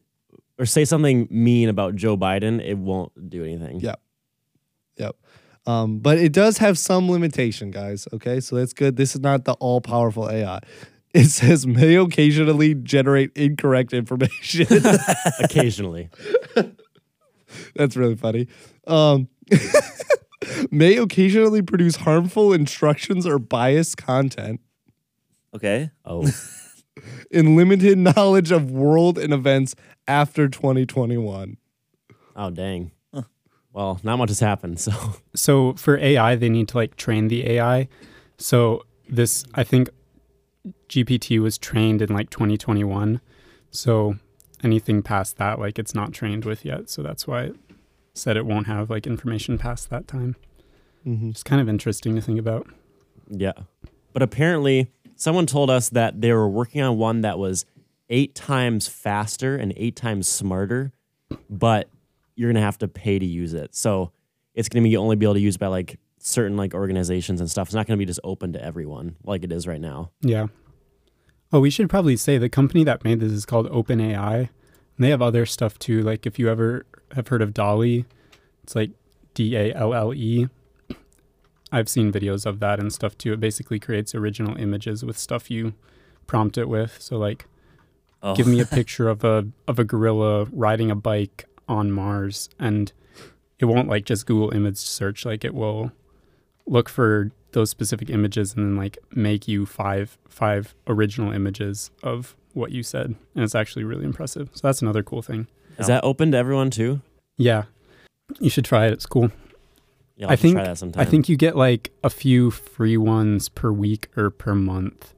or 0.59 0.65
say 0.65 0.85
something 0.85 1.27
mean 1.31 1.69
about 1.69 1.95
Joe 1.95 2.15
Biden, 2.17 2.61
it 2.63 2.77
won't 2.77 3.11
do 3.29 3.43
anything. 3.43 3.79
Yeah. 3.79 3.95
Yep. 4.97 5.15
Um, 5.65 5.99
but 5.99 6.17
it 6.17 6.33
does 6.33 6.57
have 6.57 6.77
some 6.77 7.09
limitation, 7.09 7.71
guys. 7.71 8.07
Okay, 8.13 8.39
so 8.39 8.57
that's 8.57 8.73
good. 8.73 8.97
This 8.97 9.15
is 9.15 9.21
not 9.21 9.45
the 9.45 9.53
all 9.53 9.81
powerful 9.81 10.29
AI. 10.29 10.59
It 11.13 11.25
says 11.25 11.67
may 11.67 11.93
occasionally 11.97 12.73
generate 12.73 13.31
incorrect 13.37 13.93
information. 13.93 14.65
Occasionally. 15.43 16.09
that's 17.75 17.95
really 17.95 18.15
funny. 18.15 18.47
Um, 18.87 19.29
may 20.71 20.97
occasionally 20.97 21.61
produce 21.61 21.97
harmful 21.97 22.53
instructions 22.53 23.25
or 23.25 23.39
biased 23.39 23.97
content 23.97 24.59
Okay. 25.55 25.91
Oh, 26.05 26.27
in 27.31 27.55
limited 27.55 27.97
knowledge 27.97 28.51
of 28.51 28.71
world 28.71 29.17
and 29.17 29.33
events 29.33 29.75
after 30.07 30.47
2021. 30.47 31.57
oh 32.35 32.49
dang. 32.49 32.91
Well, 33.71 33.99
not 34.03 34.17
much 34.17 34.29
has 34.29 34.39
happened. 34.39 34.79
So 34.79 34.91
So 35.35 35.73
for 35.73 35.97
AI, 35.97 36.35
they 36.35 36.49
need 36.49 36.67
to 36.69 36.77
like 36.77 36.95
train 36.95 37.27
the 37.27 37.47
AI. 37.49 37.87
So 38.37 38.83
this, 39.09 39.45
I 39.55 39.63
think, 39.63 39.89
GPT 40.89 41.39
was 41.39 41.57
trained 41.57 42.01
in 42.01 42.13
like 42.13 42.29
2021. 42.29 43.19
So 43.71 44.17
anything 44.65 45.01
past 45.01 45.37
that, 45.37 45.59
like 45.59 45.77
it's 45.79 45.93
not 45.95 46.13
trained 46.13 46.45
with 46.45 46.65
yet. 46.65 46.89
So 46.89 47.01
that's 47.03 47.27
why 47.27 47.43
it 47.43 47.55
said 48.13 48.37
it 48.37 48.45
won't 48.45 48.67
have 48.67 48.89
like 48.89 49.07
information 49.07 49.57
past 49.57 49.89
that 49.89 50.07
time. 50.07 50.35
Mm-hmm. 51.05 51.29
It's 51.29 51.43
kind 51.43 51.61
of 51.61 51.67
interesting 51.67 52.15
to 52.15 52.21
think 52.21 52.39
about. 52.39 52.67
yeah. 53.29 53.53
But 54.13 54.21
apparently, 54.21 54.91
someone 55.15 55.47
told 55.47 55.71
us 55.71 55.89
that 55.89 56.21
they 56.21 56.31
were 56.31 56.47
working 56.47 56.81
on 56.81 56.97
one 56.99 57.21
that 57.21 57.39
was 57.39 57.65
eight 58.09 58.35
times 58.35 58.87
faster 58.87 59.55
and 59.55 59.73
eight 59.75 59.95
times 59.95 60.27
smarter, 60.27 60.91
but 61.49 61.89
you're 62.35 62.51
gonna 62.51 62.63
have 62.63 62.77
to 62.79 62.87
pay 62.87 63.17
to 63.17 63.25
use 63.25 63.53
it. 63.55 63.73
So 63.73 64.11
it's 64.53 64.69
gonna 64.69 64.83
be 64.83 64.91
you 64.91 64.99
only 64.99 65.15
be 65.15 65.25
able 65.25 65.33
to 65.33 65.39
use 65.39 65.57
by 65.57 65.67
like 65.67 65.97
certain 66.19 66.55
like 66.55 66.73
organizations 66.73 67.39
and 67.41 67.49
stuff. 67.49 67.67
It's 67.67 67.75
not 67.75 67.85
going 67.85 67.97
to 67.97 68.01
be 68.01 68.05
just 68.05 68.21
open 68.23 68.53
to 68.53 68.63
everyone 68.63 69.17
like 69.25 69.43
it 69.43 69.51
is 69.51 69.67
right 69.67 69.81
now. 69.81 70.11
Yeah. 70.21 70.47
Oh, 71.53 71.59
we 71.59 71.69
should 71.69 71.89
probably 71.89 72.17
say 72.17 72.37
the 72.39 72.49
company 72.49 72.83
that 72.83 73.03
made 73.03 73.19
this 73.19 73.31
is 73.31 73.45
called 73.45 73.69
OpenAI. 73.69 74.37
And 74.39 74.49
they 74.97 75.09
have 75.11 75.21
other 75.21 75.45
stuff 75.45 75.77
too. 75.79 76.01
Like 76.01 76.25
if 76.25 76.39
you 76.39 76.49
ever 76.49 76.85
have 77.15 77.27
heard 77.27 77.41
of 77.43 77.53
DALL-E, 77.53 78.05
it's 78.63 78.75
like 78.75 78.89
D 79.35 79.55
A 79.55 79.71
L 79.73 79.93
L 79.93 80.13
E. 80.13 80.47
I've 81.71 81.89
seen 81.89 82.11
videos 82.11 82.45
of 82.45 82.59
that 82.59 82.79
and 82.79 82.91
stuff 82.91 83.17
too. 83.17 83.33
It 83.33 83.39
basically 83.39 83.79
creates 83.79 84.13
original 84.15 84.57
images 84.57 85.03
with 85.05 85.17
stuff 85.17 85.49
you 85.51 85.73
prompt 86.27 86.57
it 86.57 86.67
with. 86.67 86.99
So 87.01 87.17
like 87.17 87.45
Oh. 88.25 88.35
give 88.35 88.47
me 88.47 88.61
a 88.61 88.65
picture 88.79 89.09
of 89.09 89.23
a 89.23 89.47
of 89.67 89.77
a 89.79 89.83
gorilla 89.83 90.45
riding 90.45 90.89
a 90.89 90.95
bike 90.95 91.45
on 91.67 91.91
Mars 91.91 92.49
and 92.57 92.91
it 93.59 93.65
won't 93.65 93.89
like 93.89 94.05
just 94.05 94.25
Google 94.25 94.51
image 94.53 94.77
search 94.77 95.25
like 95.25 95.43
it 95.43 95.53
will 95.53 95.91
look 96.65 96.89
for 96.89 97.31
those 97.51 97.69
specific 97.69 98.09
images 98.09 98.53
and 98.55 98.65
then 98.65 98.75
like 98.75 98.97
make 99.11 99.47
you 99.47 99.65
five 99.65 100.17
five 100.27 100.73
original 100.87 101.31
images 101.31 101.91
of 102.01 102.35
what 102.53 102.71
you 102.71 102.81
said 102.83 103.15
and 103.35 103.43
it's 103.43 103.55
actually 103.55 103.83
really 103.83 104.05
impressive. 104.05 104.49
So 104.53 104.67
that's 104.67 104.81
another 104.81 105.03
cool 105.03 105.21
thing. 105.21 105.47
Is 105.77 105.87
that 105.87 106.03
open 106.03 106.31
to 106.31 106.37
everyone 106.37 106.69
too? 106.71 107.01
Yeah. 107.37 107.63
You 108.39 108.49
should 108.49 108.65
try 108.65 108.85
it. 108.87 108.93
It's 108.93 109.05
cool. 109.05 109.31
Yeah, 110.15 110.27
I 110.27 110.29
I'll 110.29 110.29
have 110.31 110.39
to 110.39 110.41
think- 110.43 110.55
try 110.55 110.63
that 110.65 110.77
sometime. 110.77 111.01
I 111.01 111.05
think 111.05 111.27
you 111.29 111.35
get 111.35 111.55
like 111.55 111.91
a 112.03 112.09
few 112.09 112.51
free 112.51 112.97
ones 112.97 113.49
per 113.49 113.71
week 113.71 114.07
or 114.15 114.29
per 114.29 114.53
month, 114.55 115.13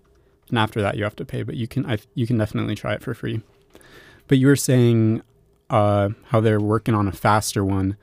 and 0.50 0.58
after 0.58 0.82
that 0.82 0.96
you 0.98 1.04
have 1.04 1.16
to 1.18 1.26
pay. 1.26 1.44
But 1.44 1.56
you 1.56 1.68
can 1.68 1.86
I, 1.86 1.98
you 2.14 2.26
can 2.26 2.38
definitely 2.38 2.76
try 2.76 2.94
it 2.94 3.02
for 3.04 3.14
free. 3.14 3.42
But 4.28 4.38
you 4.38 4.48
were 4.48 4.56
saying 4.56 5.22
uh, 5.70 6.10
how 6.28 6.40
they're 6.40 6.60
working 6.62 6.96
on 6.96 7.08
a 7.08 7.12
faster 7.12 7.64
one. 7.66 7.98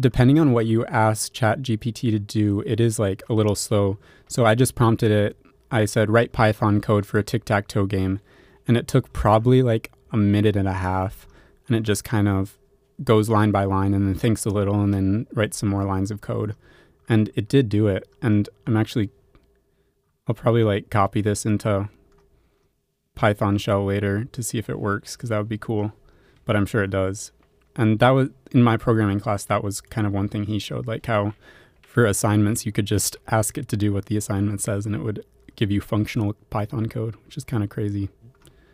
Depending 0.00 0.38
on 0.38 0.52
what 0.52 0.66
you 0.66 0.86
ask 0.86 1.32
Chat 1.32 1.60
GPT 1.60 2.10
to 2.10 2.18
do, 2.18 2.62
it 2.64 2.80
is 2.80 2.98
like 2.98 3.22
a 3.28 3.34
little 3.34 3.54
slow. 3.54 3.98
So 4.28 4.46
I 4.46 4.54
just 4.54 4.74
prompted 4.74 5.10
it. 5.10 5.36
I 5.70 5.84
said 5.84 6.10
write 6.10 6.32
Python 6.32 6.80
code 6.80 7.04
for 7.04 7.18
a 7.18 7.22
tic 7.22 7.44
tac 7.44 7.68
toe 7.68 7.86
game, 7.86 8.20
and 8.66 8.76
it 8.76 8.88
took 8.88 9.12
probably 9.12 9.62
like 9.62 9.92
a 10.10 10.16
minute 10.16 10.56
and 10.56 10.66
a 10.66 10.72
half, 10.72 11.28
and 11.66 11.76
it 11.76 11.82
just 11.82 12.02
kind 12.02 12.28
of 12.28 12.58
goes 13.04 13.28
line 13.28 13.50
by 13.50 13.64
line 13.64 13.94
and 13.94 14.06
then 14.06 14.14
thinks 14.14 14.44
a 14.44 14.50
little 14.50 14.80
and 14.80 14.92
then 14.92 15.26
writes 15.32 15.58
some 15.58 15.68
more 15.68 15.84
lines 15.84 16.10
of 16.10 16.20
code. 16.20 16.54
And 17.08 17.30
it 17.34 17.48
did 17.48 17.68
do 17.68 17.86
it. 17.86 18.08
And 18.22 18.48
I'm 18.66 18.76
actually, 18.76 19.10
I'll 20.26 20.34
probably 20.34 20.62
like 20.62 20.90
copy 20.90 21.20
this 21.20 21.44
into 21.46 21.88
Python 23.14 23.58
shell 23.58 23.84
later 23.84 24.24
to 24.24 24.42
see 24.42 24.58
if 24.58 24.68
it 24.68 24.78
works 24.78 25.16
because 25.16 25.30
that 25.30 25.38
would 25.38 25.48
be 25.48 25.58
cool. 25.58 25.92
But 26.44 26.56
I'm 26.56 26.66
sure 26.66 26.82
it 26.82 26.90
does. 26.90 27.32
And 27.74 27.98
that 28.00 28.10
was 28.10 28.28
in 28.52 28.62
my 28.62 28.76
programming 28.76 29.20
class, 29.20 29.44
that 29.44 29.62
was 29.62 29.80
kind 29.80 30.06
of 30.06 30.12
one 30.12 30.28
thing 30.28 30.44
he 30.44 30.58
showed 30.58 30.86
like 30.86 31.06
how 31.06 31.34
for 31.82 32.06
assignments 32.06 32.64
you 32.64 32.72
could 32.72 32.86
just 32.86 33.16
ask 33.28 33.58
it 33.58 33.68
to 33.68 33.76
do 33.76 33.92
what 33.92 34.06
the 34.06 34.16
assignment 34.16 34.60
says 34.60 34.86
and 34.86 34.94
it 34.94 35.00
would 35.00 35.24
give 35.56 35.70
you 35.70 35.80
functional 35.80 36.34
Python 36.48 36.86
code, 36.86 37.16
which 37.24 37.36
is 37.36 37.44
kind 37.44 37.62
of 37.62 37.68
crazy. 37.68 38.08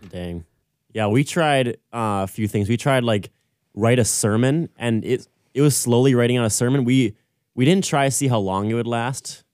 Dang. 0.09 0.45
Yeah, 0.93 1.09
we 1.09 1.25
tried 1.25 1.69
uh, 1.93 2.25
a 2.25 2.27
few 2.27 2.49
things. 2.49 2.69
We 2.69 2.77
tried 2.77 3.05
like 3.05 3.31
write 3.75 3.99
a 3.99 4.05
sermon, 4.05 4.71
and 4.79 5.05
it 5.05 5.29
it 5.53 5.61
was 5.61 5.77
slowly 5.77 6.15
writing 6.15 6.37
out 6.37 6.47
a 6.47 6.51
sermon. 6.51 6.85
We 6.85 7.15
we 7.55 7.65
didn't 7.65 7.85
try 7.85 8.07
to 8.07 8.11
see 8.11 8.29
how 8.29 8.39
long 8.39 8.71
it 8.71 8.75
would 8.75 8.87
last. 8.87 9.45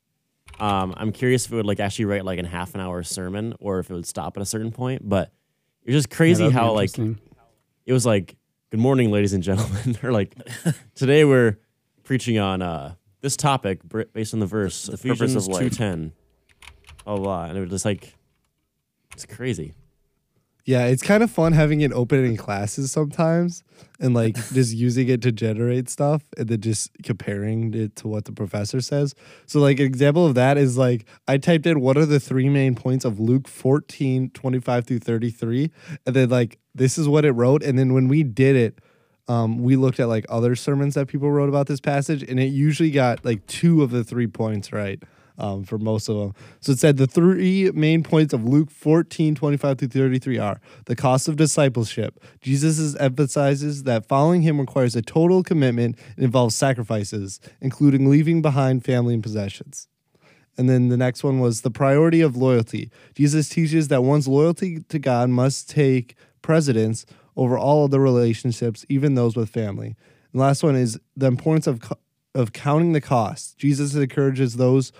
Um, 0.60 0.94
I'm 0.96 1.10
curious 1.10 1.46
if 1.46 1.52
it 1.52 1.56
would 1.56 1.66
like 1.66 1.80
actually 1.80 2.04
write 2.04 2.24
like 2.24 2.38
a 2.38 2.46
half 2.46 2.74
an 2.74 2.80
hour 2.80 3.02
sermon, 3.02 3.54
or 3.60 3.78
if 3.78 3.90
it 3.90 3.94
would 3.94 4.06
stop 4.06 4.36
at 4.36 4.42
a 4.42 4.46
certain 4.46 4.70
point. 4.70 5.08
But 5.08 5.32
it 5.82 5.92
was 5.92 6.04
just 6.04 6.10
crazy 6.10 6.44
that'd 6.44 6.54
how 6.54 6.72
like 6.72 6.96
it 6.98 7.92
was 7.92 8.06
like, 8.06 8.36
"Good 8.72 8.80
morning, 8.80 9.10
ladies 9.10 9.34
and 9.34 9.42
gentlemen," 9.42 9.98
or 10.02 10.12
like, 10.12 10.34
"Today 10.94 11.26
we're 11.26 11.58
preaching 12.04 12.38
on 12.38 12.62
uh, 12.62 12.94
this 13.20 13.36
topic 13.36 13.80
based 14.14 14.32
on 14.32 14.40
the 14.40 14.46
verse 14.46 14.86
The 14.86 14.94
Ephesians 14.94 15.46
two 15.46 15.68
ten." 15.68 16.12
Blah 17.04 17.16
blah, 17.18 17.44
and 17.44 17.58
it 17.58 17.60
was 17.60 17.68
just 17.68 17.84
like, 17.84 18.14
it's 19.12 19.26
crazy. 19.26 19.74
Yeah, 20.64 20.86
it's 20.86 21.02
kind 21.02 21.22
of 21.22 21.30
fun 21.30 21.52
having 21.52 21.80
it 21.80 21.92
open 21.92 22.24
in 22.24 22.36
classes 22.36 22.92
sometimes 22.92 23.64
and 23.98 24.14
like 24.14 24.36
just 24.52 24.74
using 24.74 25.08
it 25.08 25.20
to 25.22 25.32
generate 25.32 25.88
stuff 25.88 26.22
and 26.38 26.48
then 26.48 26.60
just 26.60 26.90
comparing 27.02 27.74
it 27.74 27.96
to 27.96 28.08
what 28.08 28.26
the 28.26 28.32
professor 28.32 28.80
says. 28.80 29.14
So, 29.46 29.58
like, 29.58 29.80
an 29.80 29.86
example 29.86 30.24
of 30.24 30.34
that 30.36 30.58
is 30.58 30.78
like 30.78 31.06
I 31.26 31.38
typed 31.38 31.66
in 31.66 31.80
what 31.80 31.96
are 31.96 32.06
the 32.06 32.20
three 32.20 32.48
main 32.48 32.74
points 32.74 33.04
of 33.04 33.18
Luke 33.18 33.48
14, 33.48 34.30
25 34.30 34.86
through 34.86 35.00
33. 35.00 35.70
And 36.06 36.14
then, 36.14 36.28
like, 36.28 36.58
this 36.74 36.96
is 36.96 37.08
what 37.08 37.24
it 37.24 37.32
wrote. 37.32 37.62
And 37.62 37.78
then 37.78 37.92
when 37.92 38.06
we 38.08 38.22
did 38.22 38.54
it, 38.54 38.78
um, 39.28 39.62
we 39.62 39.76
looked 39.76 40.00
at 40.00 40.08
like 40.08 40.26
other 40.28 40.56
sermons 40.56 40.94
that 40.94 41.06
people 41.06 41.30
wrote 41.30 41.48
about 41.48 41.66
this 41.66 41.80
passage, 41.80 42.22
and 42.22 42.40
it 42.40 42.46
usually 42.46 42.90
got 42.90 43.24
like 43.24 43.46
two 43.46 43.82
of 43.82 43.90
the 43.90 44.04
three 44.04 44.26
points 44.26 44.72
right 44.72 45.02
um, 45.38 45.64
for 45.64 45.78
most 45.78 46.08
of 46.08 46.16
them. 46.16 46.34
So 46.60 46.72
it 46.72 46.78
said 46.78 46.96
the 46.96 47.06
three 47.06 47.70
main 47.72 48.02
points 48.02 48.32
of 48.32 48.44
Luke 48.44 48.70
14, 48.70 49.34
25 49.34 49.78
through 49.78 49.88
33 49.88 50.38
are 50.38 50.60
the 50.86 50.96
cost 50.96 51.28
of 51.28 51.36
discipleship. 51.36 52.22
Jesus 52.40 52.94
emphasizes 52.96 53.84
that 53.84 54.06
following 54.06 54.42
him 54.42 54.60
requires 54.60 54.96
a 54.96 55.02
total 55.02 55.42
commitment 55.42 55.98
and 56.16 56.24
involves 56.24 56.54
sacrifices, 56.54 57.40
including 57.60 58.10
leaving 58.10 58.42
behind 58.42 58.84
family 58.84 59.14
and 59.14 59.22
possessions. 59.22 59.88
And 60.58 60.68
then 60.68 60.88
the 60.88 60.98
next 60.98 61.24
one 61.24 61.40
was 61.40 61.62
the 61.62 61.70
priority 61.70 62.20
of 62.20 62.36
loyalty. 62.36 62.90
Jesus 63.14 63.48
teaches 63.48 63.88
that 63.88 64.02
one's 64.02 64.28
loyalty 64.28 64.80
to 64.88 64.98
God 64.98 65.30
must 65.30 65.70
take 65.70 66.14
precedence 66.42 67.06
over 67.36 67.56
all 67.56 67.84
other 67.84 68.00
relationships, 68.00 68.84
even 68.90 69.14
those 69.14 69.34
with 69.34 69.48
family. 69.48 69.96
And 70.32 70.40
last 70.40 70.62
one 70.62 70.76
is 70.76 71.00
the 71.16 71.26
importance 71.26 71.66
of 71.66 71.80
of 72.34 72.52
counting 72.52 72.92
the 72.92 73.00
cost. 73.00 73.58
Jesus 73.58 73.94
encourages 73.94 74.56
those 74.56 74.92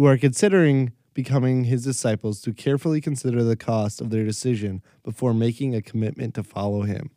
who 0.00 0.06
are 0.06 0.16
considering 0.16 0.92
becoming 1.12 1.64
his 1.64 1.84
disciples 1.84 2.40
to 2.40 2.54
carefully 2.54 3.02
consider 3.02 3.44
the 3.44 3.54
cost 3.54 4.00
of 4.00 4.08
their 4.08 4.24
decision 4.24 4.80
before 5.02 5.34
making 5.34 5.74
a 5.74 5.82
commitment 5.82 6.34
to 6.34 6.42
follow 6.42 6.84
him. 6.84 7.10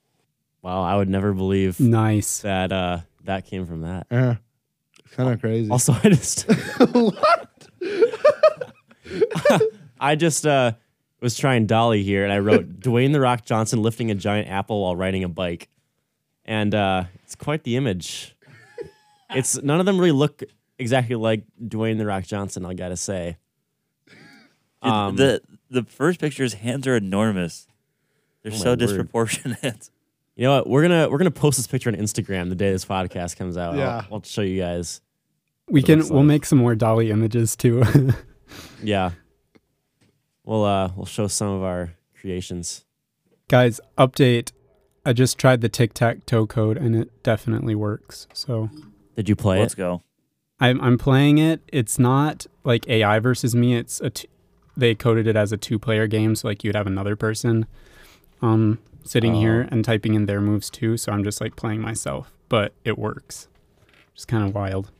Wow, 0.62 0.82
I 0.82 0.98
would 0.98 1.08
never 1.08 1.32
believe 1.32 1.80
Nice. 1.80 2.40
that 2.42 2.74
uh, 2.74 2.98
that 3.24 3.46
came 3.46 3.66
from 3.66 3.84
that. 3.84 4.08
Yeah. 4.12 4.36
Kind 5.12 5.34
of 5.34 5.40
crazy. 5.40 5.72
Also, 5.72 5.94
I 5.94 6.10
just 6.10 6.42
what? 6.92 7.68
I 10.02 10.16
just 10.18 10.46
uh, 10.46 10.74
was 11.22 11.38
trying 11.38 11.68
DALL-E 11.68 12.04
here, 12.04 12.26
and 12.26 12.34
I 12.34 12.40
wrote 12.40 12.82
Dwayne 12.82 13.14
the 13.14 13.22
Rock 13.22 13.46
Johnson 13.46 13.82
lifting 13.82 14.12
a 14.12 14.16
giant 14.16 14.50
apple 14.50 14.82
while 14.82 14.98
riding 14.98 15.24
a 15.24 15.30
bike, 15.30 15.70
and 16.44 16.76
uh, 16.76 17.06
it's 17.24 17.36
quite 17.36 17.64
the 17.64 17.78
image. 17.78 18.36
It's 19.30 19.64
none 19.64 19.80
of 19.80 19.86
them 19.86 19.98
really 19.98 20.12
look 20.12 20.44
exactly 20.84 21.16
like 21.16 21.44
Dwayne 21.64 21.98
the 21.98 22.06
Rock 22.06 22.26
Johnson. 22.26 22.66
I 22.66 22.74
gotta 22.76 22.98
say. 22.98 23.38
Um, 24.82 25.16
the 25.16 25.42
the 25.70 25.84
first 25.84 26.20
picture's 26.20 26.54
hands 26.56 26.86
are 26.88 26.96
enormous. 26.98 27.68
They're 28.44 28.52
Oh 28.52 28.56
so 28.58 28.70
word. 28.72 28.80
disproportionate. 28.80 29.90
You 30.36 30.46
know 30.46 30.56
what? 30.56 30.68
We're 30.68 30.82
gonna 30.82 31.08
we're 31.12 31.20
gonna 31.20 31.30
post 31.30 31.58
this 31.60 31.68
picture 31.68 31.92
on 31.92 31.96
Instagram 31.96 32.50
the 32.50 32.56
day 32.56 32.72
this 32.72 32.86
podcast 32.86 33.38
comes 33.38 33.56
out. 33.56 33.76
Yeah. 33.76 33.98
I'll, 34.10 34.16
I'll 34.16 34.24
show 34.24 34.42
you 34.42 34.60
guys. 34.60 35.00
We 35.70 35.84
can 35.84 36.00
we'll 36.00 36.18
like- 36.22 36.26
make 36.26 36.46
some 36.48 36.58
more 36.58 36.74
DALL-E 36.74 37.12
images 37.12 37.56
too. 37.56 37.84
Yeah. 38.84 39.12
We'll 40.44 40.64
uh 40.66 40.92
we'll 40.96 41.06
show 41.06 41.28
some 41.28 41.50
of 41.50 41.62
our 41.62 41.94
creations. 42.20 42.84
Guys, 43.48 43.80
update. 43.96 44.54
I 45.06 45.14
just 45.14 45.38
tried 45.38 45.62
the 45.62 45.70
tic 45.70 45.94
tac 45.94 46.26
toe 46.26 46.48
code 46.48 46.78
and 46.78 46.96
it 46.96 47.22
definitely 47.22 47.76
works. 47.76 48.26
So 48.34 48.72
Did 49.16 49.30
you 49.30 49.36
play 49.36 49.60
Let's 49.60 49.74
it? 49.76 49.78
go. 49.78 50.02
I'm 50.60 50.80
I'm 50.82 50.98
playing 50.98 51.38
it. 51.40 51.62
It's 51.68 51.98
not 52.00 52.46
like 52.64 52.88
AI 52.88 53.20
versus 53.20 53.54
me. 53.56 53.76
It's 53.76 54.00
a 54.02 54.10
t- 54.10 54.30
they 54.78 54.96
coded 54.96 55.28
it 55.28 55.36
as 55.36 55.52
a 55.52 55.58
two 55.58 55.78
player 55.80 56.08
game, 56.08 56.36
so 56.36 56.48
like 56.48 56.64
you'd 56.64 56.76
have 56.76 56.88
another 56.88 57.16
person 57.16 57.66
um 58.42 58.80
sitting 59.04 59.36
here 59.36 59.64
Oh. 59.66 59.70
and 59.72 59.84
typing 59.86 60.14
in 60.14 60.26
their 60.26 60.40
moves 60.42 60.70
too. 60.70 60.96
So 60.98 61.12
I'm 61.12 61.24
just 61.24 61.42
like 61.42 61.56
playing 61.56 61.82
myself, 61.82 62.32
but 62.50 62.74
it 62.86 62.98
works. 62.98 63.48
Just 64.16 64.28
kind 64.28 64.46
of 64.48 64.54
wild. 64.56 64.92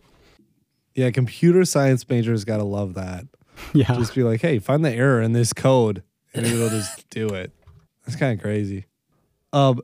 yeah, 0.96 1.10
computer 1.12 1.64
science 1.66 2.08
majors 2.10 2.44
got 2.46 2.58
to 2.58 2.64
love 2.64 2.94
that. 2.96 3.26
Yeah. 3.74 3.94
Just 3.94 4.16
be 4.16 4.24
like, 4.24 4.42
hey, 4.42 4.58
find 4.60 4.84
the 4.84 4.92
error 4.92 5.22
in 5.22 5.34
this 5.34 5.54
code, 5.54 6.02
and 6.34 6.44
it'll 6.46 6.70
just 6.70 7.08
do 7.12 7.28
it. 7.30 7.52
That's 8.04 8.16
kind 8.18 8.34
of 8.38 8.42
crazy. 8.44 8.88
Um, 9.54 9.80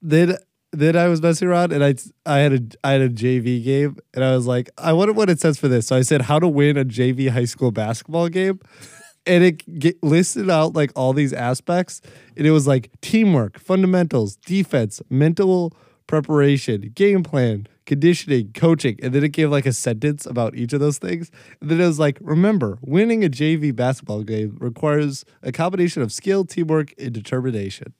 then 0.00 0.36
then 0.72 0.96
I 0.96 1.08
was 1.08 1.20
messing 1.20 1.48
around, 1.48 1.72
and 1.72 1.84
I 1.84 1.94
I 2.26 2.38
had 2.38 2.52
a 2.52 2.60
I 2.82 2.92
had 2.92 3.00
a 3.02 3.08
JV 3.08 3.62
game, 3.62 3.96
and 4.14 4.24
I 4.24 4.34
was 4.34 4.46
like, 4.46 4.70
I 4.78 4.92
wonder 4.92 5.12
what 5.12 5.28
it 5.30 5.38
says 5.38 5.58
for 5.58 5.68
this. 5.68 5.86
So 5.86 5.96
I 5.96 6.02
said, 6.02 6.22
how 6.22 6.38
to 6.38 6.48
win 6.48 6.76
a 6.76 6.84
JV 6.84 7.30
high 7.30 7.44
school 7.44 7.70
basketball 7.70 8.28
game, 8.28 8.58
and 9.26 9.44
it 9.44 9.78
get, 9.78 10.02
listed 10.02 10.48
out 10.50 10.74
like 10.74 10.90
all 10.96 11.12
these 11.12 11.32
aspects, 11.32 12.00
and 12.36 12.46
it 12.46 12.50
was 12.50 12.66
like 12.66 12.90
teamwork, 13.02 13.58
fundamentals, 13.58 14.36
defense, 14.36 15.02
mental 15.10 15.74
preparation, 16.06 16.90
game 16.94 17.22
plan, 17.22 17.66
conditioning, 17.86 18.52
coaching, 18.52 18.98
and 19.02 19.12
then 19.12 19.24
it 19.24 19.30
gave 19.30 19.50
like 19.50 19.66
a 19.66 19.72
sentence 19.72 20.26
about 20.26 20.54
each 20.54 20.72
of 20.72 20.80
those 20.80 20.98
things. 20.98 21.30
And 21.60 21.70
then 21.70 21.80
it 21.80 21.86
was 21.86 21.98
like, 21.98 22.18
remember, 22.20 22.78
winning 22.82 23.24
a 23.24 23.28
JV 23.28 23.74
basketball 23.74 24.22
game 24.22 24.56
requires 24.60 25.24
a 25.42 25.52
combination 25.52 26.02
of 26.02 26.12
skill, 26.12 26.44
teamwork, 26.44 26.92
and 26.98 27.12
determination. 27.12 27.94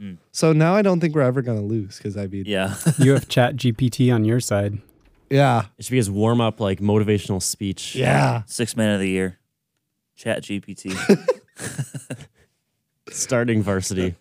Mm. 0.00 0.16
So 0.32 0.52
now 0.52 0.74
I 0.74 0.82
don't 0.82 1.00
think 1.00 1.14
we're 1.14 1.20
ever 1.22 1.42
gonna 1.42 1.60
lose 1.62 1.98
because 1.98 2.16
I 2.16 2.26
mean, 2.26 2.44
Yeah. 2.46 2.74
you 2.98 3.12
have 3.12 3.28
Chat 3.28 3.56
GPT 3.56 4.12
on 4.14 4.24
your 4.24 4.40
side. 4.40 4.78
Yeah. 5.28 5.66
It 5.78 5.84
should 5.84 5.90
be 5.92 5.96
his 5.98 6.10
warm 6.10 6.40
up, 6.40 6.58
like 6.60 6.80
motivational 6.80 7.42
speech. 7.42 7.94
Yeah. 7.94 8.42
Six 8.46 8.76
man 8.76 8.94
of 8.94 9.00
the 9.00 9.08
year. 9.08 9.38
Chat 10.16 10.42
GPT. 10.42 10.96
Starting 13.10 13.62
varsity. 13.62 14.14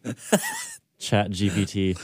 Chat 0.97 1.31
GPT. 1.31 1.97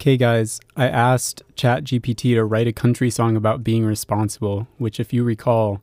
Okay, 0.00 0.16
guys, 0.16 0.60
I 0.76 0.88
asked 0.88 1.42
ChatGPT 1.54 2.34
to 2.34 2.44
write 2.44 2.66
a 2.66 2.72
country 2.72 3.08
song 3.08 3.36
about 3.36 3.62
being 3.62 3.84
responsible, 3.84 4.66
which, 4.78 4.98
if 4.98 5.12
you 5.12 5.22
recall, 5.22 5.80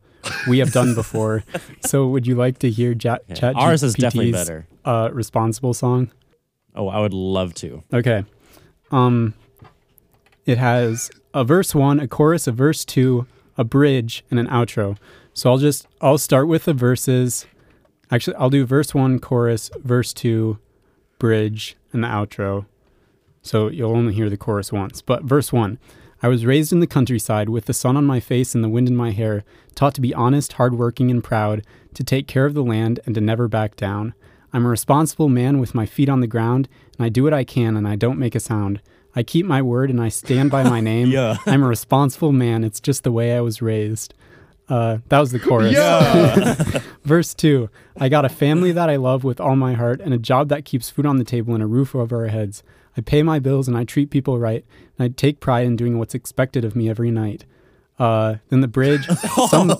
we 0.49 0.59
have 0.59 0.73
done 0.73 0.93
before. 0.93 1.43
so, 1.85 2.05
would 2.07 2.27
you 2.27 2.35
like 2.35 2.59
to 2.59 2.69
hear 2.69 2.91
ja- 2.91 3.19
Yeah. 3.29 3.35
ChatGPT's 3.35 3.55
Ours 3.55 3.83
is 3.83 3.93
definitely 3.93 4.33
better. 4.33 4.67
Uh, 4.85 5.09
responsible 5.11 5.73
song? 5.73 6.11
Oh, 6.75 6.87
I 6.87 6.99
would 6.99 7.13
love 7.13 7.53
to. 7.55 7.83
Okay. 7.93 8.23
Um, 8.91 9.33
it 10.45 10.57
has 10.57 11.11
a 11.33 11.43
verse 11.43 11.75
one, 11.75 11.99
a 11.99 12.07
chorus, 12.07 12.47
a 12.47 12.51
verse 12.51 12.85
two, 12.85 13.27
a 13.57 13.63
bridge, 13.63 14.23
and 14.31 14.39
an 14.39 14.47
outro. 14.47 14.97
So 15.33 15.51
I'll 15.51 15.57
just 15.57 15.87
I'll 16.01 16.17
start 16.17 16.47
with 16.47 16.65
the 16.65 16.73
verses. 16.73 17.45
Actually, 18.09 18.37
I'll 18.37 18.49
do 18.49 18.65
verse 18.65 18.95
one, 18.95 19.19
chorus, 19.19 19.69
verse 19.83 20.13
two, 20.13 20.57
bridge, 21.19 21.75
and 21.93 22.03
the 22.03 22.07
outro. 22.07 22.65
So 23.41 23.69
you'll 23.69 23.95
only 23.95 24.13
hear 24.13 24.29
the 24.29 24.37
chorus 24.37 24.71
once. 24.71 25.01
But 25.01 25.23
verse 25.23 25.53
one. 25.53 25.77
I 26.21 26.27
was 26.27 26.45
raised 26.45 26.73
in 26.73 26.81
the 26.81 26.87
countryside 26.87 27.47
with 27.47 27.65
the 27.65 27.73
sun 27.73 27.95
on 27.95 28.05
my 28.05 28.19
face 28.19 28.53
and 28.53 28.61
the 28.61 28.67
wind 28.67 28.89
in 28.89 28.95
my 28.95 29.11
hair, 29.11 29.45
taught 29.73 29.95
to 29.95 30.01
be 30.01 30.13
honest, 30.13 30.53
hardworking, 30.53 31.09
and 31.09 31.23
proud, 31.23 31.65
to 31.93 32.03
take 32.03 32.27
care 32.27 32.45
of 32.45 32.53
the 32.53 32.63
land 32.63 32.99
and 33.05 33.15
to 33.15 33.21
never 33.21 33.47
back 33.47 33.77
down. 33.77 34.13
I'm 34.53 34.65
a 34.65 34.69
responsible 34.69 35.29
man 35.29 35.59
with 35.59 35.75
my 35.75 35.85
feet 35.85 36.09
on 36.09 36.21
the 36.21 36.27
ground, 36.27 36.67
and 36.97 37.05
I 37.05 37.09
do 37.09 37.23
what 37.23 37.33
I 37.33 37.43
can 37.43 37.75
and 37.77 37.87
I 37.87 37.95
don't 37.95 38.19
make 38.19 38.35
a 38.35 38.39
sound. 38.39 38.81
I 39.15 39.23
keep 39.23 39.45
my 39.45 39.61
word 39.61 39.89
and 39.89 40.01
I 40.01 40.09
stand 40.09 40.51
by 40.51 40.63
my 40.63 40.79
name. 40.91 41.09
Yeah. 41.09 41.37
I'm 41.45 41.63
a 41.63 41.67
responsible 41.67 42.31
man. 42.31 42.63
It's 42.63 42.79
just 42.79 43.03
the 43.03 43.11
way 43.11 43.35
I 43.35 43.41
was 43.41 43.61
raised. 43.61 44.13
Uh, 44.67 44.99
that 45.09 45.19
was 45.19 45.31
the 45.31 45.39
chorus. 45.39 45.73
Verse 47.03 47.33
2 47.33 47.69
I 47.97 48.07
got 48.07 48.23
a 48.23 48.29
family 48.29 48.71
that 48.71 48.87
I 48.87 48.97
love 48.97 49.23
with 49.23 49.41
all 49.41 49.55
my 49.55 49.73
heart 49.73 49.99
and 49.99 50.13
a 50.13 50.19
job 50.19 50.49
that 50.49 50.63
keeps 50.63 50.91
food 50.91 51.07
on 51.07 51.17
the 51.17 51.23
table 51.23 51.55
and 51.55 51.63
a 51.63 51.67
roof 51.67 51.95
over 51.95 52.17
our 52.17 52.27
heads. 52.27 52.61
I 52.95 53.01
pay 53.01 53.23
my 53.23 53.39
bills 53.39 53.67
and 53.67 53.75
I 53.75 53.83
treat 53.83 54.11
people 54.11 54.37
right, 54.37 54.63
and 54.97 55.05
I 55.05 55.07
take 55.07 55.39
pride 55.39 55.65
in 55.65 55.75
doing 55.75 55.97
what's 55.97 56.13
expected 56.13 56.63
of 56.63 56.75
me 56.75 56.89
every 56.89 57.11
night. 57.11 57.45
Uh, 57.99 58.37
then 58.47 58.61
the 58.61 58.67
bridge. 58.67 59.05
Some, 59.49 59.75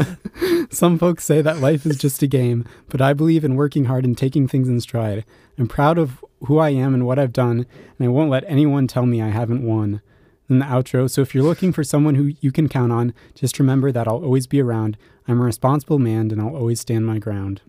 some 0.70 0.98
folks 0.98 1.24
say 1.24 1.42
that 1.42 1.58
life 1.58 1.84
is 1.84 1.96
just 1.96 2.22
a 2.22 2.28
game, 2.28 2.64
but 2.88 3.00
I 3.00 3.12
believe 3.12 3.44
in 3.44 3.56
working 3.56 3.86
hard 3.86 4.04
and 4.04 4.16
taking 4.16 4.46
things 4.46 4.68
in 4.68 4.80
stride. 4.80 5.24
I'm 5.58 5.66
proud 5.66 5.98
of 5.98 6.24
who 6.44 6.58
I 6.58 6.70
am 6.70 6.94
and 6.94 7.04
what 7.06 7.18
I've 7.18 7.32
done, 7.32 7.66
and 7.98 8.06
I 8.06 8.08
won't 8.08 8.30
let 8.30 8.44
anyone 8.46 8.86
tell 8.86 9.04
me 9.04 9.20
I 9.20 9.30
haven't 9.30 9.66
won. 9.66 10.00
Then 10.48 10.60
the 10.60 10.66
outro. 10.66 11.10
So 11.10 11.22
if 11.22 11.34
you're 11.34 11.42
looking 11.42 11.72
for 11.72 11.82
someone 11.82 12.14
who 12.14 12.32
you 12.40 12.52
can 12.52 12.68
count 12.68 12.92
on, 12.92 13.12
just 13.34 13.58
remember 13.58 13.90
that 13.90 14.06
I'll 14.06 14.22
always 14.22 14.46
be 14.46 14.62
around. 14.62 14.96
I'm 15.26 15.40
a 15.40 15.44
responsible 15.44 15.98
man, 15.98 16.30
and 16.30 16.40
I'll 16.40 16.54
always 16.54 16.80
stand 16.80 17.04
my 17.04 17.18
ground. 17.18 17.62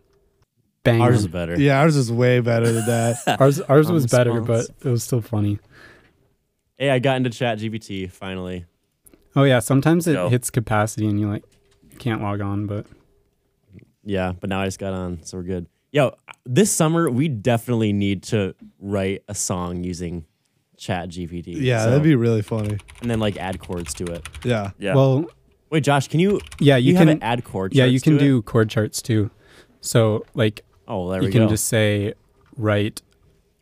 Bang. 0.84 1.02
Ours 1.02 1.22
is 1.22 1.28
better. 1.28 1.60
Yeah, 1.60 1.80
ours 1.80 1.96
is 1.96 2.12
way 2.12 2.40
better 2.40 2.72
than 2.72 2.86
that. 2.86 3.18
ours, 3.40 3.60
ours 3.62 3.92
was 3.92 4.06
better, 4.06 4.42
but 4.42 4.68
it 4.84 4.90
was 4.90 5.04
still 5.04 5.22
funny. 5.22 5.60
Hey, 6.78 6.92
I 6.92 7.00
got 7.00 7.18
into 7.18 7.32
Chat 7.32 7.58
GPT 7.58 8.12
finally. 8.12 8.66
Oh 9.38 9.44
yeah, 9.44 9.60
sometimes 9.60 10.08
it 10.08 10.14
Go. 10.14 10.30
hits 10.30 10.50
capacity 10.50 11.08
and 11.08 11.20
you 11.20 11.30
like 11.30 11.44
can't 12.00 12.22
log 12.22 12.42
on, 12.42 12.66
but 12.66 12.86
Yeah, 14.04 14.34
but 14.40 14.50
now 14.50 14.62
I 14.62 14.66
just 14.66 14.80
got 14.80 14.94
on, 14.94 15.24
so 15.24 15.38
we're 15.38 15.44
good. 15.44 15.68
Yo, 15.92 16.16
this 16.46 16.72
summer 16.72 17.10
we 17.10 17.28
definitely 17.30 17.94
need 17.94 18.24
to 18.24 18.56
write 18.80 19.24
a 19.28 19.36
song 19.36 19.84
using 19.84 20.26
Chat 20.76 21.10
GPT. 21.10 21.56
Yeah, 21.62 21.84
So- 21.84 21.90
that'd 21.92 22.04
be 22.04 22.16
really 22.16 22.42
funny. 22.42 22.78
and 23.02 23.10
then 23.12 23.20
like 23.20 23.38
add 23.38 23.60
chords 23.60 23.94
to 23.96 24.06
it. 24.06 24.28
Yeah. 24.44 24.72
Yeah. 24.80 24.96
well, 24.96 25.26
Wait, 25.70 25.84
Josh, 25.84 26.08
can 26.08 26.20
you? 26.20 26.40
yeah, 26.60 26.78
You, 26.78 26.92
you, 26.94 26.98
have 26.98 27.08
can 27.08 27.18
it 27.18 27.24
add 27.24 27.44
chords. 27.44 27.76
yeah, 27.76 27.86
you 27.86 28.00
can 28.02 28.14
to 28.14 28.18
it? 28.18 28.22
do 28.28 28.42
chord 28.42 28.70
charts 28.70 29.02
too. 29.02 29.30
So 29.82 30.26
like 30.34 30.64
Oh, 30.88 31.12
there 31.12 31.22
you 31.22 31.28
we 31.28 31.32
can 31.32 31.44
go. 31.44 31.50
just 31.50 31.68
say 31.68 32.14
write 32.56 33.02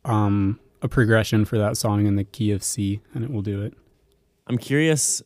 um 0.06 0.60
a 0.82 0.88
progression 0.88 1.44
for 1.46 1.58
that 1.58 1.76
song 1.78 2.06
in 2.06 2.16
the 2.16 2.24
key 2.24 2.52
of 2.52 2.64
C 2.64 3.02
and 3.14 3.24
it 3.26 3.32
will 3.32 3.42
do 3.42 3.62
it. 3.62 3.74
I'm 4.48 4.58
curious 4.58 5.22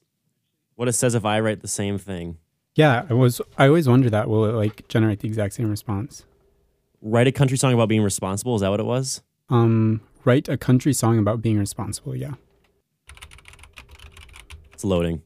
what 0.79 0.87
it 0.87 0.93
says 0.93 1.13
if 1.13 1.25
I 1.25 1.41
write 1.41 1.59
the 1.59 1.67
same 1.67 1.97
thing. 1.97 2.37
Yeah, 2.73 3.05
I 3.09 3.13
was 3.13 3.41
I 3.57 3.67
always 3.67 3.89
wonder 3.89 4.09
that 4.09 4.29
will 4.29 4.45
it 4.45 4.53
like 4.53 4.87
generate 4.87 5.19
the 5.19 5.27
exact 5.27 5.55
same 5.55 5.69
response? 5.69 6.23
Write 7.01 7.27
a 7.27 7.33
country 7.33 7.57
song 7.57 7.73
about 7.73 7.89
being 7.89 8.01
responsible. 8.01 8.55
Is 8.55 8.61
that 8.61 8.69
what 8.69 8.79
it 8.79 8.85
was? 8.85 9.21
Um 9.49 9.99
write 10.23 10.47
a 10.47 10.57
country 10.57 10.93
song 10.93 11.19
about 11.19 11.41
being 11.41 11.59
responsible, 11.59 12.15
yeah. 12.15 12.35
It's 14.71 14.85
loading. 14.85 15.21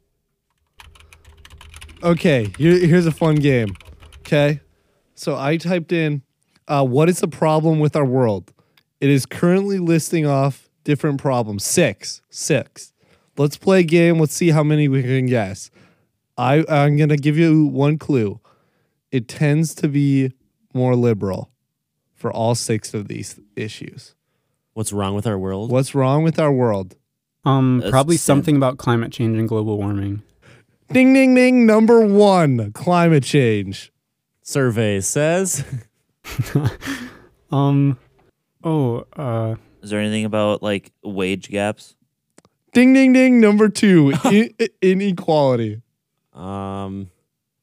Okay, 2.02 2.52
here, 2.58 2.88
here's 2.88 3.06
a 3.06 3.12
fun 3.12 3.36
game. 3.36 3.76
Okay. 4.22 4.60
So 5.14 5.38
I 5.38 5.58
typed 5.58 5.92
in, 5.92 6.24
uh, 6.68 6.84
what 6.84 7.10
is 7.10 7.20
the 7.20 7.28
problem 7.28 7.80
with 7.80 7.96
our 7.96 8.06
world? 8.06 8.52
It 9.00 9.12
is 9.12 9.28
currently 9.28 9.78
listing 9.78 10.26
off 10.26 10.68
different 10.84 11.22
problems. 11.22 11.64
Six. 11.64 12.24
Six. 12.32 12.93
Let's 13.38 13.58
play 13.58 13.80
a 13.80 13.84
game. 13.84 14.20
Let's 14.20 14.34
see 14.34 14.50
how 14.50 14.64
many 14.64 14.88
we 14.88 15.02
can 15.02 15.26
guess. 15.26 15.72
I, 16.38 16.64
I'm 16.68 16.98
going 16.98 17.10
to 17.10 17.18
give 17.18 17.38
you 17.38 17.66
one 17.66 17.98
clue. 17.98 18.40
It 19.12 19.28
tends 19.28 19.76
to 19.76 19.88
be 19.88 20.32
more 20.74 20.96
liberal 20.96 21.52
for 22.14 22.32
all 22.32 22.56
six 22.56 22.94
of 22.94 23.08
these 23.08 23.40
issues. 23.56 24.16
What's 24.74 24.92
wrong 24.92 25.14
with 25.14 25.28
our 25.28 25.38
world? 25.38 25.72
What's 25.72 25.94
wrong 25.94 26.24
with 26.24 26.40
our 26.40 26.52
world? 26.52 26.96
Um 27.46 27.80
That's 27.80 27.92
probably 27.92 28.16
Sam. 28.18 28.38
something 28.38 28.56
about 28.56 28.78
climate 28.78 29.12
change 29.12 29.38
and 29.38 29.48
global 29.48 29.78
warming. 29.78 30.24
Ding, 30.92 31.14
ding, 31.14 31.36
ding. 31.36 31.66
Number 31.66 32.00
one 32.00 32.72
climate 32.72 33.24
change. 33.24 33.92
Survey 34.42 35.02
says. 35.02 35.64
Um 37.52 38.00
oh, 38.64 39.06
uh 39.16 39.56
Is 39.84 39.92
there 39.92 40.00
anything 40.00 40.26
about 40.26 40.64
like 40.64 40.92
wage 41.04 41.50
gaps? 41.50 41.96
Ding, 42.74 42.94
ding, 42.94 43.14
ding. 43.14 43.40
Number 43.40 43.70
two 43.70 44.14
i- 44.24 44.54
inequality. 44.82 45.82
Um, 46.34 47.10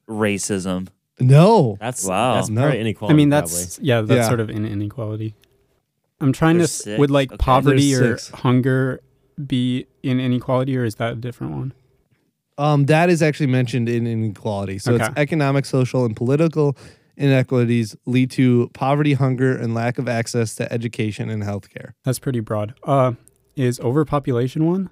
Racism. 0.09 0.88
No. 1.18 1.77
that's 1.81 2.05
Wow. 2.05 2.35
That's 2.37 2.49
No. 2.49 2.62
part 2.62 2.77
inequality. 2.77 3.12
I 3.14 3.16
mean 3.16 3.31
probably. 3.31 3.51
that's 3.51 3.79
yeah, 3.81 4.01
that's 4.01 4.18
Yeah. 4.18 4.29
sort 4.29 4.40
of 4.40 4.49
in 4.51 4.64
inequality. 4.64 5.35
I'm 6.20 6.33
trying 6.33 6.59
There's 6.59 6.77
to 6.79 6.83
six? 6.83 6.99
would 6.99 7.11
like 7.11 7.31
Okay. 7.31 7.37
poverty 7.38 7.94
or 7.94 8.16
six. 8.18 8.31
hunger 8.40 9.01
be 9.46 9.87
in 10.03 10.20
inequality 10.20 10.77
or 10.77 10.85
is 10.85 10.96
that 10.96 11.12
a 11.14 11.16
different 11.16 11.53
one? 11.55 11.73
Um, 12.59 12.87
that 12.87 13.09
is 13.11 13.23
actually 13.23 13.46
mentioned 13.46 13.88
in 13.88 14.07
inequality. 14.07 14.79
So 14.79 14.94
it's 14.94 15.05
Okay. 15.09 15.20
economic, 15.20 15.64
social, 15.64 16.05
and 16.05 16.14
political 16.14 16.77
inequities 17.16 17.96
lead 18.07 18.31
to 18.33 18.70
poverty, 18.75 19.14
hunger, 19.14 19.55
and 19.57 19.75
lack 19.75 19.99
of 19.99 20.09
access 20.09 20.55
to 20.57 20.70
education 20.73 21.31
and 21.31 21.42
healthcare. 21.42 21.92
That's 22.05 22.18
pretty 22.18 22.40
broad. 22.40 22.75
Uh 22.85 23.12
is 23.57 23.79
overpopulation 23.81 24.64
one? 24.66 24.90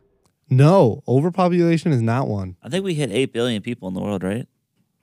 No, 0.51 1.03
overpopulation 1.07 1.93
is 1.93 2.01
not 2.03 2.27
one. 2.29 2.57
I 2.63 2.69
think 2.69 2.85
we 2.85 2.95
hit 2.95 3.11
8 3.11 3.33
billion 3.33 3.61
people 3.63 3.89
in 3.89 3.95
the 3.95 4.01
world, 4.01 4.23
right? 4.23 4.47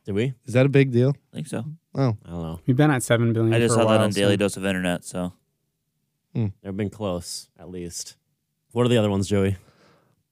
Did 0.05 0.13
we? 0.13 0.34
Is 0.45 0.53
that 0.53 0.65
a 0.65 0.69
big 0.69 0.91
deal? 0.91 1.15
I 1.31 1.36
think 1.36 1.47
so. 1.47 1.63
Oh, 1.95 2.17
I 2.25 2.29
don't 2.29 2.41
know. 2.41 2.60
We've 2.65 2.75
been 2.75 2.91
at 2.91 3.03
7 3.03 3.31
billion 3.34 3.53
I 3.53 3.60
just 3.60 3.73
for 3.75 3.81
a 3.81 3.84
saw 3.84 3.89
that 3.89 3.95
while, 3.97 4.05
on 4.05 4.12
Daily 4.12 4.38
Dose 4.38 4.58
of 4.58 4.65
Internet. 4.65 5.03
So 5.05 5.34
They've 6.34 6.75
been 6.75 6.89
close, 6.89 7.47
at 7.58 7.69
least. 7.69 8.17
What 8.73 8.86
are 8.86 8.89
the 8.89 8.97
other 8.97 9.10
ones, 9.10 9.27
Joey? 9.27 9.55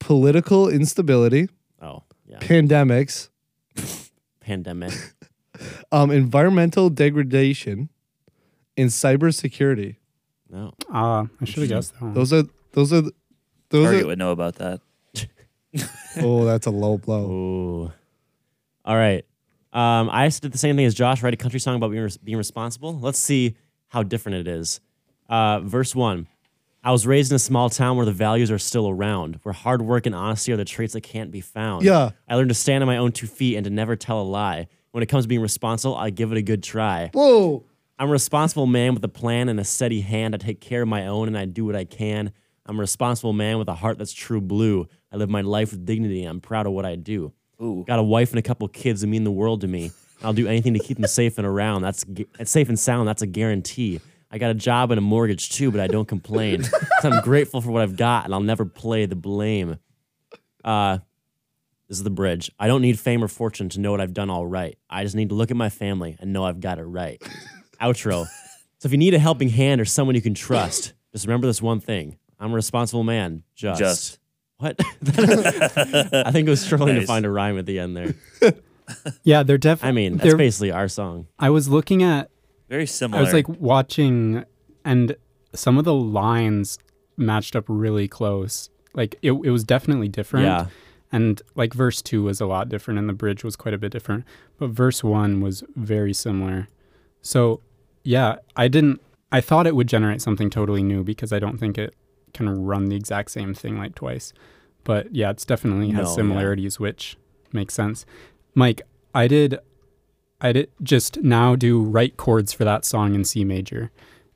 political 0.00 0.68
instability, 0.68 1.48
Oh, 1.80 2.02
yeah. 2.26 2.38
pandemics, 2.38 3.30
Pandemic. 4.40 4.92
um, 5.92 6.10
environmental 6.10 6.90
degradation, 6.90 7.88
and 8.76 8.90
cybersecurity. 8.90 9.96
No. 10.50 10.74
Ah, 10.90 11.26
I 11.40 11.44
should 11.46 11.60
have 11.62 11.68
guessed 11.70 11.94
that 11.94 12.02
one. 12.02 12.12
Those 12.12 12.32
are 12.34 12.42
those 12.72 12.92
are 12.92 13.02
those 13.70 13.84
Target 13.86 14.02
are. 14.02 14.06
would 14.08 14.18
know 14.18 14.32
about 14.32 14.56
that. 14.56 14.80
Oh, 16.16 16.44
that's 16.44 16.66
a 16.66 16.70
low 16.70 16.96
blow. 16.96 17.28
Ooh. 17.28 17.92
All 18.84 18.96
right. 18.96 19.24
Um, 19.72 20.08
I 20.10 20.28
did 20.28 20.52
the 20.52 20.58
same 20.58 20.76
thing 20.76 20.84
as 20.86 20.94
Josh. 20.94 21.22
Write 21.24 21.34
a 21.34 21.36
country 21.36 21.58
song 21.58 21.74
about 21.74 21.90
being, 21.90 22.04
res- 22.04 22.16
being 22.16 22.38
responsible. 22.38 22.96
Let's 22.96 23.18
see 23.18 23.56
how 23.88 24.04
different 24.04 24.38
it 24.38 24.48
is. 24.48 24.80
Uh, 25.28 25.58
verse 25.60 25.94
one. 25.94 26.28
I 26.84 26.92
was 26.92 27.06
raised 27.06 27.32
in 27.32 27.36
a 27.36 27.40
small 27.40 27.70
town 27.70 27.96
where 27.96 28.04
the 28.06 28.12
values 28.12 28.50
are 28.50 28.58
still 28.58 28.88
around, 28.88 29.40
where 29.42 29.54
hard 29.54 29.80
work 29.82 30.04
and 30.06 30.14
honesty 30.14 30.52
are 30.52 30.56
the 30.56 30.66
traits 30.66 30.92
that 30.92 31.00
can't 31.00 31.30
be 31.30 31.40
found. 31.40 31.82
Yeah. 31.84 32.10
I 32.28 32.36
learned 32.36 32.50
to 32.50 32.54
stand 32.54 32.82
on 32.84 32.86
my 32.86 32.98
own 32.98 33.10
two 33.10 33.26
feet 33.26 33.56
and 33.56 33.64
to 33.64 33.70
never 33.70 33.96
tell 33.96 34.20
a 34.20 34.22
lie. 34.22 34.68
When 34.92 35.02
it 35.02 35.06
comes 35.06 35.24
to 35.24 35.28
being 35.28 35.40
responsible, 35.40 35.96
I 35.96 36.10
give 36.10 36.30
it 36.30 36.38
a 36.38 36.42
good 36.42 36.62
try. 36.62 37.10
Whoa. 37.14 37.64
I'm 37.98 38.08
a 38.08 38.12
responsible 38.12 38.66
man 38.66 38.94
with 38.94 39.02
a 39.02 39.08
plan 39.08 39.48
and 39.48 39.58
a 39.58 39.64
steady 39.64 40.02
hand. 40.02 40.34
I 40.34 40.38
take 40.38 40.60
care 40.60 40.82
of 40.82 40.88
my 40.88 41.06
own 41.06 41.26
and 41.26 41.38
I 41.38 41.46
do 41.46 41.64
what 41.64 41.74
I 41.74 41.84
can. 41.84 42.32
I'm 42.66 42.76
a 42.76 42.80
responsible 42.80 43.32
man 43.32 43.58
with 43.58 43.68
a 43.68 43.74
heart 43.74 43.98
that's 43.98 44.12
true 44.12 44.40
blue. 44.40 44.86
I 45.14 45.16
live 45.16 45.30
my 45.30 45.42
life 45.42 45.70
with 45.70 45.86
dignity 45.86 46.24
I'm 46.24 46.40
proud 46.40 46.66
of 46.66 46.72
what 46.72 46.84
I 46.84 46.96
do. 46.96 47.32
Ooh. 47.62 47.84
Got 47.86 48.00
a 48.00 48.02
wife 48.02 48.30
and 48.30 48.38
a 48.40 48.42
couple 48.42 48.66
kids 48.66 49.02
that 49.02 49.06
mean 49.06 49.22
the 49.22 49.30
world 49.30 49.60
to 49.60 49.68
me. 49.68 49.92
I'll 50.24 50.32
do 50.32 50.48
anything 50.48 50.74
to 50.74 50.80
keep 50.80 50.96
them 50.98 51.06
safe 51.06 51.38
and 51.38 51.46
around. 51.46 51.82
That's 51.82 52.04
it's 52.40 52.50
safe 52.50 52.68
and 52.68 52.76
sound. 52.78 53.06
That's 53.06 53.22
a 53.22 53.26
guarantee. 53.28 54.00
I 54.32 54.38
got 54.38 54.50
a 54.50 54.54
job 54.54 54.90
and 54.90 54.98
a 54.98 55.02
mortgage 55.02 55.50
too, 55.50 55.70
but 55.70 55.80
I 55.80 55.86
don't 55.86 56.08
complain. 56.08 56.64
I'm 57.04 57.22
grateful 57.22 57.60
for 57.60 57.70
what 57.70 57.82
I've 57.82 57.94
got 57.96 58.24
and 58.24 58.34
I'll 58.34 58.40
never 58.40 58.64
play 58.64 59.06
the 59.06 59.14
blame. 59.14 59.78
Uh, 60.64 60.98
This 61.88 61.98
is 61.98 62.02
the 62.02 62.10
bridge. 62.10 62.50
I 62.58 62.66
don't 62.66 62.82
need 62.82 62.98
fame 62.98 63.22
or 63.22 63.28
fortune 63.28 63.68
to 63.70 63.80
know 63.80 63.92
what 63.92 64.00
I've 64.00 64.14
done 64.14 64.30
all 64.30 64.46
right. 64.46 64.76
I 64.90 65.04
just 65.04 65.14
need 65.14 65.28
to 65.28 65.36
look 65.36 65.52
at 65.52 65.56
my 65.56 65.68
family 65.68 66.16
and 66.18 66.32
know 66.32 66.44
I've 66.44 66.58
got 66.60 66.78
it 66.80 66.84
right. 66.84 67.22
Outro. 67.80 68.26
So 68.78 68.86
if 68.86 68.90
you 68.92 68.98
need 68.98 69.14
a 69.14 69.18
helping 69.20 69.48
hand 69.50 69.80
or 69.80 69.84
someone 69.84 70.16
you 70.16 70.22
can 70.22 70.34
trust, 70.34 70.92
just 71.12 71.24
remember 71.26 71.46
this 71.46 71.62
one 71.62 71.78
thing. 71.78 72.18
I'm 72.40 72.50
a 72.50 72.54
responsible 72.56 73.04
man. 73.04 73.44
Just. 73.54 73.78
Just. 73.78 74.18
What? 74.58 74.76
I 75.06 76.30
think 76.30 76.46
it 76.46 76.50
was 76.50 76.60
struggling 76.60 76.94
to 76.94 77.00
Nice. 77.00 77.06
find 77.06 77.26
a 77.26 77.30
rhyme 77.30 77.58
at 77.58 77.66
the 77.66 77.78
end 77.78 77.96
there. 77.96 78.14
Yeah, 79.22 79.42
they're 79.42 79.56
definitely. 79.56 79.88
I 79.88 79.92
mean, 80.10 80.18
that's 80.18 80.34
basically 80.34 80.70
our 80.70 80.88
song. 80.88 81.26
I 81.38 81.48
was 81.48 81.68
looking 81.70 82.02
at 82.02 82.28
Very 82.68 82.86
similar. 82.86 83.18
I 83.18 83.24
was 83.24 83.32
like 83.32 83.48
watching, 83.48 84.44
and 84.84 85.16
some 85.54 85.78
of 85.78 85.86
the 85.86 85.94
lines 85.94 86.78
matched 87.16 87.56
up 87.56 87.64
really 87.66 88.08
close. 88.08 88.68
Like 88.92 89.16
it, 89.22 89.32
it 89.32 89.48
was 89.50 89.64
definitely 89.64 90.08
different. 90.08 90.44
Yeah. 90.44 90.66
And 91.10 91.40
like 91.54 91.72
verse 91.72 92.02
two 92.02 92.24
was 92.24 92.42
a 92.42 92.46
lot 92.46 92.68
different, 92.68 92.98
and 92.98 93.08
the 93.08 93.14
bridge 93.14 93.42
was 93.42 93.56
quite 93.56 93.72
a 93.72 93.78
bit 93.78 93.90
different. 93.90 94.24
But 94.58 94.68
verse 94.68 95.02
one 95.02 95.40
was 95.40 95.64
very 95.76 96.12
similar. 96.12 96.68
So, 97.22 97.62
yeah, 98.02 98.36
I 98.54 98.68
didn't. 98.68 99.00
I 99.32 99.40
thought 99.40 99.66
it 99.66 99.74
would 99.74 99.88
generate 99.88 100.20
something 100.20 100.50
totally 100.50 100.82
new 100.82 101.02
because 101.02 101.32
I 101.32 101.38
don't 101.38 101.56
think 101.56 101.78
it 101.78 101.94
can 102.34 102.64
run 102.64 102.86
the 102.86 102.96
exact 102.96 103.30
same 103.30 103.54
thing 103.54 103.78
like 103.78 103.94
twice. 103.94 104.32
But 104.84 105.14
yeah, 105.14 105.30
it's 105.30 105.44
definitely 105.46 105.86
has 105.90 105.94
No, 106.04 106.10
yeah. 106.10 106.14
similarities, 106.14 106.78
which 106.78 107.16
makes 107.52 107.72
sense. 107.74 108.04
Mike, 108.54 108.82
I 109.14 109.26
did, 109.28 109.58
I 110.40 110.52
did 110.52 110.70
just 110.82 111.22
now 111.22 111.56
do 111.56 111.80
right 111.82 112.14
chords 112.16 112.52
for 112.52 112.64
that 112.64 112.84
song 112.84 113.14
in 113.14 113.24
C 113.24 113.44
major, 113.44 113.90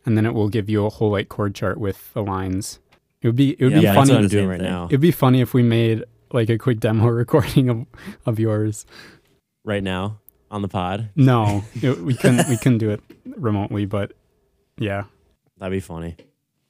and 0.07 0.17
then 0.17 0.25
it 0.25 0.33
will 0.33 0.49
give 0.49 0.71
you 0.71 0.87
a 0.87 0.91
whole 0.91 1.11
like 1.11 1.29
chord 1.29 1.55
chart 1.55 1.79
with 1.79 2.13
the 2.15 2.23
lines. 2.23 2.79
It 3.21 3.27
would 3.29 3.37
be 3.37 3.57
it 3.59 3.65
would 3.65 3.73
Yeah, 3.73 3.79
be 3.81 3.85
Yeah, 3.85 3.95
funny 3.95 4.07
that's 4.07 4.11
what. 4.17 4.23
I'm 4.23 4.29
doing 4.29 4.49
right 4.49 4.61
now. 4.61 4.87
It'd 4.87 5.01
be 5.01 5.11
funny 5.11 5.41
if 5.41 5.53
we 5.53 5.63
made 5.63 6.05
like 6.33 6.49
a 6.49 6.57
quick 6.57 6.79
demo 6.81 7.07
recording 7.09 7.69
of, 7.69 7.87
of 8.25 8.39
yours. 8.39 8.87
Right 9.65 9.83
now 9.83 10.19
on 10.51 10.63
the 10.63 10.69
pod. 10.69 11.11
No, 11.15 11.63
it, 11.83 11.99
we 11.99 12.15
couldn't 12.15 12.49
we 12.49 12.57
couldn't 12.57 12.79
do 12.79 12.91
it 12.91 13.03
remotely, 13.37 13.85
but 13.85 14.13
yeah. 14.79 15.05
That'd 15.59 15.73
be 15.73 15.81
funny. 15.81 16.17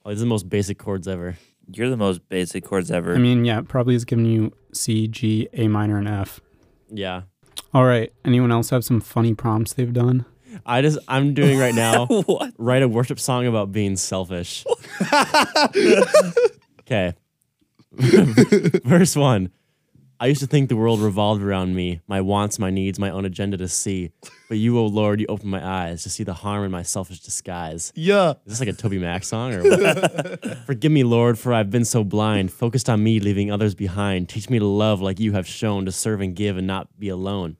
Oh, 0.08 0.10
these 0.12 0.20
are 0.20 0.24
the 0.24 0.30
most 0.30 0.48
basic 0.48 0.78
chords 0.78 1.06
ever. 1.06 1.36
You're 1.70 1.90
the 1.90 1.96
most 1.98 2.26
basic 2.30 2.64
chords 2.64 2.90
ever. 2.90 3.14
I 3.14 3.18
mean, 3.18 3.44
yeah, 3.44 3.60
probably 3.60 3.94
is 3.94 4.06
giving 4.06 4.24
you 4.24 4.54
C, 4.72 5.06
G, 5.06 5.50
A 5.52 5.68
minor, 5.68 5.98
and 5.98 6.08
F. 6.08 6.40
Yeah. 6.88 7.24
All 7.74 7.84
right. 7.84 8.10
Anyone 8.24 8.50
else 8.50 8.70
have 8.70 8.86
some 8.86 9.02
funny 9.02 9.34
prompts 9.34 9.74
they've 9.74 9.92
done? 9.92 10.24
I 10.64 10.80
just 10.80 10.98
I'm 11.08 11.34
doing 11.34 11.58
right 11.58 11.74
now 11.74 12.06
what? 12.24 12.54
write 12.56 12.82
a 12.82 12.88
worship 12.88 13.20
song 13.20 13.46
about 13.46 13.70
being 13.70 13.96
selfish. 13.96 14.64
okay. 16.80 17.12
Verse 17.92 19.14
one. 19.14 19.52
I 20.20 20.26
used 20.26 20.40
to 20.40 20.48
think 20.48 20.68
the 20.68 20.76
world 20.76 21.00
revolved 21.00 21.42
around 21.42 21.76
me, 21.76 22.00
my 22.08 22.20
wants, 22.20 22.58
my 22.58 22.70
needs, 22.70 22.98
my 22.98 23.10
own 23.10 23.24
agenda 23.24 23.56
to 23.58 23.68
see. 23.68 24.10
But 24.48 24.58
you, 24.58 24.76
O 24.76 24.86
Lord, 24.86 25.20
you 25.20 25.26
opened 25.28 25.52
my 25.52 25.64
eyes 25.64 26.02
to 26.02 26.10
see 26.10 26.24
the 26.24 26.34
harm 26.34 26.64
in 26.64 26.72
my 26.72 26.82
selfish 26.82 27.20
disguise. 27.20 27.92
Yeah. 27.94 28.30
Is 28.44 28.58
this 28.58 28.60
like 28.60 28.68
a 28.68 28.72
TobyMac 28.72 29.24
song 29.24 29.54
or 29.54 29.62
what? 29.62 30.56
Forgive 30.66 30.90
me, 30.90 31.04
Lord, 31.04 31.38
for 31.38 31.54
I've 31.54 31.70
been 31.70 31.84
so 31.84 32.02
blind, 32.02 32.52
focused 32.52 32.90
on 32.90 33.04
me, 33.04 33.20
leaving 33.20 33.52
others 33.52 33.76
behind. 33.76 34.28
Teach 34.28 34.50
me 34.50 34.58
to 34.58 34.66
love 34.66 35.00
like 35.00 35.20
you 35.20 35.34
have 35.34 35.46
shown, 35.46 35.84
to 35.84 35.92
serve 35.92 36.20
and 36.20 36.34
give 36.34 36.56
and 36.56 36.66
not 36.66 36.98
be 36.98 37.08
alone. 37.08 37.56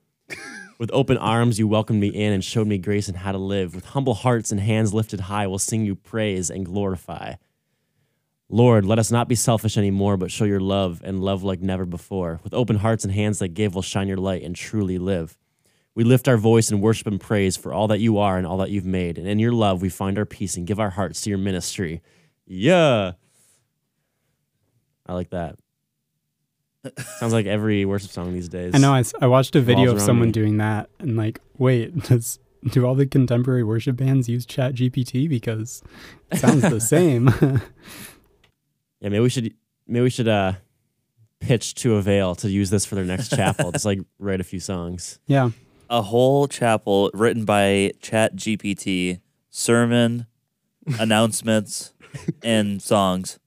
With 0.79 0.91
open 0.91 1.17
arms, 1.17 1.59
you 1.59 1.67
welcomed 1.67 2.01
me 2.01 2.07
in 2.07 2.33
and 2.33 2.43
showed 2.43 2.67
me 2.67 2.77
grace 2.77 3.07
and 3.07 3.17
how 3.17 3.31
to 3.31 3.37
live. 3.37 3.73
With 3.73 3.85
humble 3.85 4.13
hearts 4.13 4.51
and 4.51 4.59
hands 4.59 4.93
lifted 4.93 5.21
high, 5.21 5.47
we'll 5.47 5.59
sing 5.59 5.85
you 5.85 5.95
praise 5.95 6.49
and 6.49 6.65
glorify. 6.65 7.35
Lord, 8.49 8.83
let 8.83 8.97
us 8.97 9.11
not 9.11 9.27
be 9.27 9.35
selfish 9.35 9.77
anymore, 9.77 10.17
but 10.17 10.31
show 10.31 10.45
your 10.45 10.59
love 10.59 11.01
and 11.03 11.21
love 11.21 11.43
like 11.43 11.61
never 11.61 11.85
before. 11.85 12.39
With 12.43 12.53
open 12.53 12.77
hearts 12.77 13.03
and 13.03 13.13
hands 13.13 13.39
that 13.39 13.49
give, 13.49 13.75
we'll 13.75 13.83
shine 13.83 14.07
your 14.07 14.17
light 14.17 14.41
and 14.41 14.55
truly 14.55 14.97
live. 14.97 15.37
We 15.93 16.03
lift 16.03 16.27
our 16.27 16.37
voice 16.37 16.71
in 16.71 16.81
worship 16.81 17.07
and 17.07 17.19
praise 17.21 17.57
for 17.57 17.73
all 17.73 17.87
that 17.89 17.99
you 17.99 18.17
are 18.17 18.37
and 18.37 18.47
all 18.47 18.57
that 18.57 18.71
you've 18.71 18.85
made. 18.85 19.17
And 19.17 19.27
in 19.27 19.37
your 19.37 19.51
love, 19.51 19.81
we 19.81 19.89
find 19.89 20.17
our 20.17 20.25
peace 20.25 20.57
and 20.57 20.65
give 20.65 20.79
our 20.79 20.89
hearts 20.89 21.21
to 21.21 21.29
your 21.29 21.39
ministry. 21.39 22.01
Yeah. 22.45 23.13
I 25.05 25.13
like 25.13 25.29
that. 25.29 25.55
Sounds 27.19 27.33
like 27.33 27.45
every 27.45 27.83
worship 27.85 28.09
song 28.11 28.33
these 28.33 28.47
days. 28.47 28.73
I 28.73 28.77
know. 28.77 28.99
I 29.21 29.27
watched 29.27 29.55
a 29.55 29.61
video 29.61 29.91
of 29.91 30.01
someone 30.01 30.29
me. 30.29 30.31
doing 30.31 30.57
that, 30.57 30.89
and 30.99 31.17
like, 31.17 31.41
wait, 31.57 32.03
does 32.03 32.39
do 32.69 32.85
all 32.85 32.95
the 32.95 33.05
contemporary 33.05 33.63
worship 33.63 33.97
bands 33.97 34.29
use 34.29 34.45
Chat 34.45 34.75
GPT 34.75 35.27
because 35.27 35.83
it 36.31 36.37
sounds 36.39 36.61
the 36.61 36.79
same? 36.79 37.29
Yeah, 39.01 39.09
maybe 39.09 39.19
we 39.21 39.29
should 39.29 39.53
maybe 39.87 40.03
we 40.03 40.09
should 40.09 40.27
uh 40.27 40.53
pitch 41.39 41.73
to 41.75 41.95
Avail 41.95 42.35
to 42.35 42.49
use 42.49 42.69
this 42.69 42.85
for 42.85 42.95
their 42.95 43.05
next 43.05 43.29
chapel. 43.29 43.71
Just 43.71 43.85
like 43.85 43.99
write 44.19 44.41
a 44.41 44.43
few 44.43 44.59
songs. 44.59 45.19
yeah. 45.25 45.51
A 45.91 46.03
whole 46.03 46.47
chapel 46.47 47.09
written 47.15 47.45
by 47.45 47.93
Chat 47.99 48.35
GPT, 48.35 49.21
sermon, 49.49 50.27
announcements, 50.99 51.93
and 52.43 52.79
songs. 52.79 53.39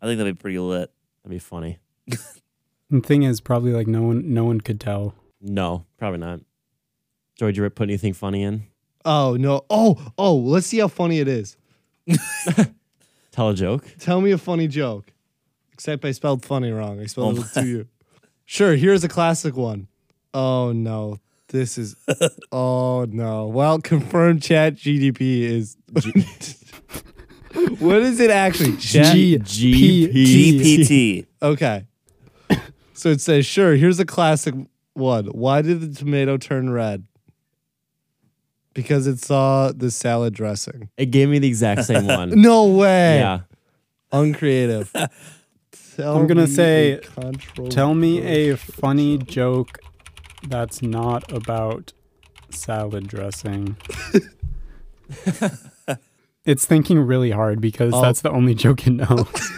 I 0.00 0.06
think 0.06 0.18
that'd 0.18 0.36
be 0.38 0.40
pretty 0.40 0.60
lit. 0.60 0.92
That'd 1.24 1.34
be 1.34 1.40
funny. 1.40 1.78
The 2.06 3.00
thing 3.00 3.24
is, 3.24 3.40
probably 3.40 3.72
like 3.72 3.88
no 3.88 4.02
one, 4.02 4.32
no 4.32 4.44
one 4.44 4.60
could 4.60 4.78
tell. 4.78 5.14
No, 5.40 5.84
probably 5.98 6.18
not. 6.20 6.40
Joey, 7.36 7.50
did 7.50 7.56
you 7.56 7.70
put 7.70 7.88
anything 7.88 8.12
funny 8.12 8.42
in? 8.44 8.64
Oh 9.04 9.36
no. 9.36 9.64
Oh, 9.68 10.12
oh, 10.16 10.36
let's 10.36 10.68
see 10.68 10.78
how 10.78 10.86
funny 10.86 11.18
it 11.18 11.26
is. 11.26 11.56
Tell 13.32 13.48
a 13.48 13.54
joke. 13.54 13.84
Tell 13.98 14.20
me 14.20 14.30
a 14.30 14.38
funny 14.38 14.68
joke. 14.68 15.12
Except 15.72 16.04
I 16.04 16.12
spelled 16.12 16.44
funny 16.44 16.70
wrong. 16.70 17.00
I 17.00 17.06
spelled 17.06 17.38
Oh 17.38 17.42
it 17.42 17.60
to 17.60 17.66
you. 17.66 17.88
Sure, 18.44 18.76
here's 18.76 19.02
a 19.02 19.08
classic 19.08 19.56
one. 19.56 19.88
Oh 20.34 20.72
no. 20.72 21.18
This 21.48 21.76
is 21.76 21.96
oh 22.52 23.06
no. 23.08 23.46
Well, 23.48 23.80
confirmed 23.80 24.42
chat 24.42 24.76
GDP 24.76 25.40
is 25.42 25.76
What 27.78 27.98
is 27.98 28.20
it 28.20 28.30
actually? 28.30 28.76
Chat 28.76 29.14
G- 29.14 29.38
G- 29.38 30.08
GPT. 30.08 31.26
Okay. 31.42 31.86
So 32.94 33.08
it 33.08 33.20
says, 33.20 33.44
sure, 33.44 33.74
here's 33.74 33.98
a 33.98 34.04
classic 34.04 34.54
one. 34.94 35.26
Why 35.26 35.60
did 35.62 35.80
the 35.80 35.88
tomato 35.98 36.36
turn 36.36 36.70
red? 36.70 37.04
Because 38.74 39.06
it 39.06 39.18
saw 39.18 39.70
the 39.72 39.90
salad 39.90 40.34
dressing. 40.34 40.88
It 40.96 41.06
gave 41.06 41.28
me 41.28 41.38
the 41.38 41.48
exact 41.48 41.84
same 41.86 42.06
one. 42.06 42.30
No 42.40 42.66
way. 42.66 43.18
yeah. 43.18 43.40
Uncreative. 44.12 44.92
Tell 45.96 46.16
I'm 46.16 46.26
gonna 46.26 46.46
say, 46.46 47.00
Tell 47.68 47.94
me 47.94 48.20
a 48.50 48.56
funny 48.56 49.18
joke 49.18 49.78
that's 50.48 50.80
not 50.82 51.30
about 51.30 51.92
salad 52.50 53.06
dressing. 53.08 53.76
it's 56.44 56.64
thinking 56.64 56.98
really 56.98 57.30
hard 57.30 57.60
because 57.60 57.92
Oh. 57.94 58.00
that's 58.02 58.22
the 58.22 58.30
only 58.30 58.54
joke 58.54 58.86
it 58.86 58.90
knows. 58.92 59.52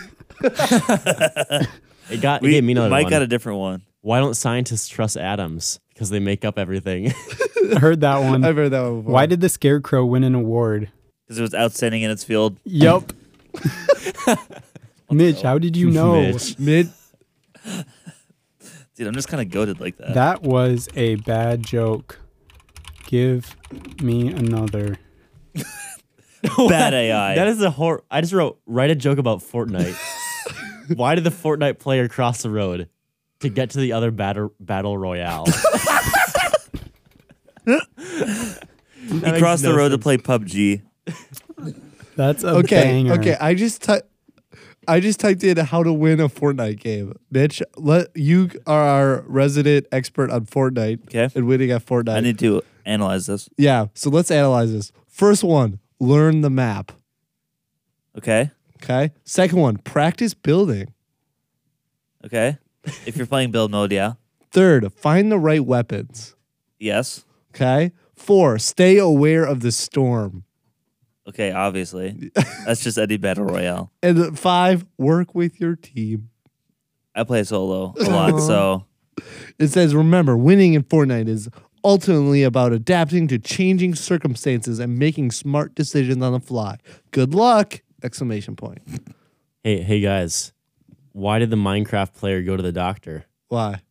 It 2.11 2.21
got 2.21 2.43
it 2.43 2.47
We, 2.47 2.51
gave 2.51 2.65
me 2.65 2.73
another 2.73 2.91
Mike 2.91 3.05
one. 3.05 3.11
got 3.11 3.23
a 3.23 3.27
different 3.27 3.59
one. 3.61 3.83
Why 4.03 4.21
don't 4.21 4.35
scientists 4.35 4.89
trust 4.89 5.17
atoms? 5.17 5.81
Because 5.95 6.11
they 6.11 6.19
make 6.21 6.45
up 6.45 6.59
everything. 6.59 7.15
I 7.75 7.79
heard 7.79 8.01
that 8.01 8.19
one. 8.19 8.45
I've 8.45 8.57
heard 8.57 8.73
that 8.73 8.83
one 8.83 9.01
before. 9.01 9.13
Why 9.13 9.27
did 9.27 9.41
the 9.41 9.49
scarecrow 9.49 10.05
win 10.05 10.25
an 10.25 10.35
award? 10.35 10.91
Because 11.25 11.39
it 11.39 11.43
was 11.43 11.55
outstanding 11.55 12.03
in 12.03 12.11
its 12.11 12.25
field. 12.25 12.59
Yep. 12.65 13.13
Mitch, 15.11 15.43
how 15.43 15.59
did 15.59 15.77
you 15.77 15.91
know? 15.91 16.21
Mitch. 16.21 16.59
mid 16.59 16.91
Dude, 18.97 19.09
I'm 19.09 19.15
just 19.15 19.29
kind 19.29 19.41
of 19.41 19.51
goaded 19.51 19.81
like 19.81 19.97
that. 19.97 20.15
That 20.15 20.43
was 20.43 20.89
a 20.95 21.17
bad 21.17 21.65
joke. 21.65 22.21
Give 23.07 23.57
me 24.01 24.29
another. 24.29 24.99
Bad 26.69 26.93
AI. 26.93 27.35
That 27.35 27.49
is 27.49 27.63
a 27.63 27.71
hor. 27.71 28.03
I 28.11 28.21
just 28.21 28.33
wrote 28.33 28.61
write 28.67 28.91
a 28.91 28.95
joke 28.95 29.19
about 29.19 29.39
Fortnite. 29.39 29.97
Why 30.95 31.15
did 31.15 31.25
the 31.25 31.31
Fortnite 31.31 31.79
player 31.79 32.07
cross 32.07 32.43
the 32.43 32.51
road 32.51 32.89
to 33.41 33.49
get 33.49 33.71
to 33.71 33.79
the 33.79 33.93
other 33.95 34.11
battle 34.11 34.53
battle 34.61 34.97
royale? 34.99 35.47
He 37.67 39.39
crossed 39.39 39.63
the 39.63 39.75
road 39.77 39.91
to 39.91 39.99
play 39.99 40.17
PUBG. 40.19 40.83
That's 42.17 42.45
a 42.45 42.49
Okay, 42.57 42.85
banger. 42.85 43.13
okay. 43.15 43.37
I 43.41 43.55
just 43.55 43.83
ty- 43.83 44.03
I 44.87 45.01
just 45.01 45.19
typed 45.19 45.43
in 45.43 45.57
how 45.57 45.83
to 45.83 45.93
win 45.93 46.21
a 46.21 46.29
Fortnite 46.29 46.79
game. 46.79 47.15
Mitch, 47.31 47.63
let 47.77 48.09
you 48.15 48.51
are 48.67 48.83
our 48.83 49.25
resident 49.27 49.87
expert 49.91 50.31
on 50.31 50.45
Fortnite 50.47 51.05
Okay. 51.05 51.29
and 51.35 51.47
winning 51.47 51.71
at 51.71 51.85
Fortnite. 51.85 52.17
I 52.17 52.21
need 52.21 52.39
to 52.41 52.63
analyze 52.85 53.27
this. 53.27 53.49
yeah, 53.57 53.87
so 53.95 54.11
let's 54.11 54.31
analyze 54.31 54.73
this. 54.73 54.93
First 55.09 55.43
one, 55.43 55.81
learn 55.99 56.43
the 56.43 56.51
map. 56.51 56.93
Okay. 58.17 58.51
Okay. 58.83 59.11
Second 59.25 59.59
one, 59.59 59.79
practice 59.79 60.35
building. 60.35 60.93
Okay. 62.25 62.59
If 63.07 63.17
you're 63.17 63.27
playing 63.27 63.51
build 63.51 63.71
mode, 63.71 63.91
yeah. 63.93 64.13
Third, 64.53 64.93
find 64.93 65.33
the 65.33 65.39
right 65.39 65.65
weapons. 65.65 66.35
Yes. 66.79 67.25
Okay. 67.55 67.93
Four, 68.17 68.59
stay 68.59 68.99
aware 68.99 69.45
of 69.45 69.61
the 69.61 69.73
storm. 69.73 70.45
Okay, 71.29 71.53
obviously. 71.53 72.31
That's 72.67 72.83
just 72.83 72.99
Eddie 72.99 73.17
Battle 73.17 73.45
Royale. 73.45 73.93
And 74.03 74.39
five, 74.39 74.85
work 74.99 75.35
with 75.35 75.61
your 75.61 75.77
team. 75.77 76.31
I 77.15 77.25
play 77.25 77.45
solo 77.45 77.95
a 77.99 78.05
lot, 78.05 78.41
so 78.41 78.87
It 79.59 79.69
says, 79.69 79.95
remember, 79.95 80.37
winning 80.37 80.75
in 80.75 80.83
Fortnite 80.83 81.29
is 81.29 81.49
ultimately 81.85 82.43
about 82.43 82.73
adapting 82.73 83.29
to 83.29 83.39
changing 83.39 83.95
circumstances 83.95 84.81
and 84.81 84.99
making 84.99 85.31
smart 85.31 85.75
decisions 85.75 86.23
on 86.23 86.33
the 86.33 86.41
fly. 86.41 86.77
Good 87.13 87.35
luck! 87.35 87.83
Exclamation 88.03 88.57
point. 88.57 88.81
Hey, 89.63 89.81
hey 89.83 90.01
guys, 90.01 90.53
why 91.13 91.39
did 91.39 91.51
the 91.51 91.57
Minecraft 91.57 92.15
player 92.15 92.43
go 92.43 92.57
to 92.57 92.63
the 92.63 92.73
doctor? 92.73 93.27
Why? 93.49 93.83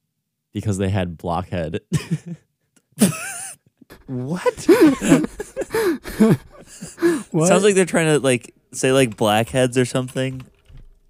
Because 0.51 0.77
they 0.77 0.89
had 0.89 1.17
blockhead. 1.17 1.79
What? 4.07 4.67
What? 7.31 7.47
Sounds 7.47 7.63
like 7.63 7.75
they're 7.75 7.85
trying 7.85 8.07
to 8.07 8.19
like 8.19 8.53
say 8.71 8.91
like 8.91 9.15
blackheads 9.17 9.77
or 9.77 9.85
something, 9.85 10.41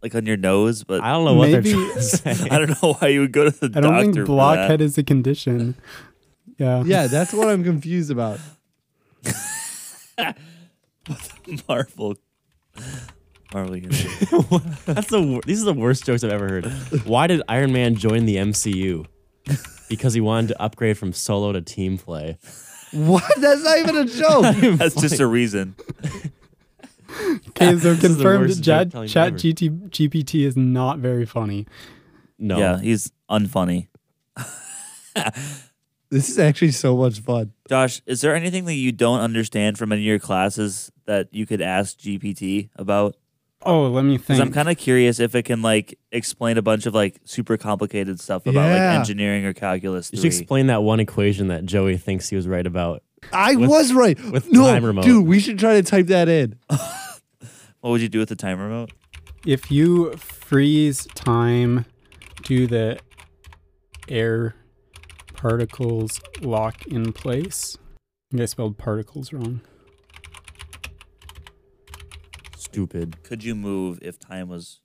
like 0.01 0.13
on 0.15 0.25
your 0.25 0.37
nose. 0.37 0.83
But 0.83 1.01
I 1.01 1.11
don't 1.11 1.25
know 1.25 1.33
what 1.35 1.49
Maybe- 1.49 1.71
they're 1.71 1.73
trying 1.73 1.93
to 1.95 2.01
say. 2.01 2.31
I 2.51 2.57
don't 2.57 2.81
know 2.81 2.93
why 2.93 3.07
you 3.09 3.21
would 3.21 3.31
go 3.31 3.49
to 3.49 3.51
the 3.67 3.77
I 3.77 3.81
don't 3.81 3.91
doctor. 3.93 4.03
think 4.03 4.15
for 4.17 4.25
blockhead 4.25 4.81
is 4.81 4.97
a 4.97 5.03
condition. 5.03 5.75
Yeah. 6.57 6.83
yeah, 6.85 7.07
that's 7.07 7.33
what 7.33 7.47
I'm 7.49 7.63
confused 7.63 8.11
about. 8.11 8.39
Marvel. 11.67 12.15
Marvel. 13.53 13.75
you 13.77 13.81
can. 13.89 13.89
That's 14.85 15.07
the 15.09 15.21
wor- 15.21 15.41
these 15.45 15.61
are 15.61 15.65
the 15.65 15.73
worst 15.73 16.05
jokes 16.05 16.23
I've 16.23 16.31
ever 16.31 16.47
heard. 16.47 16.65
Why 17.05 17.27
did 17.27 17.41
Iron 17.47 17.73
Man 17.73 17.95
join 17.95 18.25
the 18.25 18.37
MCU? 18.37 19.05
Because 19.95 20.13
he 20.13 20.21
wanted 20.21 20.47
to 20.49 20.61
upgrade 20.61 20.97
from 20.97 21.13
solo 21.13 21.51
to 21.51 21.61
team 21.61 21.97
play. 21.97 22.37
What? 22.93 23.23
That's 23.39 23.63
not 23.63 23.79
even 23.79 23.95
a 23.97 24.05
joke. 24.05 24.77
That's 24.77 24.93
just 24.93 25.19
a 25.19 25.25
reason. 25.25 25.75
Okay, 27.49 27.77
so 27.77 27.89
is 27.89 28.01
the 28.01 28.07
confirmed 28.07 28.47
worst 28.47 28.63
Chat, 28.63 28.87
joke 28.87 28.91
telling 28.91 29.07
Chat 29.07 29.27
ever. 29.27 29.37
GT, 29.37 29.89
GPT 29.89 30.45
is 30.47 30.57
not 30.57 30.97
very 30.97 31.25
funny. 31.27 31.67
No. 32.39 32.57
Yeah, 32.57 32.79
he's 32.79 33.11
unfunny. 33.29 33.87
this 36.09 36.29
is 36.29 36.39
actually 36.39 36.71
so 36.71 36.97
much 36.97 37.19
fun. 37.19 37.53
Josh, 37.69 38.01
is 38.07 38.21
there 38.21 38.35
anything 38.35 38.65
that 38.65 38.73
you 38.73 38.91
don't 38.91 39.19
understand 39.19 39.77
from 39.77 39.91
any 39.91 40.01
of 40.01 40.05
your 40.05 40.17
classes 40.19 40.91
that 41.05 41.27
you 41.31 41.45
could 41.45 41.61
ask 41.61 41.99
GPT 41.99 42.69
about? 42.77 43.15
Oh, 43.65 43.87
let 43.87 44.03
me 44.03 44.17
think. 44.17 44.41
I'm 44.41 44.51
kind 44.51 44.69
of 44.69 44.77
curious 44.77 45.19
if 45.19 45.35
it 45.35 45.43
can 45.43 45.61
like 45.61 45.97
explain 46.11 46.57
a 46.57 46.61
bunch 46.61 46.85
of 46.85 46.93
like 46.93 47.19
super 47.23 47.57
complicated 47.57 48.19
stuff 48.19 48.45
about 48.45 48.65
Yeah. 48.67 48.89
like 48.91 48.99
engineering 48.99 49.45
or 49.45 49.53
calculus. 49.53 50.11
You 50.11 50.17
should 50.17 50.31
three. 50.31 50.39
explain 50.39 50.67
that 50.67 50.83
one 50.83 50.99
equation 50.99 51.47
that 51.47 51.65
Joey 51.65 51.97
thinks 51.97 52.29
he 52.29 52.35
was 52.35 52.47
right 52.47 52.65
about. 52.67 53.03
I 53.31 53.55
With- 53.55 53.69
was 53.69 53.93
right. 53.93 54.17
with 54.31 54.51
no, 54.51 54.65
time 54.65 54.83
remote. 54.83 55.03
dude, 55.05 55.25
we 55.25 55.39
should 55.39 55.57
try 55.59 55.75
to 55.75 55.83
type 55.83 56.07
that 56.07 56.27
in. 56.29 56.57
What 57.81 57.89
would 57.91 58.01
you 58.01 58.07
do 58.09 58.19
with 58.19 58.29
the 58.29 58.35
time 58.37 58.59
remote? 58.61 58.91
if 59.45 59.69
you 59.69 60.13
freeze 60.13 61.05
time, 61.15 61.85
do 62.43 62.65
the 62.65 62.97
air 64.07 64.55
particles 65.33 66.21
lock 66.41 66.85
in 66.87 67.11
place? 67.11 67.77
I 67.77 68.37
think 68.37 68.41
I 68.41 68.45
spelled 68.45 68.77
particles 68.77 69.33
wrong. 69.33 69.59
Stupid. 72.73 73.21
Could 73.21 73.43
you 73.43 73.53
move 73.53 73.99
if 74.01 74.17
time 74.17 74.49
was 74.49 74.79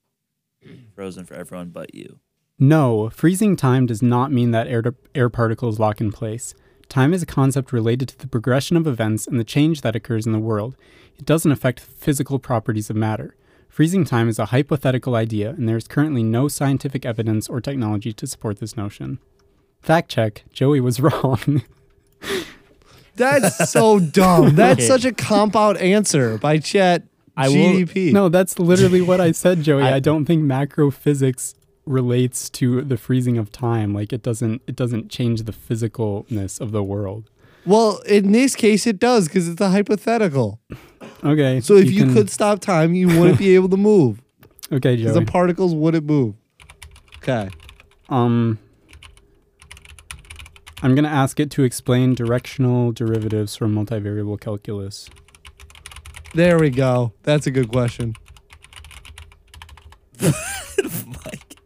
frozen 0.95 1.25
for 1.25 1.33
everyone 1.35 1.71
but 1.71 1.95
you? 1.95 2.19
No, 2.59 3.09
freezing 3.09 3.57
time 3.57 3.87
does 3.87 4.03
not 4.03 4.31
mean 4.31 4.51
that 4.51 4.67
air, 4.67 4.83
air 5.15 5.31
particles 5.31 5.79
lock 5.79 5.99
in 6.01 6.13
place. 6.13 6.55
Time 6.91 7.15
is 7.15 7.23
a 7.23 7.27
concept 7.27 7.73
related 7.73 8.09
to 8.11 8.19
the 8.19 8.27
progression 8.27 8.77
of 8.77 8.87
events 8.87 9.27
and 9.27 9.41
the 9.41 9.45
change 9.45 9.81
that 9.81 9.97
occurs 9.97 10.27
in 10.27 10.33
the 10.33 10.39
world. 10.39 10.77
It 11.19 11.25
doesn't 11.25 11.51
affect 11.51 11.81
the 11.81 11.91
physical 11.91 12.39
properties 12.39 12.91
of 12.91 12.97
matter. 12.97 13.35
Freezing 13.71 14.05
time 14.05 14.29
is 14.29 14.39
a 14.39 14.47
hypothetical 14.47 15.15
idea, 15.15 15.51
and 15.51 15.67
there 15.67 15.77
is 15.77 15.89
currently 15.89 16.23
no 16.23 16.47
scientific 16.49 17.07
evidence 17.07 17.49
or 17.49 17.61
technology 17.61 18.13
to 18.13 18.27
support 18.27 18.59
this 18.61 18.77
notion. 18.77 19.19
Fact 19.81 20.11
check 20.11 20.45
Joey 20.53 20.81
was 20.81 21.01
wrong. 21.01 21.63
That's 23.17 23.71
so 23.71 23.99
dumb. 23.99 24.55
That's 24.57 24.79
Okay. 24.81 24.87
such 24.87 25.05
a 25.07 25.13
comp 25.13 25.57
out 25.57 25.79
answer 25.79 26.37
by 26.39 26.59
Chat 26.59 27.05
I 27.39 27.49
will- 27.49 27.55
GDP. 27.57 28.13
no, 28.13 28.29
that's 28.29 28.59
literally 28.59 29.01
what 29.01 29.21
I 29.21 29.33
said, 29.33 29.63
Joey. 29.63 29.83
I- 29.85 29.97
I 29.97 30.01
don't 30.01 30.25
think 30.27 30.43
macro 30.43 30.91
physics 30.91 31.55
relates 31.87 32.51
to 32.51 32.83
the 32.83 32.97
freezing 32.99 33.39
of 33.39 33.51
time. 33.51 33.95
Like 33.95 34.13
it 34.13 34.23
doesn't 34.23 34.61
it 34.67 34.77
doesn't 34.77 35.09
change 35.11 35.45
the 35.45 35.53
physicalness 35.53 36.61
of 36.61 36.71
the 36.73 36.83
world. 36.83 37.31
Well, 37.65 37.99
in 38.07 38.33
this 38.33 38.55
case, 38.57 38.87
it 38.87 38.99
does 38.99 39.27
because 39.29 39.49
it's 39.49 39.61
a 39.61 39.71
hypothetical. 39.71 40.61
Okay. 41.25 41.61
So 41.61 41.75
if 41.77 41.91
you, 41.91 42.05
can- 42.05 42.15
could 42.15 42.31
stop 42.31 42.61
time, 42.61 42.95
you 42.95 43.09
wouldn't 43.09 43.39
be 43.39 43.55
able 43.55 43.69
to 43.71 43.77
move 43.77 44.21
Okay, 44.73 44.97
Joey. 44.97 45.05
because 45.05 45.15
Joey. 45.17 45.25
the 45.25 45.31
particles 45.33 45.75
wouldn't 45.75 46.05
move. 46.07 46.35
Okay. 47.19 47.49
Um, 48.09 48.59
I'm 50.83 50.95
going 50.95 51.05
to 51.05 51.11
ask 51.11 51.41
it 51.41 51.51
to 51.53 51.63
explain 51.65 52.15
directional 52.15 52.93
derivatives 52.93 53.57
from 53.57 53.75
multivariable 53.75 54.41
calculus. 54.41 55.09
There 56.35 56.59
we 56.59 56.71
go. 56.71 57.13
That's 57.23 57.47
a 57.47 57.51
good 57.51 57.69
question. 57.71 58.15
Mike. 61.25 61.57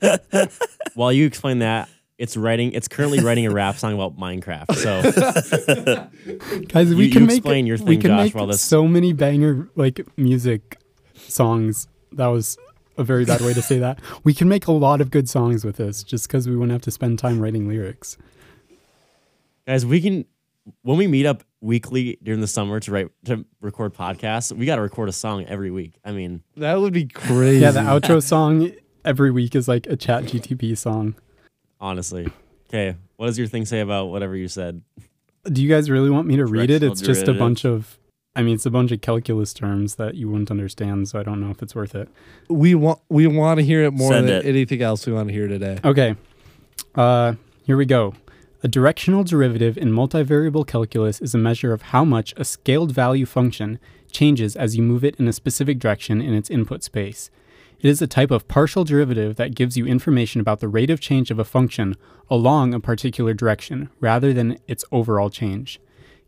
While 0.94 1.12
you 1.12 1.26
explain 1.26 1.58
that, 1.60 1.88
it's 2.18 2.36
writing. 2.36 2.72
It's 2.72 2.88
currently 2.88 3.20
writing 3.20 3.46
a 3.46 3.50
rap 3.50 3.76
song 3.76 3.94
about 3.94 4.16
Minecraft. 4.18 4.74
So 4.76 5.02
Guys, 6.68 6.94
we 6.94 7.06
You- 7.06 7.12
can 7.12 7.22
you 7.22 7.26
make 7.26 7.36
explain 7.38 7.66
your 7.66 7.78
we 7.78 7.96
can 7.96 8.10
Josh, 8.10 8.24
make 8.26 8.34
while 8.34 8.46
this- 8.46 8.62
so 8.62 8.86
many 8.86 9.12
banger 9.12 9.68
like 9.76 10.00
music 10.16 10.78
songs. 11.14 11.88
That 12.12 12.28
was 12.28 12.56
a 12.96 13.04
very 13.04 13.24
bad 13.26 13.42
way 13.42 13.52
to 13.52 13.60
say 13.60 13.78
that. 13.78 13.98
We 14.24 14.32
can 14.32 14.48
make 14.48 14.66
a 14.66 14.72
lot 14.72 15.00
of 15.02 15.10
good 15.10 15.28
songs 15.28 15.64
with 15.64 15.76
this 15.76 16.02
just 16.02 16.26
because 16.28 16.48
we 16.48 16.54
wouldn't 16.56 16.72
have 16.72 16.82
to 16.82 16.90
spend 16.90 17.18
time 17.18 17.40
writing 17.40 17.68
lyrics. 17.68 18.16
guys, 19.66 19.84
we 19.84 20.00
can 20.00 20.24
when 20.82 20.96
we 20.96 21.06
meet 21.06 21.26
up 21.26 21.42
weekly 21.60 22.18
during 22.22 22.40
the 22.40 22.46
summer 22.46 22.78
to 22.80 22.90
write 22.92 23.08
to 23.24 23.44
record 23.60 23.94
podcasts. 23.94 24.52
We 24.52 24.66
got 24.66 24.76
to 24.76 24.82
record 24.82 25.08
a 25.08 25.12
song 25.12 25.44
every 25.46 25.70
week. 25.70 25.94
I 26.04 26.12
mean, 26.12 26.42
That 26.56 26.80
would 26.80 26.92
be 26.92 27.06
crazy. 27.06 27.60
Yeah, 27.60 27.70
the 27.72 27.80
outro 27.80 28.22
song 28.22 28.70
every 29.04 29.30
week 29.30 29.54
is 29.54 29.68
like 29.68 29.86
a 29.86 29.96
chat 29.96 30.24
GTP 30.24 30.76
song. 30.76 31.14
honestly. 31.80 32.28
Okay, 32.68 32.96
what 33.16 33.26
does 33.26 33.38
your 33.38 33.46
thing 33.46 33.64
say 33.64 33.80
about 33.80 34.06
whatever 34.06 34.34
you 34.36 34.48
said? 34.48 34.82
Do 35.44 35.62
you 35.62 35.68
guys 35.68 35.88
really 35.88 36.10
want 36.10 36.26
me 36.26 36.36
to 36.36 36.46
read 36.46 36.70
it? 36.70 36.82
It's 36.82 37.00
just 37.00 37.28
a 37.28 37.34
bunch 37.34 37.64
of 37.64 37.98
I 38.34 38.42
mean, 38.42 38.54
it's 38.56 38.66
a 38.66 38.70
bunch 38.70 38.92
of 38.92 39.00
calculus 39.00 39.54
terms 39.54 39.94
that 39.94 40.14
you 40.16 40.28
wouldn't 40.28 40.50
understand, 40.50 41.08
so 41.08 41.18
I 41.18 41.22
don't 41.22 41.40
know 41.40 41.50
if 41.50 41.62
it's 41.62 41.74
worth 41.74 41.94
it. 41.94 42.08
we 42.50 42.74
want 42.74 42.98
we 43.08 43.26
want 43.28 43.58
to 43.60 43.64
hear 43.64 43.84
it 43.84 43.92
more 43.92 44.12
Send 44.12 44.28
than 44.28 44.38
it. 44.38 44.46
anything 44.46 44.82
else 44.82 45.06
we 45.06 45.12
want 45.12 45.28
to 45.28 45.32
hear 45.34 45.46
today. 45.48 45.78
Okay. 45.84 46.16
Uh, 46.94 47.34
here 47.64 47.76
we 47.76 47.86
go. 47.86 48.14
A 48.62 48.68
directional 48.68 49.22
derivative 49.22 49.76
in 49.76 49.92
multivariable 49.92 50.66
calculus 50.66 51.20
is 51.20 51.34
a 51.34 51.38
measure 51.38 51.74
of 51.74 51.82
how 51.82 52.06
much 52.06 52.32
a 52.32 52.40
scalar 52.40 52.90
value 52.90 53.26
function 53.26 53.78
changes 54.10 54.56
as 54.56 54.76
you 54.76 54.82
move 54.82 55.04
it 55.04 55.14
in 55.16 55.28
a 55.28 55.32
specific 55.32 55.78
direction 55.78 56.22
in 56.22 56.32
its 56.32 56.48
input 56.48 56.82
space. 56.82 57.30
It 57.80 57.90
is 57.90 58.00
a 58.00 58.06
type 58.06 58.30
of 58.30 58.48
partial 58.48 58.82
derivative 58.84 59.36
that 59.36 59.54
gives 59.54 59.76
you 59.76 59.86
information 59.86 60.40
about 60.40 60.60
the 60.60 60.68
rate 60.68 60.88
of 60.88 61.00
change 61.00 61.30
of 61.30 61.38
a 61.38 61.44
function 61.44 61.96
along 62.30 62.72
a 62.72 62.80
particular 62.80 63.34
direction 63.34 63.90
rather 64.00 64.32
than 64.32 64.58
its 64.66 64.86
overall 64.90 65.28
change. 65.28 65.78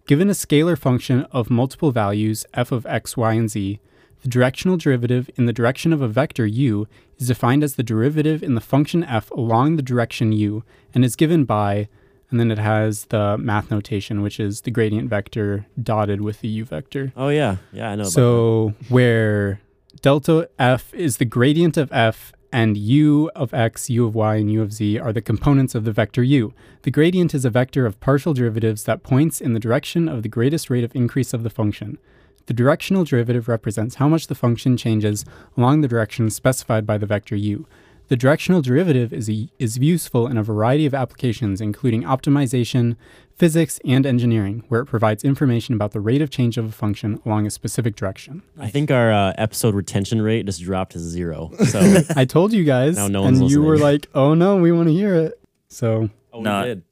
Given 0.06 0.28
a 0.28 0.34
scalar 0.34 0.76
function 0.76 1.22
of 1.32 1.48
multiple 1.48 1.92
values 1.92 2.44
f 2.52 2.70
of 2.70 2.84
x, 2.84 3.16
y, 3.16 3.32
and 3.32 3.50
z, 3.50 3.80
the 4.20 4.28
directional 4.28 4.76
derivative 4.76 5.30
in 5.36 5.46
the 5.46 5.52
direction 5.52 5.94
of 5.94 6.02
a 6.02 6.08
vector 6.08 6.46
u 6.46 6.86
is 7.16 7.28
defined 7.28 7.64
as 7.64 7.76
the 7.76 7.82
derivative 7.82 8.42
in 8.42 8.54
the 8.54 8.60
function 8.60 9.02
f 9.04 9.30
along 9.30 9.76
the 9.76 9.82
direction 9.82 10.32
u 10.32 10.62
and 10.94 11.06
is 11.06 11.16
given 11.16 11.44
by, 11.44 11.88
and 12.30 12.38
then 12.38 12.50
it 12.50 12.58
has 12.58 13.06
the 13.06 13.38
math 13.38 13.70
notation, 13.70 14.22
which 14.22 14.38
is 14.38 14.62
the 14.62 14.70
gradient 14.70 15.08
vector 15.08 15.66
dotted 15.82 16.20
with 16.20 16.40
the 16.40 16.48
u 16.48 16.64
vector. 16.64 17.12
Oh 17.16 17.28
yeah, 17.28 17.56
yeah, 17.72 17.90
I 17.90 17.94
know. 17.94 18.02
about 18.02 18.12
So 18.12 18.74
where 18.88 19.60
delta 20.00 20.48
f 20.58 20.92
is 20.94 21.16
the 21.16 21.24
gradient 21.24 21.76
of 21.76 21.92
f 21.92 22.32
and 22.52 22.76
u 22.76 23.30
of 23.34 23.52
x, 23.52 23.90
u 23.90 24.06
of 24.06 24.14
y, 24.14 24.36
and 24.36 24.50
u 24.50 24.62
of 24.62 24.72
z 24.72 24.98
are 24.98 25.12
the 25.12 25.20
components 25.20 25.74
of 25.74 25.84
the 25.84 25.92
vector 25.92 26.22
u. 26.22 26.52
The 26.82 26.90
gradient 26.90 27.34
is 27.34 27.44
a 27.44 27.50
vector 27.50 27.86
of 27.86 28.00
partial 28.00 28.34
derivatives 28.34 28.84
that 28.84 29.02
points 29.02 29.40
in 29.40 29.52
the 29.54 29.60
direction 29.60 30.08
of 30.08 30.22
the 30.22 30.28
greatest 30.28 30.70
rate 30.70 30.84
of 30.84 30.94
increase 30.94 31.34
of 31.34 31.42
the 31.42 31.50
function. 31.50 31.98
The 32.46 32.54
directional 32.54 33.04
derivative 33.04 33.46
represents 33.46 33.96
how 33.96 34.08
much 34.08 34.26
the 34.26 34.34
function 34.34 34.78
changes 34.78 35.26
along 35.56 35.82
the 35.82 35.88
direction 35.88 36.30
specified 36.30 36.86
by 36.86 36.96
the 36.96 37.04
vector 37.04 37.36
u. 37.36 37.66
The 38.08 38.16
directional 38.16 38.62
derivative 38.62 39.12
is, 39.12 39.28
a, 39.28 39.48
is 39.58 39.76
useful 39.78 40.26
in 40.26 40.36
a 40.38 40.42
variety 40.42 40.86
of 40.86 40.94
applications, 40.94 41.60
including 41.60 42.04
optimization, 42.04 42.96
physics, 43.36 43.78
and 43.84 44.06
engineering, 44.06 44.64
where 44.68 44.80
it 44.80 44.86
provides 44.86 45.24
information 45.24 45.74
about 45.74 45.92
the 45.92 46.00
rate 46.00 46.22
of 46.22 46.30
change 46.30 46.56
of 46.56 46.64
a 46.64 46.72
function 46.72 47.20
along 47.26 47.46
a 47.46 47.50
specific 47.50 47.96
direction. 47.96 48.42
that. 48.56 48.64
I 48.64 48.68
think 48.68 48.90
our 48.90 49.12
uh, 49.12 49.34
episode 49.36 49.74
retention 49.74 50.22
rate 50.22 50.46
just 50.46 50.62
dropped 50.62 50.92
to 50.92 50.98
zero. 50.98 51.50
So 51.66 52.02
I 52.16 52.24
told 52.24 52.52
you 52.54 52.64
guys, 52.64 52.96
Now 52.96 53.08
no 53.08 53.22
one's 53.22 53.40
and 53.40 53.50
you 53.50 53.62
were 53.62 53.76
like, 53.78 54.08
"Oh 54.14 54.32
no, 54.34 54.56
we 54.56 54.72
want 54.72 54.88
to 54.88 54.94
hear 54.94 55.14
it." 55.14 55.38
So 55.68 56.08
oh, 56.32 56.38
we 56.38 56.44
Not- 56.44 56.64
did. 56.64 56.82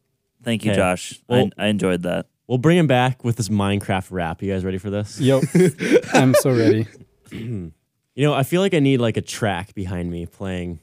Thank 0.43 0.64
you, 0.64 0.73
Okay. 0.73 0.79
Josh. 0.79 1.21
Well- 1.29 1.49
I, 1.59 1.64
I 1.64 1.67
enjoyed 1.69 2.03
that. 2.03 2.27
We'll 2.47 2.59
bring 2.59 2.77
him 2.79 2.87
back 2.87 3.25
with 3.25 3.37
this 3.37 3.49
Minecraft 3.49 4.07
rap. 4.11 4.41
You 4.43 4.53
guys 4.53 4.64
ready 4.64 4.79
for 4.79 4.91
this? 4.91 5.19
Yep. 5.19 5.43
I'm 6.12 6.33
so 6.35 6.51
ready. 6.53 6.87
You 8.17 8.25
know, 8.27 8.33
I 8.35 8.43
feel 8.43 8.62
like 8.62 8.73
I 8.75 8.81
need 8.81 8.99
like 9.01 9.17
a 9.17 9.23
track 9.23 9.75
behind 9.75 10.11
me 10.11 10.25
playing 10.27 10.81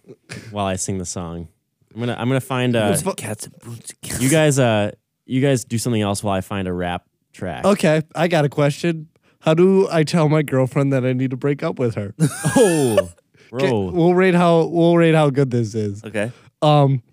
while 0.52 0.68
I 0.68 0.76
sing 0.76 1.00
the 1.00 1.06
song. 1.06 1.48
I'm 1.94 2.00
gonna 2.00 2.16
I'm 2.18 2.28
gonna 2.30 2.40
find 2.40 2.76
uh, 2.76 2.92
It's 2.94 3.04
Cats 3.18 3.48
and 3.48 3.60
boots. 3.60 3.94
you 4.22 4.30
guys 4.30 4.58
uh 4.60 4.92
you 5.26 5.42
guys 5.42 5.64
do 5.66 5.78
something 5.78 6.02
else 6.02 6.24
while 6.24 6.36
I 6.36 6.42
find 6.42 6.68
a 6.68 6.74
rap 6.74 7.06
track. 7.34 7.66
Okay, 7.66 8.04
I 8.16 8.28
got 8.28 8.46
a 8.46 8.50
question. 8.50 9.10
How 9.40 9.54
do 9.54 9.90
I 9.92 10.04
tell 10.04 10.30
my 10.30 10.42
girlfriend 10.44 10.94
that 10.94 11.04
I 11.06 11.12
need 11.14 11.32
to 11.32 11.38
break 11.38 11.64
up 11.64 11.78
with 11.80 11.96
her? 11.96 12.14
Oh, 12.56 13.10
Okay, 13.54 13.68
bro. 13.70 13.92
we'll 13.92 14.16
rate 14.16 14.34
how 14.36 14.66
we'll 14.66 14.96
rate 14.98 15.14
how 15.16 15.30
good 15.30 15.52
this 15.52 15.76
is. 15.76 16.04
Okay. 16.04 16.32
Um, 16.62 17.04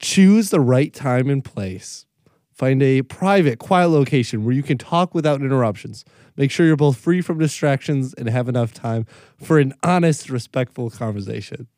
choose 0.00 0.50
the 0.50 0.60
right 0.60 0.92
time 0.92 1.28
and 1.30 1.44
place. 1.44 2.04
Find 2.58 2.82
a 2.82 3.02
private, 3.02 3.60
quiet 3.60 3.86
location 3.88 4.44
where 4.44 4.52
you 4.52 4.64
can 4.64 4.78
talk 4.78 5.14
without 5.14 5.40
interruptions. 5.40 6.04
Make 6.36 6.50
sure 6.50 6.66
you're 6.66 6.74
both 6.76 6.96
free 6.96 7.20
from 7.22 7.38
distractions 7.38 8.14
and 8.14 8.28
have 8.28 8.48
enough 8.48 8.74
time 8.74 9.06
for 9.40 9.60
an 9.60 9.74
honest, 9.84 10.28
respectful 10.28 10.90
conversation. 10.90 11.68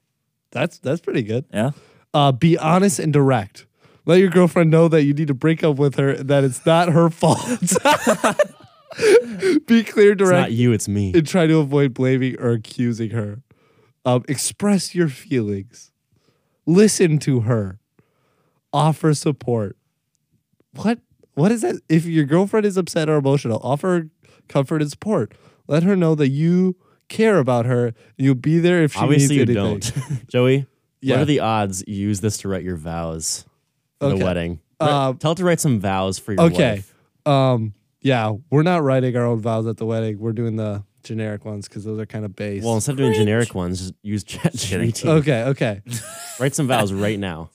That's 0.53 0.78
that's 0.78 1.03
pretty 1.03 1.22
good. 1.22 1.45
Yeah. 1.53 1.72
Uh, 2.14 2.33
be 2.33 2.57
honest 2.57 2.99
and 2.99 3.12
direct. 3.12 3.66
Let 4.07 4.20
your 4.20 4.31
girlfriend 4.31 4.70
know 4.70 4.89
that 4.89 5.03
you 5.05 5.12
need 5.12 5.28
to 5.28 5.35
break 5.35 5.62
up 5.62 5.76
with 5.76 5.97
her 5.97 6.11
and 6.11 6.28
that 6.31 6.45
it's 6.45 6.64
not 6.64 6.89
her 6.89 7.11
fault. 7.11 7.47
be 9.66 9.85
clear, 9.85 10.12
It's 10.12 10.18
direct, 10.18 10.41
not 10.41 10.53
you, 10.53 10.72
it's 10.72 10.89
me. 10.89 11.12
and 11.14 11.26
try 11.28 11.47
to 11.47 11.59
avoid 11.59 11.93
blaming 11.95 12.37
or 12.41 12.51
accusing 12.53 13.11
her. 13.11 13.43
Um, 14.07 14.24
express 14.28 14.95
your 14.95 15.09
feelings. 15.09 15.93
Listen 16.66 17.18
to 17.18 17.41
her. 17.41 17.78
Offer 18.72 19.12
support. 19.14 19.76
What? 20.76 20.98
What 21.34 21.52
is 21.52 21.62
that? 21.62 21.76
If 21.88 22.04
your 22.06 22.24
girlfriend 22.24 22.66
is 22.66 22.76
upset 22.76 23.08
or 23.08 23.16
emotional, 23.16 23.60
offer 23.62 24.08
comfort 24.48 24.82
and 24.82 24.90
support. 24.90 25.32
Let 25.68 25.82
her 25.84 25.94
know 25.96 26.14
that 26.16 26.28
you 26.28 26.76
care 27.08 27.38
about 27.38 27.66
her 27.66 27.92
you'll 28.16 28.34
be 28.34 28.58
there 28.60 28.82
if 28.82 28.92
she 28.92 28.98
Obviously 29.00 29.36
you 29.36 29.46
needs 29.46 29.56
anything. 29.56 29.72
Obviously, 29.74 30.02
you 30.02 30.16
don't. 30.16 30.28
Joey, 30.28 30.66
Yeah. 31.00 31.16
what 31.16 31.22
are 31.22 31.26
the 31.26 31.40
odds 31.40 31.82
you 31.86 31.94
use 31.96 32.20
this 32.20 32.38
to 32.38 32.48
write 32.48 32.62
your 32.64 32.76
vows 32.76 33.44
for 34.00 34.06
Okay. 34.08 34.18
the 34.18 34.24
wedding? 34.24 34.60
Uh, 34.78 35.12
Tell 35.14 35.32
her 35.32 35.34
to 35.36 35.44
write 35.44 35.60
some 35.60 35.78
vows 35.80 36.18
for 36.18 36.32
your 36.32 36.42
Okay. 36.42 36.82
wife. 36.84 36.94
Um. 37.26 37.74
Yeah, 38.02 38.32
we're 38.50 38.62
not 38.62 38.82
writing 38.82 39.14
our 39.16 39.26
own 39.26 39.40
vows 39.40 39.66
at 39.66 39.76
the 39.76 39.84
wedding. 39.84 40.18
We're 40.18 40.32
doing 40.32 40.56
the 40.56 40.84
generic 41.04 41.44
ones 41.44 41.68
because 41.68 41.84
those 41.84 41.98
are 41.98 42.06
kind 42.06 42.24
of 42.24 42.34
base. 42.34 42.64
Well, 42.64 42.74
instead 42.74 42.92
of 42.92 42.96
doing 42.98 43.12
generic 43.12 43.54
ones, 43.54 43.78
just 43.80 43.94
use 44.02 44.24
ChatGPT. 44.24 45.06
okay. 45.06 45.42
Okay. 45.44 45.82
Write 46.38 46.54
some 46.54 46.66
vows 46.66 46.92
right 46.94 47.18
now. 47.18 47.50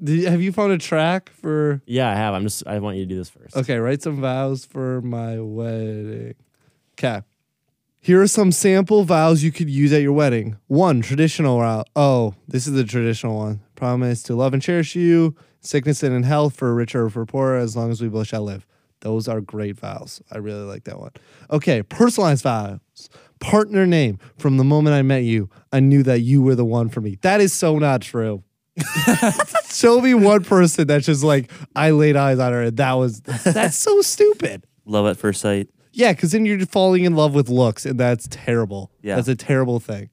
You- 0.00 0.28
have 0.28 0.40
you 0.42 0.52
found 0.52 0.72
a 0.72 0.78
track 0.78 1.30
for? 1.30 1.82
Yeah, 1.86 2.10
I 2.10 2.14
have. 2.14 2.34
I'm 2.34 2.44
just. 2.44 2.66
I 2.66 2.78
want 2.78 2.96
you 2.96 3.04
to 3.04 3.08
do 3.08 3.16
this 3.16 3.30
first. 3.30 3.56
Okay, 3.56 3.76
write 3.78 4.02
some 4.02 4.20
vows 4.20 4.64
for 4.64 5.00
my 5.02 5.40
wedding. 5.40 6.34
Okay. 6.98 7.22
Here 8.00 8.22
are 8.22 8.28
some 8.28 8.52
sample 8.52 9.02
vows 9.04 9.42
you 9.42 9.50
could 9.50 9.68
use 9.68 9.92
at 9.92 10.02
your 10.02 10.12
wedding. 10.12 10.56
One, 10.68 11.02
traditional 11.02 11.58
vow. 11.58 11.84
Oh, 11.96 12.34
this 12.46 12.66
is 12.66 12.74
the 12.74 12.84
traditional 12.84 13.36
one. 13.36 13.60
Promise 13.74 14.22
to 14.24 14.34
love 14.36 14.54
and 14.54 14.62
cherish 14.62 14.94
you, 14.94 15.34
sickness 15.60 16.02
and 16.04 16.14
in 16.14 16.22
health, 16.22 16.56
for 16.56 16.72
richer 16.74 17.06
or 17.06 17.10
for 17.10 17.26
poorer, 17.26 17.56
as 17.58 17.76
long 17.76 17.90
as 17.90 18.00
we 18.00 18.08
both 18.08 18.28
shall 18.28 18.44
live. 18.44 18.64
Those 19.00 19.26
are 19.28 19.40
great 19.40 19.76
vows. 19.76 20.22
I 20.30 20.38
really 20.38 20.62
like 20.64 20.84
that 20.84 20.98
one. 21.00 21.10
Okay, 21.50 21.82
personalized 21.82 22.44
vows. 22.44 22.78
Partner 23.40 23.84
name. 23.86 24.18
From 24.38 24.56
the 24.56 24.64
moment 24.64 24.94
I 24.94 25.02
met 25.02 25.24
you, 25.24 25.50
I 25.72 25.80
knew 25.80 26.02
that 26.04 26.20
you 26.20 26.40
were 26.40 26.54
the 26.54 26.64
one 26.64 26.88
for 26.88 27.00
me. 27.00 27.18
That 27.22 27.40
is 27.40 27.52
so 27.52 27.78
not 27.78 28.00
true. 28.02 28.42
Show 29.70 30.00
me 30.00 30.14
one 30.14 30.44
person 30.44 30.86
that's 30.86 31.06
just 31.06 31.22
like 31.24 31.50
I 31.76 31.90
laid 31.90 32.16
eyes 32.16 32.38
on 32.38 32.52
her 32.52 32.62
and 32.62 32.76
that 32.76 32.92
was 32.94 33.20
that's 33.20 33.76
so 33.76 34.00
stupid. 34.02 34.64
Love 34.84 35.06
at 35.06 35.16
first 35.16 35.40
sight. 35.40 35.68
Yeah, 35.92 36.12
because 36.12 36.32
then 36.32 36.44
you're 36.46 36.64
falling 36.66 37.04
in 37.04 37.14
love 37.16 37.34
with 37.34 37.48
looks 37.48 37.84
and 37.84 37.98
that's 37.98 38.26
terrible. 38.30 38.90
Yeah. 39.02 39.16
that's 39.16 39.28
a 39.28 39.34
terrible 39.36 39.80
thing. 39.80 40.10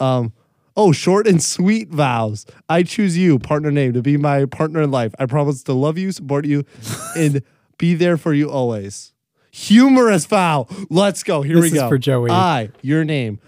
Um, 0.00 0.32
oh, 0.76 0.92
short 0.92 1.26
and 1.26 1.42
sweet 1.42 1.88
vows. 1.90 2.46
I 2.68 2.82
choose 2.82 3.18
you, 3.18 3.38
partner 3.38 3.70
name, 3.70 3.92
to 3.92 4.02
be 4.02 4.16
my 4.16 4.46
partner 4.46 4.80
in 4.80 4.90
life. 4.90 5.14
I 5.18 5.26
promise 5.26 5.62
to 5.64 5.72
love 5.72 5.98
you, 5.98 6.12
support 6.12 6.46
you, 6.46 6.64
and 7.16 7.42
be 7.78 7.94
there 7.94 8.16
for 8.16 8.32
you 8.32 8.50
always. 8.50 9.12
Humorous 9.50 10.26
vow. 10.26 10.66
Let's 10.88 11.22
go. 11.22 11.42
Here 11.42 11.56
This 11.56 11.72
we 11.72 11.78
is 11.78 11.82
go. 11.82 11.88
for 11.88 11.98
Joey. 11.98 12.30
I, 12.30 12.70
your 12.82 13.04
name, 13.04 13.40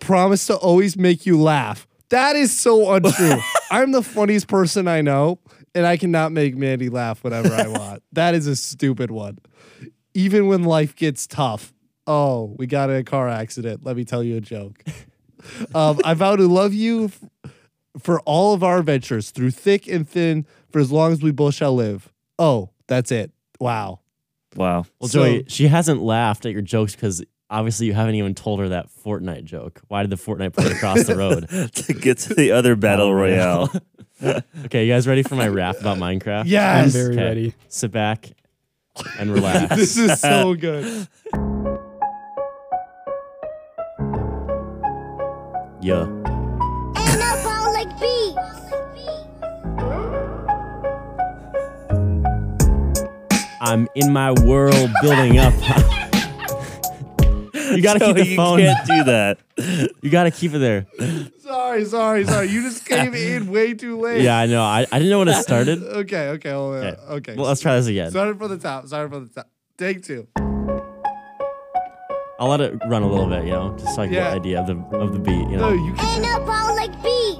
promise 0.00 0.46
to 0.46 0.56
always 0.56 0.96
make 0.96 1.26
you 1.26 1.40
laugh. 1.40 1.86
That 2.12 2.36
is 2.36 2.56
so 2.58 2.92
untrue. 2.94 3.38
I'm 3.70 3.90
the 3.92 4.02
funniest 4.02 4.46
person 4.46 4.86
I 4.86 5.00
know, 5.00 5.38
and 5.74 5.84
I 5.86 5.96
cannot 5.96 6.30
make 6.32 6.56
Mandy 6.56 6.88
laugh 6.88 7.24
whenever 7.24 7.52
I 7.52 7.66
want. 7.66 8.02
That 8.12 8.34
is 8.34 8.46
a 8.46 8.54
stupid 8.54 9.10
one. 9.10 9.38
Even 10.14 10.46
when 10.46 10.62
life 10.64 10.94
gets 10.94 11.26
tough. 11.26 11.72
Oh, 12.06 12.54
we 12.58 12.66
got 12.66 12.90
in 12.90 12.96
a 12.96 13.04
car 13.04 13.28
accident. 13.28 13.84
Let 13.84 13.96
me 13.96 14.04
tell 14.04 14.22
you 14.22 14.36
a 14.36 14.40
joke. 14.40 14.84
Um, 15.74 15.98
I 16.04 16.14
vow 16.14 16.36
to 16.36 16.46
love 16.46 16.72
you 16.72 17.06
f- 17.06 17.50
for 17.98 18.20
all 18.20 18.54
of 18.54 18.62
our 18.62 18.78
adventures, 18.78 19.32
through 19.32 19.50
thick 19.50 19.88
and 19.88 20.08
thin, 20.08 20.46
for 20.70 20.78
as 20.78 20.92
long 20.92 21.10
as 21.10 21.20
we 21.20 21.32
both 21.32 21.54
shall 21.56 21.74
live. 21.74 22.12
Oh, 22.38 22.70
that's 22.86 23.10
it. 23.10 23.32
Wow. 23.58 23.98
Wow. 24.54 24.84
Well, 25.00 25.08
So- 25.08 25.24
Joey, 25.24 25.44
she 25.48 25.66
hasn't 25.66 26.00
laughed 26.00 26.46
at 26.46 26.52
your 26.52 26.62
jokes 26.62 26.94
because 26.94 27.24
obviously 27.52 27.86
you 27.86 27.92
haven't 27.92 28.14
even 28.16 28.34
told 28.34 28.58
her 28.60 28.70
that 28.70 28.88
Fortnite 29.04 29.44
joke. 29.44 29.82
Why 29.88 30.02
did 30.02 30.10
the 30.10 30.16
Fortnite 30.16 30.54
play 30.54 30.72
across 30.72 31.04
the 31.04 31.14
road? 31.24 31.48
to 31.74 31.92
get 31.92 32.18
to 32.20 32.34
the 32.34 32.50
other 32.52 32.74
battle 32.74 33.08
oh, 33.08 33.12
royale. 33.12 33.70
Okay, 34.66 34.86
you 34.86 34.92
guys 34.92 35.08
ready 35.08 35.24
for 35.24 35.34
my 35.34 35.48
rap 35.48 35.80
about 35.80 35.98
Minecraft? 35.98 36.42
I'm 36.42 36.46
Yes. 36.46 36.92
very 36.92 37.14
Okay. 37.14 37.24
ready. 37.24 37.54
Sit 37.68 37.90
back 37.90 38.30
and 39.18 39.32
relax. 39.32 39.74
this 39.76 39.96
is 39.96 40.20
so 40.20 40.54
good. 40.54 41.08
yeah. 45.80 46.06
Anabolic 46.94 47.90
beats. 48.00 48.38
I'm 53.60 53.88
in 53.96 54.12
my 54.12 54.30
world 54.44 54.90
building 55.02 55.38
up. 55.38 55.52
You 57.76 57.82
gotta 57.82 57.98
No, 57.98 58.06
keep 58.08 58.16
the 58.16 58.26
you 58.26 58.36
phone. 58.36 58.58
can't 58.58 58.86
do 58.86 59.04
that. 59.04 59.38
You 60.02 60.10
gotta 60.10 60.30
keep 60.30 60.54
it 60.54 60.58
there. 60.58 60.86
Sorry, 61.40 61.84
sorry, 61.84 62.24
sorry. 62.24 62.48
You 62.48 62.62
just 62.62 62.84
came 62.86 63.14
in 63.32 63.50
way 63.50 63.74
too 63.74 63.98
late. 64.00 64.22
Yeah, 64.22 64.38
I 64.38 64.46
know. 64.46 64.62
I, 64.62 64.86
I 64.90 64.98
didn't 64.98 65.10
know 65.10 65.18
when 65.20 65.28
it 65.28 65.42
started. 65.42 65.82
Okay, 66.02 66.28
okay, 66.30 66.50
hold 66.50 66.74
on. 66.76 66.84
Okay. 66.84 66.96
Uh, 67.08 67.12
okay. 67.14 67.34
Well, 67.36 67.46
let's 67.46 67.60
try 67.60 67.76
this 67.76 67.86
again. 67.86 68.10
Started 68.10 68.38
from 68.38 68.48
the 68.50 68.58
top. 68.58 68.86
Started 68.86 69.10
from 69.10 69.28
the 69.28 69.34
top. 69.34 69.48
Take 69.78 70.02
two. 70.02 70.26
I'll 72.40 72.48
let 72.48 72.60
it 72.60 72.74
run 72.88 73.02
a 73.02 73.08
little 73.08 73.26
bit, 73.28 73.44
you 73.44 73.50
know, 73.52 73.76
just 73.78 73.94
so 73.94 74.02
I 74.02 74.06
can 74.06 74.14
Yeah. 74.14 74.24
get 74.24 74.32
an 74.32 74.38
idea 74.40 74.60
of 74.60 74.66
the 74.66 74.96
of 74.98 75.12
the 75.12 75.18
beat. 75.20 75.48
You 75.50 75.56
No, 75.58 75.70
you 75.72 75.92
can. 75.94 76.22
Anabolic 76.24 77.02
beats. 77.02 77.38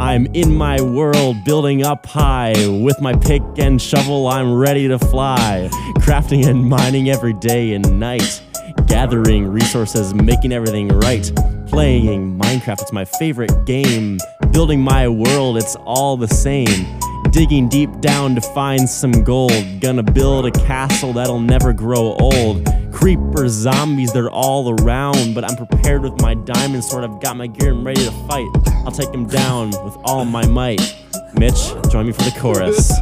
I'm 0.00 0.26
in 0.34 0.52
my 0.54 0.80
world, 0.80 1.36
building 1.44 1.84
up 1.84 2.06
high. 2.06 2.54
With 2.66 3.00
my 3.00 3.14
pick 3.14 3.42
and 3.58 3.80
shovel, 3.80 4.26
I'm 4.26 4.52
ready 4.52 4.88
to 4.88 4.98
fly. 4.98 5.70
Crafting 6.02 6.48
and 6.48 6.68
mining 6.68 7.10
every 7.10 7.32
day 7.32 7.74
and 7.74 8.00
night. 8.00 8.42
Gathering 8.86 9.46
resources, 9.46 10.12
making 10.12 10.52
everything 10.52 10.88
right. 10.88 11.30
Playing 11.68 12.36
Minecraft, 12.36 12.82
it's 12.82 12.92
my 12.92 13.04
favorite 13.04 13.64
game. 13.64 14.18
Building 14.50 14.80
my 14.80 15.06
world, 15.06 15.56
it's 15.56 15.76
all 15.76 16.16
the 16.16 16.26
same. 16.26 16.98
Digging 17.30 17.68
deep 17.68 18.00
down 18.00 18.34
to 18.34 18.40
find 18.40 18.90
some 18.90 19.22
gold. 19.22 19.52
Gonna 19.80 20.02
build 20.02 20.44
a 20.44 20.50
castle 20.50 21.12
that'll 21.12 21.40
never 21.40 21.72
grow 21.72 22.16
old. 22.20 22.68
Creepers, 22.92 23.52
zombies, 23.52 24.12
they're 24.12 24.28
all 24.28 24.82
around. 24.82 25.34
But 25.34 25.44
I'm 25.48 25.56
prepared 25.56 26.02
with 26.02 26.20
my 26.20 26.34
diamond 26.34 26.82
sword. 26.82 27.04
I've 27.04 27.20
got 27.20 27.36
my 27.36 27.46
gear 27.46 27.70
and 27.70 27.84
ready 27.86 28.04
to 28.04 28.12
fight. 28.26 28.48
I'll 28.84 28.90
take 28.90 29.12
them 29.12 29.26
down 29.26 29.70
with 29.84 29.96
all 30.04 30.24
my 30.24 30.44
might. 30.46 30.96
Mitch, 31.34 31.72
join 31.90 32.06
me 32.06 32.12
for 32.12 32.24
the 32.24 32.36
chorus. 32.40 32.92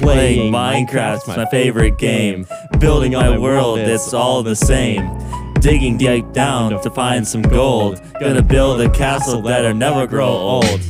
Playing 0.00 0.52
Minecraft's 0.52 1.26
my 1.26 1.46
favorite 1.46 1.98
game. 1.98 2.46
Building 2.78 3.12
my 3.12 3.36
world, 3.38 3.78
it's 3.78 4.12
all 4.12 4.42
the 4.42 4.56
same. 4.56 5.18
Digging 5.60 5.96
deep 5.96 6.32
down 6.32 6.82
to 6.82 6.90
find 6.90 7.26
some 7.26 7.42
gold. 7.42 8.00
Gonna 8.20 8.42
build 8.42 8.80
a 8.80 8.90
castle 8.90 9.40
that'll 9.42 9.74
never 9.74 10.06
grow 10.06 10.28
old. 10.28 10.80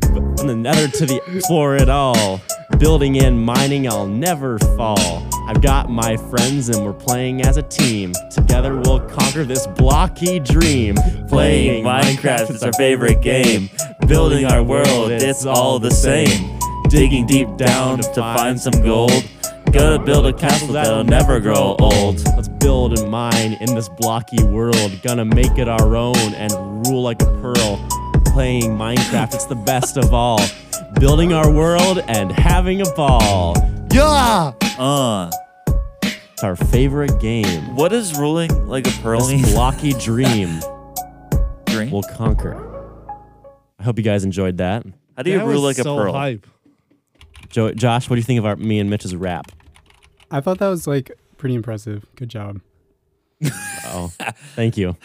From 0.00 0.46
the 0.48 0.56
nether 0.56 0.88
to 0.88 1.06
the 1.06 1.42
floor 1.46 1.76
it 1.76 1.88
all. 1.88 2.40
Building 2.78 3.18
and 3.22 3.40
mining, 3.40 3.86
I'll 3.88 4.06
never 4.06 4.58
fall. 4.58 5.28
I've 5.46 5.60
got 5.60 5.90
my 5.90 6.16
friends 6.16 6.70
and 6.70 6.84
we're 6.84 6.94
playing 6.94 7.42
as 7.42 7.58
a 7.58 7.62
team. 7.62 8.12
Together 8.30 8.76
we'll 8.76 9.00
conquer 9.00 9.44
this 9.44 9.66
blocky 9.66 10.40
dream. 10.40 10.96
Playing 11.28 11.84
Minecraft 11.84 12.50
is 12.50 12.62
our 12.62 12.72
favorite 12.72 13.20
game. 13.20 13.68
Building 14.06 14.46
our 14.46 14.62
world, 14.62 15.10
it's 15.10 15.44
all 15.44 15.78
the 15.78 15.90
same. 15.90 16.58
Digging 16.94 17.26
deep 17.26 17.56
down 17.56 17.98
to 17.98 18.12
find 18.14 18.58
some 18.58 18.80
gold. 18.84 19.10
Gonna 19.72 19.98
build 19.98 20.26
a 20.26 20.32
castle 20.32 20.68
that'll 20.68 21.02
never 21.02 21.40
grow 21.40 21.74
old. 21.80 22.24
Let's 22.36 22.46
build 22.46 22.96
and 22.96 23.10
mine 23.10 23.54
in 23.60 23.74
this 23.74 23.88
blocky 23.88 24.40
world. 24.44 24.92
Gonna 25.02 25.24
make 25.24 25.58
it 25.58 25.68
our 25.68 25.96
own 25.96 26.16
and 26.16 26.52
rule 26.86 27.02
like 27.02 27.20
a 27.20 27.26
pearl. 27.42 27.84
Playing 28.26 28.76
Minecraft, 28.78 29.34
it's 29.34 29.46
the 29.46 29.56
best 29.56 29.96
of 29.96 30.14
all. 30.14 30.38
Building 31.00 31.32
our 31.32 31.50
world 31.52 31.98
and 32.06 32.30
having 32.30 32.80
a 32.80 32.90
ball. 32.94 33.56
Yeah. 33.92 34.52
Uh, 34.78 35.30
It's 36.04 36.44
our 36.44 36.54
favorite 36.54 37.18
game. 37.20 37.74
what 37.74 37.92
is 37.92 38.16
ruling 38.16 38.68
like 38.68 38.86
a 38.86 38.92
pearl? 39.02 39.20
This 39.26 39.52
blocky 39.52 39.92
dream 39.98 40.60
Green? 41.66 41.90
will 41.90 42.04
conquer. 42.04 42.54
I 43.80 43.82
hope 43.82 43.98
you 43.98 44.04
guys 44.04 44.22
enjoyed 44.24 44.58
that. 44.58 44.86
How 45.16 45.24
do 45.24 45.30
you 45.32 45.38
That 45.38 45.44
rule 45.46 45.62
was 45.62 45.76
like 45.76 45.84
a 45.84 45.88
pearl? 45.88 46.12
hype. 46.12 46.46
Jo- 47.54 47.72
Josh, 47.72 48.10
what 48.10 48.16
do 48.16 48.18
you 48.18 48.24
think 48.24 48.38
of 48.40 48.44
our 48.46 48.56
me 48.56 48.80
and 48.80 48.90
Mitch's 48.90 49.14
rap? 49.14 49.52
I 50.28 50.40
thought 50.40 50.58
that 50.58 50.66
was 50.66 50.88
like 50.88 51.12
pretty 51.36 51.54
impressive. 51.54 52.04
Good 52.16 52.28
job. 52.28 52.60
Oh, 53.86 54.12
thank 54.56 54.76
you. 54.76 54.96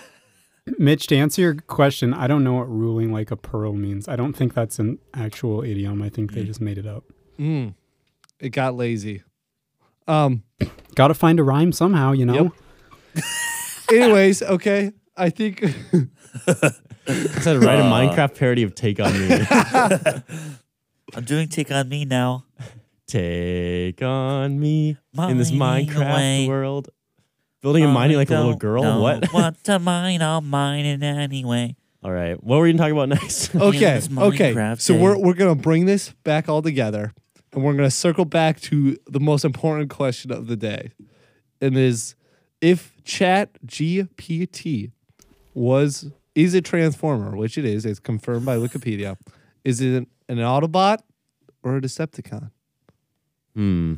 Mitch, 0.80 1.06
to 1.08 1.16
answer 1.16 1.42
your 1.44 1.54
question, 1.56 2.12
I 2.12 2.26
don't 2.26 2.44
know 2.44 2.54
what 2.54 2.68
ruling 2.68 3.12
like 3.14 3.30
a 3.30 3.36
pearl 3.36 3.74
means. 3.74 4.08
I 4.08 4.16
don't 4.16 4.34
think 4.34 4.56
that's 4.56 4.80
an 4.80 4.98
actual 5.14 5.64
idiom. 5.64 6.02
I 6.02 6.10
think 6.10 6.34
they 6.34 6.44
just 6.44 6.60
made 6.60 6.80
it 6.80 6.88
up. 6.88 7.04
Mm. 7.38 7.76
It 8.40 8.50
got 8.50 8.76
lazy. 8.76 9.22
Um. 10.08 10.42
Got 10.96 11.10
to 11.10 11.14
find 11.14 11.40
a 11.40 11.44
rhyme 11.44 11.72
somehow, 11.72 12.12
you 12.14 12.26
know? 12.26 12.52
Yep. 13.16 13.24
Anyways, 13.92 14.42
okay. 14.42 14.92
I 15.16 15.30
think 15.30 15.64
I 15.64 15.70
said 17.42 17.64
write 17.64 17.80
a 17.80 17.84
Uh. 17.84 17.92
Minecraft 17.92 18.36
parody 18.38 18.64
of 18.64 18.74
Take 18.76 19.00
on 19.00 19.14
Me. 19.14 19.40
I'm 21.16 21.24
doing 21.24 21.48
take 21.48 21.72
on 21.72 21.90
me 21.90 22.06
now. 22.06 22.46
Take 23.08 24.04
on 24.04 24.60
me 24.60 24.96
in 25.18 25.38
this 25.40 25.50
Minecraft 25.50 26.12
away. 26.12 26.48
world. 26.48 26.90
Building 27.64 27.84
and 27.84 27.92
mining 27.92 28.18
like 28.18 28.30
a 28.30 28.36
little 28.36 28.56
girl. 28.56 28.84
know 28.84 29.02
What? 29.02 29.34
what 29.34 29.64
to 29.64 29.80
mine? 29.80 30.22
I'll 30.22 30.42
mine 30.42 30.86
it 30.86 31.02
anyway. 31.02 31.76
All 32.04 32.12
right. 32.12 32.42
What 32.44 32.58
were 32.60 32.68
you 32.68 32.74
gonna 32.74 32.84
talk 32.88 32.92
about 32.94 33.10
next? 33.10 33.56
okay. 33.56 33.80
this 33.80 34.10
Okay. 34.16 34.54
Minecraft 34.54 34.80
So 34.80 34.94
day. 34.94 35.02
we're 35.02 35.18
we're 35.18 35.34
gonna 35.34 35.56
bring 35.56 35.86
this 35.86 36.14
back 36.24 36.48
all 36.48 36.62
together, 36.62 37.14
and 37.52 37.64
we're 37.64 37.74
gonna 37.74 37.90
circle 37.90 38.26
back 38.26 38.60
to 38.62 38.96
the 39.08 39.20
most 39.20 39.44
important 39.44 39.90
question 39.90 40.32
of 40.32 40.46
the 40.46 40.56
day, 40.56 40.92
and 41.60 41.76
is 41.76 42.14
if 42.62 42.94
Chat 43.04 43.50
GPT 43.66 44.92
was 45.56 46.12
is 46.36 46.54
a 46.54 46.62
transformer, 46.62 47.36
which 47.36 47.58
it 47.58 47.66
is, 47.66 47.88
it's 47.88 48.00
confirmed 48.00 48.46
by 48.46 48.56
Wikipedia. 48.58 49.18
Is 49.64 49.82
it 49.82 49.96
an, 49.96 50.08
an 50.28 50.38
Autobot 50.38 51.00
or 51.64 51.78
a 51.78 51.82
Decepticon? 51.82 52.52
hmm. 53.56 53.96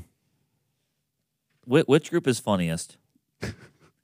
Wh- 1.65 1.87
which 1.87 2.09
group 2.09 2.27
is 2.27 2.39
funniest? 2.39 2.97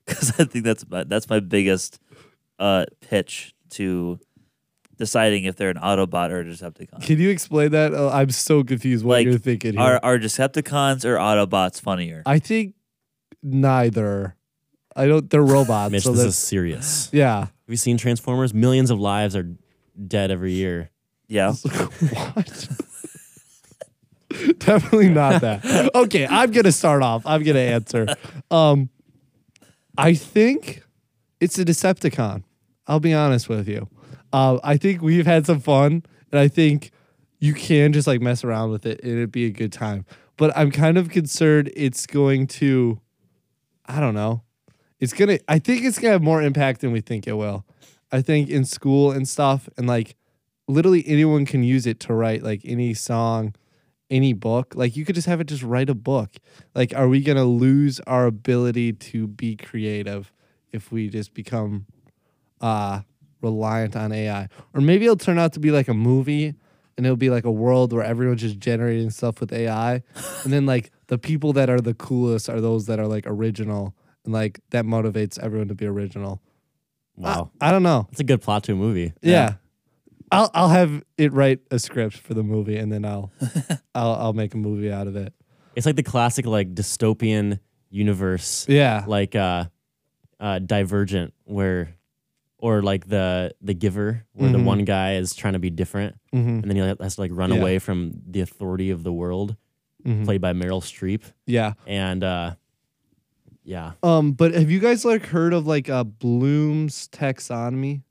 Because 0.06 0.40
I 0.40 0.46
think 0.46 0.64
that's 0.64 0.88
my, 0.90 1.04
that's 1.04 1.30
my 1.30 1.42
biggest 1.42 2.00
uh, 2.60 2.86
pitch 3.02 3.54
to 3.72 4.20
deciding 4.98 5.44
if 5.44 5.58
they're 5.58 5.70
an 5.70 5.76
Autobot 5.76 6.30
or 6.30 6.40
a 6.40 6.46
Decepticon. 6.46 7.06
Can 7.06 7.20
you 7.20 7.30
explain 7.30 7.72
that? 7.72 7.94
Uh, 7.94 8.10
I'm 8.14 8.30
so 8.30 8.64
confused 8.64 9.04
what 9.04 9.16
Like, 9.16 9.26
you're 9.26 9.38
thinking 9.38 9.74
here. 9.74 9.82
Are 9.82 10.00
are 10.02 10.18
Decepticons 10.18 11.04
or 11.04 11.18
Autobots 11.18 11.82
funnier? 11.82 12.24
I 12.26 12.40
think 12.40 12.76
neither. 13.44 14.38
I 14.96 15.08
don't. 15.08 15.30
They're 15.30 15.44
robots. 15.44 15.92
Mitch, 15.92 16.04
so 16.04 16.12
this 16.12 16.20
that's 16.20 16.30
is 16.30 16.38
serious. 16.38 17.10
yeah. 17.12 17.40
Have 17.42 17.50
you 17.68 17.76
seen 17.76 17.98
Transformers? 17.98 18.54
Millions 18.54 18.90
of 18.90 19.02
lives 19.02 19.36
are 19.36 19.56
dead 20.08 20.32
every 20.32 20.54
year. 20.54 20.90
Yeah. 21.28 21.54
what? 22.14 22.68
Definitely 24.60 25.10
not 25.10 25.42
that. 25.42 25.92
Okay, 25.96 26.28
I'm 26.28 26.52
gonna 26.52 26.72
start 26.72 27.02
off. 27.02 27.26
I'm 27.26 27.44
gonna 27.44 27.60
answer. 27.60 28.08
Um, 28.52 28.90
I 29.98 30.14
think 30.14 30.84
it's 31.40 31.58
a 31.58 31.66
Decepticon. 31.66 32.44
I'll 32.88 33.00
be 33.00 33.14
honest 33.14 33.50
with 33.50 33.68
you. 33.68 33.88
Uh, 34.32 34.60
I 34.64 34.78
think 34.78 35.02
we've 35.02 35.26
had 35.26 35.46
some 35.46 35.60
fun, 35.60 36.04
and 36.32 36.40
I 36.40 36.48
think 36.48 36.92
you 37.40 37.54
can 37.54 37.94
just 37.94 38.08
like 38.08 38.22
mess 38.22 38.44
around 38.44 38.72
with 38.72 38.86
it, 38.86 39.02
and 39.04 39.12
it'd 39.14 39.32
be 39.32 39.46
a 39.46 39.52
good 39.52 39.72
time. 39.72 40.06
But 40.38 40.56
I'm 40.56 40.72
kind 40.72 40.98
of 40.98 41.10
concerned 41.10 41.72
it's 41.76 42.06
going 42.06 42.48
to. 42.48 43.00
I 43.86 44.00
don't 44.00 44.14
know. 44.14 44.44
It's 45.00 45.14
gonna. 45.14 45.40
I 45.48 45.60
think 45.60 45.84
it's 45.84 46.00
gonna 46.00 46.14
have 46.14 46.24
more 46.24 46.42
impact 46.42 46.82
than 46.82 46.92
we 46.92 47.02
think 47.02 47.28
it 47.28 47.34
will. 47.34 47.66
I 48.12 48.22
think 48.22 48.50
in 48.50 48.66
school 48.66 49.12
and 49.12 49.28
stuff, 49.28 49.70
and 49.78 49.88
like 49.88 50.16
literally 50.68 51.04
anyone 51.08 51.46
can 51.46 51.64
use 51.64 51.86
it 51.86 52.00
to 52.02 52.14
write 52.14 52.44
like 52.44 52.62
any 52.66 52.94
song, 52.94 53.56
any 54.10 54.34
book. 54.34 54.74
Like 54.76 54.96
you 54.96 55.06
could 55.06 55.16
just 55.16 55.28
have 55.28 55.42
it 55.42 55.48
just 55.48 55.64
write 55.64 55.90
a 55.90 55.96
book. 55.96 56.36
Like, 56.76 56.94
are 56.96 57.08
we 57.08 57.22
gonna 57.22 57.46
lose 57.46 58.00
our 58.02 58.26
ability 58.26 58.94
to 58.94 59.28
be 59.28 59.56
creative 59.56 60.32
if 60.72 60.92
we 60.92 61.10
just 61.10 61.34
become 61.34 61.86
uh 62.62 63.02
reliant 63.42 63.96
on 63.96 64.12
AI? 64.12 64.50
Or 64.74 64.82
maybe 64.82 65.06
it'll 65.06 65.18
turn 65.18 65.40
out 65.40 65.54
to 65.54 65.60
be 65.60 65.72
like 65.72 65.88
a 65.88 65.94
movie 65.94 66.56
and 66.98 67.06
it'll 67.06 67.16
be 67.16 67.30
like 67.30 67.46
a 67.46 67.52
world 67.52 67.94
where 67.94 68.04
everyone's 68.04 68.42
just 68.42 68.60
generating 68.60 69.10
stuff 69.12 69.40
with 69.40 69.54
AI. 69.54 70.02
and 70.44 70.52
then 70.52 70.66
like 70.66 70.92
the 71.08 71.18
people 71.18 71.54
that 71.54 71.70
are 71.70 71.80
the 71.80 71.94
coolest 71.94 72.50
are 72.50 72.60
those 72.60 72.88
that 72.88 73.00
are 73.00 73.08
like 73.08 73.24
original 73.28 73.96
and 74.26 74.34
like 74.34 74.60
that 74.72 74.86
motivates 74.86 75.40
everyone 75.40 75.68
to 75.68 75.76
be 75.76 75.86
original. 75.86 76.42
Wow. 77.16 77.52
I, 77.62 77.70
I 77.70 77.72
don't 77.72 77.84
know. 77.84 78.08
It's 78.12 78.20
a 78.20 78.24
good 78.24 78.42
plot 78.42 78.64
to 78.66 78.74
a 78.74 78.76
movie. 78.76 79.14
Yeah. 79.22 79.54
I'll 80.32 80.52
I'll 80.54 80.70
have 80.70 81.04
it 81.18 81.32
write 81.34 81.60
a 81.72 81.80
script 81.80 82.18
for 82.18 82.34
the 82.34 82.44
movie 82.44 82.78
and 82.78 82.92
then 82.92 83.06
I'll 83.06 83.32
I'll 83.96 84.14
I'll 84.16 84.34
make 84.34 84.54
a 84.54 84.58
movie 84.58 84.92
out 84.92 85.08
of 85.08 85.16
it. 85.16 85.34
It's 85.76 85.86
like 85.86 85.96
the 85.96 86.04
classic 86.04 86.46
like 86.46 86.74
dystopian 86.74 87.60
universe, 87.90 88.66
Yeah. 88.68 89.04
like 89.08 89.36
uh, 89.36 89.66
uh, 90.40 90.60
Divergent, 90.60 91.34
where, 91.46 91.96
or 92.58 92.82
like 92.82 93.08
the 93.08 93.54
the 93.62 93.74
Giver, 93.74 94.26
where 94.34 94.50
the 94.52 94.58
Mhm. 94.58 94.64
one 94.66 94.86
guy 94.86 95.16
is 95.16 95.34
trying 95.36 95.54
to 95.54 95.60
be 95.60 95.70
different, 95.70 96.16
hmm 96.34 96.40
and 96.40 96.64
then 96.66 96.76
he 96.76 96.82
has 96.82 97.16
to 97.16 97.22
like 97.22 97.32
run 97.34 97.52
Yeah. 97.52 97.60
away 97.60 97.80
from 97.80 98.12
the 98.28 98.42
authority 98.42 98.90
of 98.90 99.04
the 99.04 99.14
world, 99.14 99.56
hmm 100.04 100.24
played 100.26 100.42
by 100.42 100.54
Meryl 100.54 100.82
Streep, 100.82 101.22
Yeah. 101.46 101.74
and 101.86 102.24
uh, 102.24 102.56
yeah, 103.64 103.94
Um, 104.04 104.32
but 104.32 104.54
have 104.54 104.72
you 104.72 104.80
guys 104.80 105.06
like 105.06 105.28
heard 105.28 105.54
of 105.54 105.68
like 105.68 105.90
uh 105.90 106.04
Bloom's 106.04 107.08
taxonomy? 107.10 108.02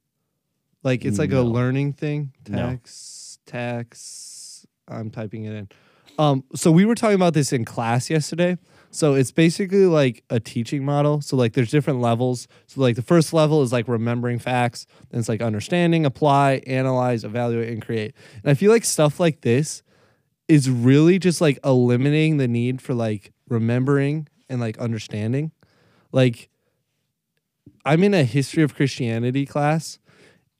Like 0.87 1.05
it's 1.05 1.19
like 1.19 1.31
No. 1.31 1.43
a 1.43 1.45
learning 1.45 1.95
thing. 1.95 2.33
No. 2.49 2.59
Tax 2.59 3.39
tax 3.45 4.67
I'm 4.87 5.11
typing 5.11 5.45
it 5.45 5.53
in. 5.53 5.69
Um, 6.17 6.45
so 6.55 6.71
we 6.71 6.85
were 6.85 6.95
talking 6.95 7.17
about 7.17 7.35
this 7.35 7.53
in 7.53 7.65
class 7.65 8.09
yesterday. 8.09 8.57
So 8.93 9.15
it's 9.15 9.33
basically 9.33 9.87
like 9.87 10.23
a 10.31 10.39
teaching 10.39 10.85
model. 10.85 11.21
So 11.21 11.37
like 11.37 11.55
there's 11.55 11.73
different 11.73 12.01
levels. 12.01 12.47
So 12.69 12.81
like 12.81 12.95
the 12.95 13.03
first 13.03 13.33
level 13.33 13.63
is 13.63 13.73
like 13.73 13.89
remembering 13.89 14.39
facts, 14.39 14.87
then 15.11 15.19
it's 15.19 15.29
like 15.29 15.43
understanding, 15.43 16.07
apply, 16.07 16.63
analyze, 16.69 17.25
evaluate, 17.25 17.69
and 17.71 17.83
create. 17.83 18.15
And 18.45 18.51
I 18.51 18.55
feel 18.55 18.71
like 18.71 18.85
stuff 18.85 19.19
like 19.19 19.41
this 19.41 19.83
is 20.47 20.71
really 20.71 21.19
just 21.19 21.41
like 21.41 21.59
eliminating 21.65 22.37
the 22.37 22.47
need 22.47 22.81
for 22.81 22.95
like 22.95 23.33
remembering 23.49 24.29
and 24.49 24.61
like 24.61 24.79
understanding. 24.79 25.51
Like 26.13 26.49
I'm 27.85 28.05
in 28.05 28.15
a 28.15 28.23
history 28.23 28.63
of 28.63 28.77
Christianity 28.77 29.47
class 29.47 29.99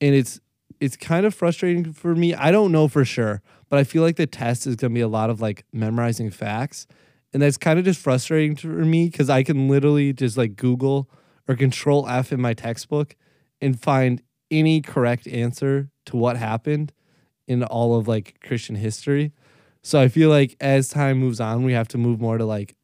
and 0.01 0.15
it's 0.15 0.41
it's 0.81 0.97
kind 0.97 1.25
of 1.25 1.35
frustrating 1.35 1.93
for 1.93 2.15
me. 2.15 2.35
I 2.35 2.51
don't 2.51 2.71
know 2.71 2.87
for 2.87 3.05
sure, 3.05 3.41
but 3.71 3.79
I 3.79 3.85
feel 3.85 4.03
like 4.03 4.17
the 4.17 4.27
test 4.27 4.67
is 4.67 4.77
going 4.77 4.93
to 4.93 4.95
be 4.95 5.01
a 5.01 5.09
lot 5.09 5.31
of 5.31 5.41
like 5.41 5.65
memorizing 5.73 6.31
facts. 6.31 6.87
And 7.33 7.43
that's 7.43 7.57
kind 7.57 7.79
of 7.79 7.85
just 7.85 8.01
frustrating 8.01 8.57
for 8.57 8.69
me 8.69 9.11
cuz 9.11 9.31
I 9.31 9.43
can 9.43 9.69
literally 9.69 10.13
just 10.13 10.37
like 10.37 10.57
Google 10.57 11.09
or 11.49 11.55
control 11.55 12.07
F 12.09 12.33
in 12.33 12.41
my 12.41 12.55
textbook 12.55 13.17
and 13.61 13.81
find 13.81 14.23
any 14.51 14.81
correct 14.81 15.27
answer 15.27 15.91
to 16.07 16.17
what 16.17 16.37
happened 16.37 16.93
in 17.47 17.63
all 17.65 17.97
of 17.97 18.09
like 18.09 18.39
Christian 18.41 18.77
history. 18.77 19.33
So 19.83 20.01
I 20.01 20.09
feel 20.09 20.31
like 20.31 20.57
as 20.61 20.89
time 20.89 21.19
moves 21.19 21.41
on, 21.41 21.63
we 21.63 21.73
have 21.73 21.89
to 21.89 21.99
move 21.99 22.21
more 22.21 22.39
to 22.39 22.45
like 22.45 22.75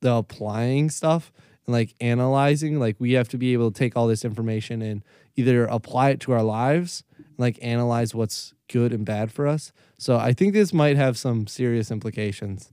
the 0.00 0.12
applying 0.14 0.90
stuff 0.90 1.32
and 1.66 1.72
like 1.72 1.94
analyzing. 2.00 2.80
Like 2.80 2.96
we 2.98 3.12
have 3.12 3.28
to 3.28 3.38
be 3.38 3.52
able 3.52 3.70
to 3.70 3.78
take 3.78 3.96
all 3.96 4.06
this 4.06 4.24
information 4.24 4.82
and 4.82 5.04
either 5.36 5.64
apply 5.66 6.10
it 6.10 6.20
to 6.20 6.32
our 6.32 6.42
lives, 6.42 7.04
and 7.16 7.26
like 7.38 7.58
analyze 7.62 8.14
what's 8.14 8.54
good 8.68 8.92
and 8.92 9.04
bad 9.04 9.32
for 9.32 9.46
us. 9.46 9.72
So 9.98 10.16
I 10.16 10.32
think 10.32 10.52
this 10.52 10.72
might 10.72 10.96
have 10.96 11.16
some 11.18 11.46
serious 11.46 11.90
implications. 11.90 12.70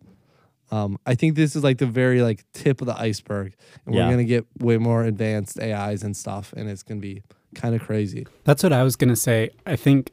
Um, 0.70 1.00
I 1.06 1.16
think 1.16 1.36
this 1.36 1.56
is 1.56 1.64
like 1.64 1.78
the 1.78 1.86
very 1.86 2.22
like 2.22 2.44
tip 2.54 2.82
of 2.82 2.88
the 2.88 3.00
iceberg, 3.00 3.54
and 3.86 3.96
Yeah. 3.96 4.06
we're 4.06 4.12
gonna 4.12 4.24
get 4.26 4.46
way 4.60 4.78
more 4.78 5.04
advanced 5.04 5.60
AIs 5.62 6.04
and 6.04 6.16
stuff, 6.16 6.54
and 6.58 6.70
it's 6.70 6.84
gonna 6.84 7.00
be 7.00 7.24
kind 7.56 7.74
of 7.74 7.82
crazy. 7.82 8.28
That's 8.44 8.64
what 8.64 8.74
I 8.74 8.84
was 8.84 8.96
gonna 8.98 9.16
say. 9.16 9.52
I 9.66 9.76
think 9.78 10.12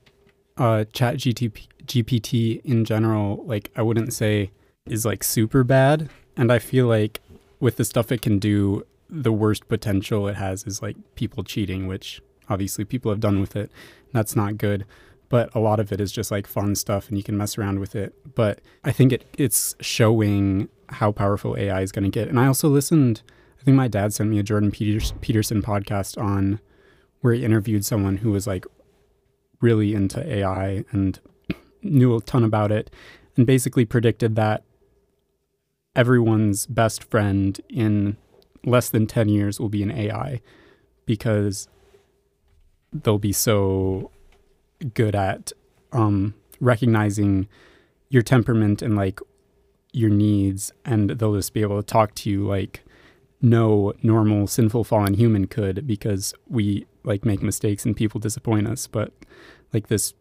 uh, 0.56 0.84
Chat 0.92 1.16
GTP, 1.16 1.66
GPT 1.86 2.60
in 2.64 2.84
general, 2.84 3.42
like 3.46 3.70
I 3.74 3.82
wouldn't 3.82 4.12
say 4.12 4.52
is 4.86 5.04
like 5.04 5.24
super 5.24 5.64
bad, 5.64 6.08
and 6.36 6.52
I 6.52 6.60
feel 6.60 6.86
like 6.86 7.20
with 7.58 7.76
the 7.76 7.84
stuff 7.84 8.12
it 8.12 8.22
can 8.22 8.38
do, 8.38 8.84
the 9.10 9.32
worst 9.32 9.66
potential 9.68 10.28
it 10.28 10.36
has 10.36 10.64
is 10.64 10.80
like 10.80 10.96
people 11.16 11.42
cheating, 11.42 11.88
which 11.88 12.20
obviously 12.48 12.84
people 12.84 13.10
have 13.10 13.20
done 13.20 13.40
with 13.40 13.56
it. 13.56 13.70
That's 14.12 14.36
not 14.36 14.58
good. 14.58 14.84
But 15.28 15.54
a 15.54 15.58
lot 15.58 15.80
of 15.80 15.90
it 15.90 16.00
is 16.00 16.12
just 16.12 16.30
like 16.30 16.46
fun 16.46 16.74
stuff, 16.74 17.08
and 17.08 17.16
you 17.16 17.24
can 17.24 17.36
mess 17.36 17.58
around 17.58 17.80
with 17.80 17.96
it. 17.96 18.14
But 18.34 18.60
I 18.84 18.92
think 18.92 19.12
it 19.12 19.24
it's 19.36 19.74
showing 19.80 20.68
how 20.88 21.12
powerful 21.12 21.56
AI 21.56 21.80
is 21.80 21.92
going 21.92 22.04
to 22.04 22.10
get. 22.10 22.28
And 22.28 22.38
I 22.38 22.46
also 22.46 22.68
listened. 22.68 23.22
I 23.60 23.64
think 23.64 23.76
my 23.76 23.88
dad 23.88 24.12
sent 24.12 24.28
me 24.28 24.38
a 24.38 24.42
Jordan 24.42 24.70
Peters, 24.70 25.14
Peterson 25.22 25.62
podcast 25.62 26.22
on 26.22 26.60
where 27.20 27.32
he 27.32 27.42
interviewed 27.42 27.86
someone 27.86 28.18
who 28.18 28.30
was 28.30 28.46
like 28.46 28.66
really 29.62 29.94
into 29.94 30.20
AI 30.30 30.84
and 30.90 31.18
knew 31.82 32.14
a 32.14 32.20
ton 32.20 32.44
about 32.44 32.70
it 32.70 32.90
and 33.36 33.46
basically 33.46 33.86
predicted 33.86 34.36
that 34.36 34.62
everyone's 35.96 36.66
best 36.66 37.04
friend 37.04 37.60
in 37.68 38.16
less 38.64 38.90
than 38.90 39.06
10 39.06 39.28
years 39.28 39.60
will 39.60 39.68
be 39.68 39.82
an 39.82 39.90
AI 39.90 40.40
because 41.06 41.68
they'll 43.02 43.18
be 43.18 43.32
so 43.32 44.10
good 44.94 45.14
at 45.14 45.52
um, 45.92 46.34
recognizing 46.60 47.48
your 48.08 48.22
temperament 48.22 48.82
and 48.82 48.96
like 48.96 49.20
your 49.92 50.10
needs, 50.10 50.72
and 50.84 51.10
they'll 51.10 51.34
just 51.34 51.52
be 51.54 51.62
able 51.62 51.80
to 51.80 51.86
talk 51.86 52.14
to 52.14 52.30
you 52.30 52.46
like 52.46 52.84
no 53.40 53.92
normal 54.02 54.46
sinful 54.46 54.84
fallen 54.84 55.14
human 55.14 55.46
could 55.46 55.86
because 55.86 56.32
we 56.48 56.86
like 57.04 57.24
make 57.24 57.42
mistakes 57.42 57.84
and 57.84 57.96
people 57.96 58.18
disappoint 58.18 58.66
us. 58.66 58.86
But 58.86 59.12
like 59.72 59.88
this 59.88 60.14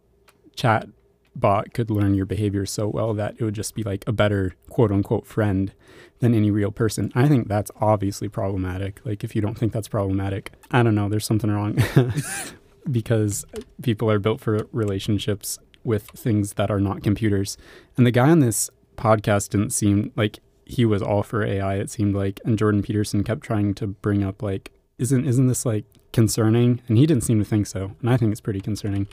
chat 0.55 0.88
bot 1.36 1.74
could 1.74 1.89
learn 1.89 2.13
your 2.13 2.26
behavior 2.26 2.65
so 2.65 2.88
well 2.88 3.13
that 3.15 3.36
it 3.39 3.43
would 3.43 3.55
just 3.55 3.74
be 3.74 3.84
like 3.84 4.03
a 4.05 4.11
better 4.11 4.53
quote 4.69 4.91
unquote 4.91 5.26
friend 5.26 5.74
than 6.19 6.34
any 6.34 6.51
real 6.51 6.71
person. 6.71 7.11
I 7.15 7.28
think 7.28 7.47
that's 7.47 7.71
obviously 7.80 8.30
problematic. 8.30 8.99
Like 9.03 9.24
if 9.24 9.36
you 9.36 9.41
don't 9.41 9.57
think 9.57 9.74
that's 9.74 9.88
problematic, 9.88 10.51
I 10.71 10.84
don't 10.84 10.95
know, 10.95 11.09
there's 11.09 11.26
something 11.26 11.49
wrong. 11.49 11.78
because 12.91 13.45
people 13.81 14.09
are 14.09 14.19
built 14.19 14.41
for 14.41 14.67
relationships 14.71 15.59
with 15.84 16.03
things 16.11 16.53
that 16.53 16.71
are 16.71 16.79
not 16.79 17.03
computers. 17.03 17.57
And 17.97 18.05
the 18.05 18.11
guy 18.11 18.29
on 18.29 18.39
this 18.39 18.69
podcast 18.95 19.49
didn't 19.49 19.71
seem 19.71 20.11
like 20.15 20.39
he 20.65 20.86
was 20.86 21.01
all 21.01 21.23
for 21.23 21.43
AI, 21.43 21.75
it 21.75 21.89
seemed 21.89 22.15
like. 22.15 22.39
And 22.45 22.57
Jordan 22.57 22.81
Peterson 22.81 23.23
kept 23.23 23.41
trying 23.41 23.73
to 23.75 23.88
bring 23.88 24.23
up 24.23 24.41
like, 24.41 24.71
isn't 24.97 25.25
isn't 25.25 25.47
this 25.47 25.65
like 25.65 25.86
concerning? 26.11 26.81
And 26.88 26.97
he 26.97 27.05
didn't 27.05 27.23
seem 27.23 27.39
to 27.39 27.45
think 27.45 27.67
so. 27.67 27.91
And 27.99 28.09
I 28.09 28.17
think 28.17 28.31
it's 28.31 28.41
pretty 28.41 28.61
concerning. 28.61 29.07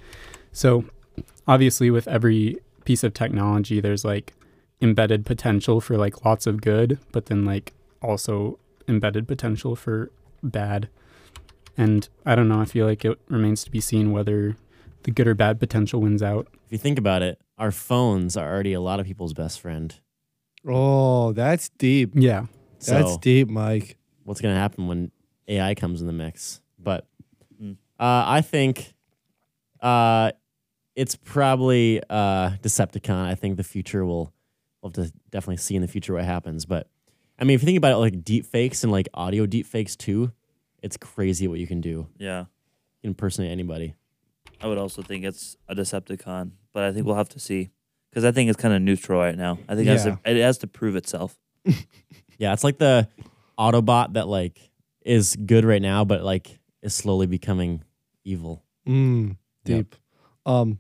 So 0.53 0.85
obviously 1.47 1.91
with 1.91 2.07
every 2.09 2.59
piece 2.85 3.05
of 3.05 3.15
technology 3.15 3.81
there's 3.81 4.05
like 4.05 4.33
embedded 4.81 5.27
potential 5.27 5.81
for 5.81 5.97
like 5.97 6.25
lots 6.25 6.47
of 6.47 6.61
good, 6.61 6.99
but 7.13 7.27
then 7.27 7.45
like 7.45 7.73
also 8.03 8.59
embedded 8.89 9.27
potential 9.29 9.77
for 9.77 10.11
bad. 10.43 10.89
And 11.81 12.09
I 12.27 12.35
don't 12.35 12.49
know, 12.49 12.61
I 12.61 12.67
feel 12.67 12.87
like 12.87 13.05
it 13.05 13.19
remains 13.29 13.65
to 13.65 13.71
be 13.71 13.81
seen 13.81 14.13
whether 14.13 14.57
the 15.05 15.11
good 15.11 15.27
or 15.27 15.35
bad 15.35 15.59
potential 15.59 16.01
wins 16.03 16.23
out. 16.23 16.47
If 16.67 16.73
you 16.73 16.79
think 16.79 16.99
about 16.99 17.23
it, 17.23 17.41
our 17.57 17.71
phones 17.73 18.37
are 18.37 18.47
already 18.53 18.75
a 18.75 18.81
lot 18.81 19.01
of 19.01 19.07
people's 19.07 19.33
best 19.33 19.61
friend. 19.61 19.95
Oh, 20.69 21.33
that's 21.33 21.71
deep. 21.71 22.11
Yeah. 22.15 22.47
That's 22.87 23.17
deep, 23.19 23.49
Mike. 23.49 23.97
what's 24.25 24.41
going 24.43 24.55
to 24.55 24.61
happen 24.61 24.87
when 24.89 25.11
AI 25.49 25.75
comes 25.75 26.01
in 26.03 26.07
the 26.07 26.13
mix. 26.13 26.61
But 26.79 27.07
Mm. 27.61 27.73
uh, 27.99 28.25
I 28.27 28.41
think 28.43 28.95
uh, 29.81 30.33
it's 30.95 31.17
probably 31.17 32.01
uh, 32.11 32.51
Decepticon. 32.63 33.25
I 33.25 33.35
think 33.35 33.57
the 33.57 33.65
future 33.65 34.05
will 34.05 34.33
we'll 34.83 34.93
have 34.95 35.07
to 35.07 35.13
definitely 35.31 35.57
see 35.59 35.77
in 35.77 35.83
the 35.83 35.89
future 35.89 36.13
what 36.15 36.25
happens. 36.25 36.65
But 36.67 36.89
I 37.39 37.45
mean, 37.45 37.55
if 37.55 37.63
you 37.63 37.67
think 37.67 37.79
about 37.79 37.93
it, 37.93 37.97
like 37.97 38.23
deep 38.25 38.47
fakes 38.47 38.83
and 38.85 38.93
like 38.93 39.09
audio 39.15 39.47
deep 39.47 39.67
fakes 39.67 39.97
too, 39.97 40.33
it's 40.83 40.97
crazy 40.97 41.47
what 41.49 41.59
you 41.59 41.67
can 41.67 41.81
do. 41.81 42.07
Yeah. 42.19 42.41
You 42.41 42.47
can 43.03 43.11
impersonate 43.11 43.51
anybody. 43.51 43.95
I 44.61 44.67
would 44.67 44.79
also 44.79 45.03
think 45.03 45.25
it's 45.25 45.57
a 45.69 45.75
Decepticon, 45.75 46.53
but 46.73 46.85
I 46.85 46.93
think 46.93 47.07
we'll 47.07 47.15
have 47.17 47.29
to 47.31 47.41
see 47.41 47.71
because 48.11 48.25
I 48.25 48.33
think 48.33 48.51
it's 48.51 48.61
kind 48.61 48.75
of 48.75 48.83
neutral 48.83 49.19
right 49.21 49.37
now. 49.37 49.59
I 49.69 49.75
think 49.75 49.87
it, 49.89 49.91
has 49.93 50.05
Yeah. 50.07 50.17
to, 50.25 50.31
it 50.39 50.41
has 50.43 50.59
to 50.59 50.67
prove 50.67 50.97
itself. 50.97 51.39
Yeah, 52.39 52.55
it's 52.55 52.65
like 52.65 52.79
the 52.79 53.07
Autobot 53.59 54.15
that 54.15 54.27
like 54.27 54.59
is 55.05 55.37
good 55.37 55.67
right 55.67 55.83
now, 55.83 56.07
but 56.07 56.23
like 56.25 56.59
is 56.81 56.95
slowly 56.95 57.27
becoming 57.27 57.85
evil. 58.25 58.65
Mm, 58.89 59.37
deep. 59.67 59.95
Um, 60.47 60.79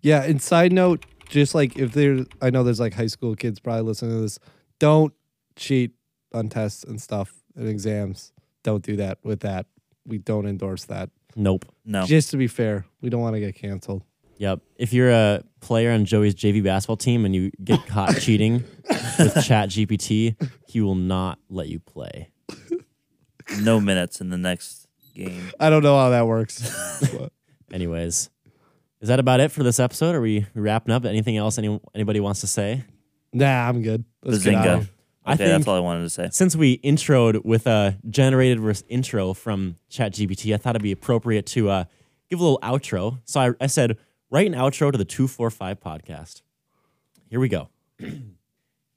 yeah. 0.00 0.22
And 0.22 0.40
side 0.40 0.72
note, 0.72 1.04
just 1.28 1.54
like 1.54 1.76
if 1.78 1.92
there, 1.92 2.24
I 2.40 2.48
know 2.48 2.64
there's 2.64 2.80
like 2.80 2.94
high 2.94 3.06
school 3.08 3.36
kids 3.36 3.60
probably 3.60 3.82
listening 3.82 4.12
to 4.12 4.20
this. 4.22 4.38
Don't 4.78 5.12
cheat 5.56 5.92
on 6.32 6.48
tests 6.48 6.84
and 6.84 6.98
stuff 7.02 7.34
and 7.54 7.68
exams. 7.68 8.32
Don't 8.68 8.82
do 8.84 8.96
that 8.96 9.16
with 9.22 9.40
that. 9.40 9.64
We 10.04 10.18
don't 10.18 10.44
endorse 10.46 10.84
that. 10.84 11.08
Nope. 11.34 11.64
No. 11.86 12.04
Just 12.04 12.30
to 12.32 12.36
be 12.36 12.48
fair, 12.48 12.84
we 13.00 13.08
don't 13.08 13.22
want 13.22 13.34
to 13.34 13.40
get 13.40 13.54
canceled. 13.54 14.02
Yep. 14.36 14.60
If 14.76 14.92
you're 14.92 15.10
a 15.10 15.42
player 15.60 15.90
on 15.90 16.04
Joey's 16.04 16.34
JV 16.34 16.62
basketball 16.62 16.98
team 16.98 17.24
and 17.24 17.34
you 17.34 17.50
get 17.64 17.86
caught 17.86 18.18
cheating 18.20 18.62
with 19.18 19.42
Chat 19.42 19.70
GPT, 19.70 20.36
he 20.66 20.82
will 20.82 20.96
not 20.96 21.38
let 21.48 21.68
you 21.68 21.78
play. 21.80 22.28
no 23.62 23.80
minutes 23.80 24.20
in 24.20 24.28
the 24.28 24.36
next 24.36 24.86
game. 25.14 25.50
I 25.58 25.70
don't 25.70 25.82
know 25.82 25.96
how 25.96 26.10
that 26.10 26.26
works. 26.26 27.00
but- 27.16 27.32
Anyways, 27.72 28.28
is 29.00 29.08
that 29.08 29.18
about 29.18 29.40
it 29.40 29.50
for 29.50 29.62
this 29.62 29.80
episode? 29.80 30.14
Are 30.14 30.20
we 30.20 30.44
wrapping 30.54 30.92
up? 30.94 31.06
Anything 31.06 31.38
else 31.38 31.56
any, 31.56 31.80
anybody 31.94 32.20
wants 32.20 32.42
to 32.42 32.46
say? 32.46 32.84
nah, 33.32 33.66
I'm 33.66 33.80
good. 33.80 34.04
Let's 34.22 34.44
get 34.44 34.54
out 34.56 34.66
of 34.68 34.78
here. 34.84 34.90
I 35.28 35.34
Okay, 35.34 35.44
that's 35.44 35.56
think- 35.64 35.68
all 35.68 35.76
I 35.76 35.80
wanted 35.80 36.02
to 36.02 36.10
say. 36.10 36.28
Since 36.32 36.56
we 36.56 36.78
introed 36.78 37.44
with 37.44 37.66
a 37.66 37.96
generated 38.08 38.82
intro 38.88 39.34
from 39.34 39.76
ChatGPT, 39.90 40.54
I 40.54 40.56
thought 40.56 40.70
it'd 40.76 40.82
be 40.82 40.92
appropriate 40.92 41.46
to 41.46 41.68
uh, 41.70 41.84
give 42.30 42.40
a 42.40 42.42
little 42.42 42.58
outro. 42.62 43.18
So 43.24 43.40
I, 43.40 43.50
I 43.60 43.66
said, 43.66 43.96
write 44.30 44.46
an 44.46 44.54
outro 44.54 44.90
to 44.90 44.98
the 44.98 45.04
245 45.04 45.80
podcast. 45.80 46.42
Here 47.30 47.40
we 47.40 47.48
go. 47.48 47.68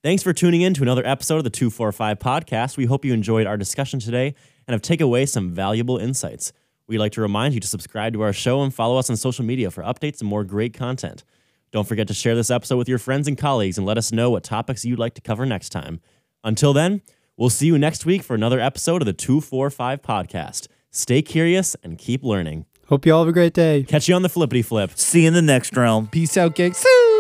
Thanks 0.04 0.24
for 0.24 0.34
tuning 0.34 0.62
in 0.62 0.74
to 0.76 0.82
another 0.82 1.06
episode 1.06 1.38
of 1.38 1.44
the 1.44 1.50
245 1.52 2.18
podcast. 2.20 2.76
We 2.78 2.86
hope 2.86 3.06
you 3.06 3.14
enjoyed 3.14 3.46
our 3.46 3.58
discussion 3.58 4.00
today 4.00 4.34
and 4.68 4.74
have 4.74 4.82
taken 4.82 5.06
away 5.06 5.26
some 5.28 5.52
valuable 5.52 5.98
insights. 5.98 6.54
We'd 6.88 6.98
like 6.98 7.12
to 7.14 7.22
remind 7.22 7.54
you 7.54 7.60
to 7.60 7.68
subscribe 7.68 8.14
to 8.14 8.22
our 8.22 8.34
show 8.34 8.64
and 8.64 8.74
follow 8.74 8.98
us 8.98 9.10
on 9.10 9.16
social 9.18 9.46
media 9.46 9.70
for 9.70 9.84
updates 9.84 10.20
and 10.22 10.30
more 10.30 10.44
great 10.44 10.74
content. 10.74 11.24
Don't 11.72 11.88
forget 11.88 12.08
to 12.10 12.14
share 12.14 12.36
this 12.36 12.50
episode 12.50 12.78
with 12.78 12.90
your 12.90 12.98
friends 12.98 13.28
and 13.28 13.38
colleagues 13.38 13.78
and 13.78 13.86
let 13.88 13.98
us 13.98 14.12
know 14.12 14.30
what 14.32 14.44
topics 14.44 14.84
you'd 14.84 15.00
like 15.00 15.14
to 15.14 15.22
cover 15.22 15.46
next 15.46 15.70
time. 15.70 16.02
Until 16.44 16.74
then, 16.74 17.02
we'll 17.38 17.50
see 17.50 17.68
you 17.68 17.78
next 17.78 18.06
week 18.06 18.24
for 18.24 18.36
another 18.36 18.60
episode 18.60 19.02
of 19.02 19.06
the 19.06 19.14
245 19.14 20.02
podcast. 20.02 20.68
Stay 20.90 21.22
curious 21.22 21.76
and 21.84 21.98
keep 21.98 22.24
learning. 22.24 22.66
Hope 22.88 23.06
you 23.06 23.14
all 23.14 23.22
have 23.22 23.30
a 23.30 23.34
great 23.34 23.54
day. 23.54 23.84
Catch 23.84 24.10
you 24.10 24.16
on 24.16 24.22
the 24.22 24.30
flippity 24.30 24.62
flip. 24.62 24.92
See 24.96 25.22
you 25.22 25.30
in 25.30 25.34
the 25.34 25.42
next 25.42 25.76
realm. 25.78 26.08
Peace 26.08 26.36
out, 26.36 26.56
gang. 26.56 26.74
See 26.74 27.11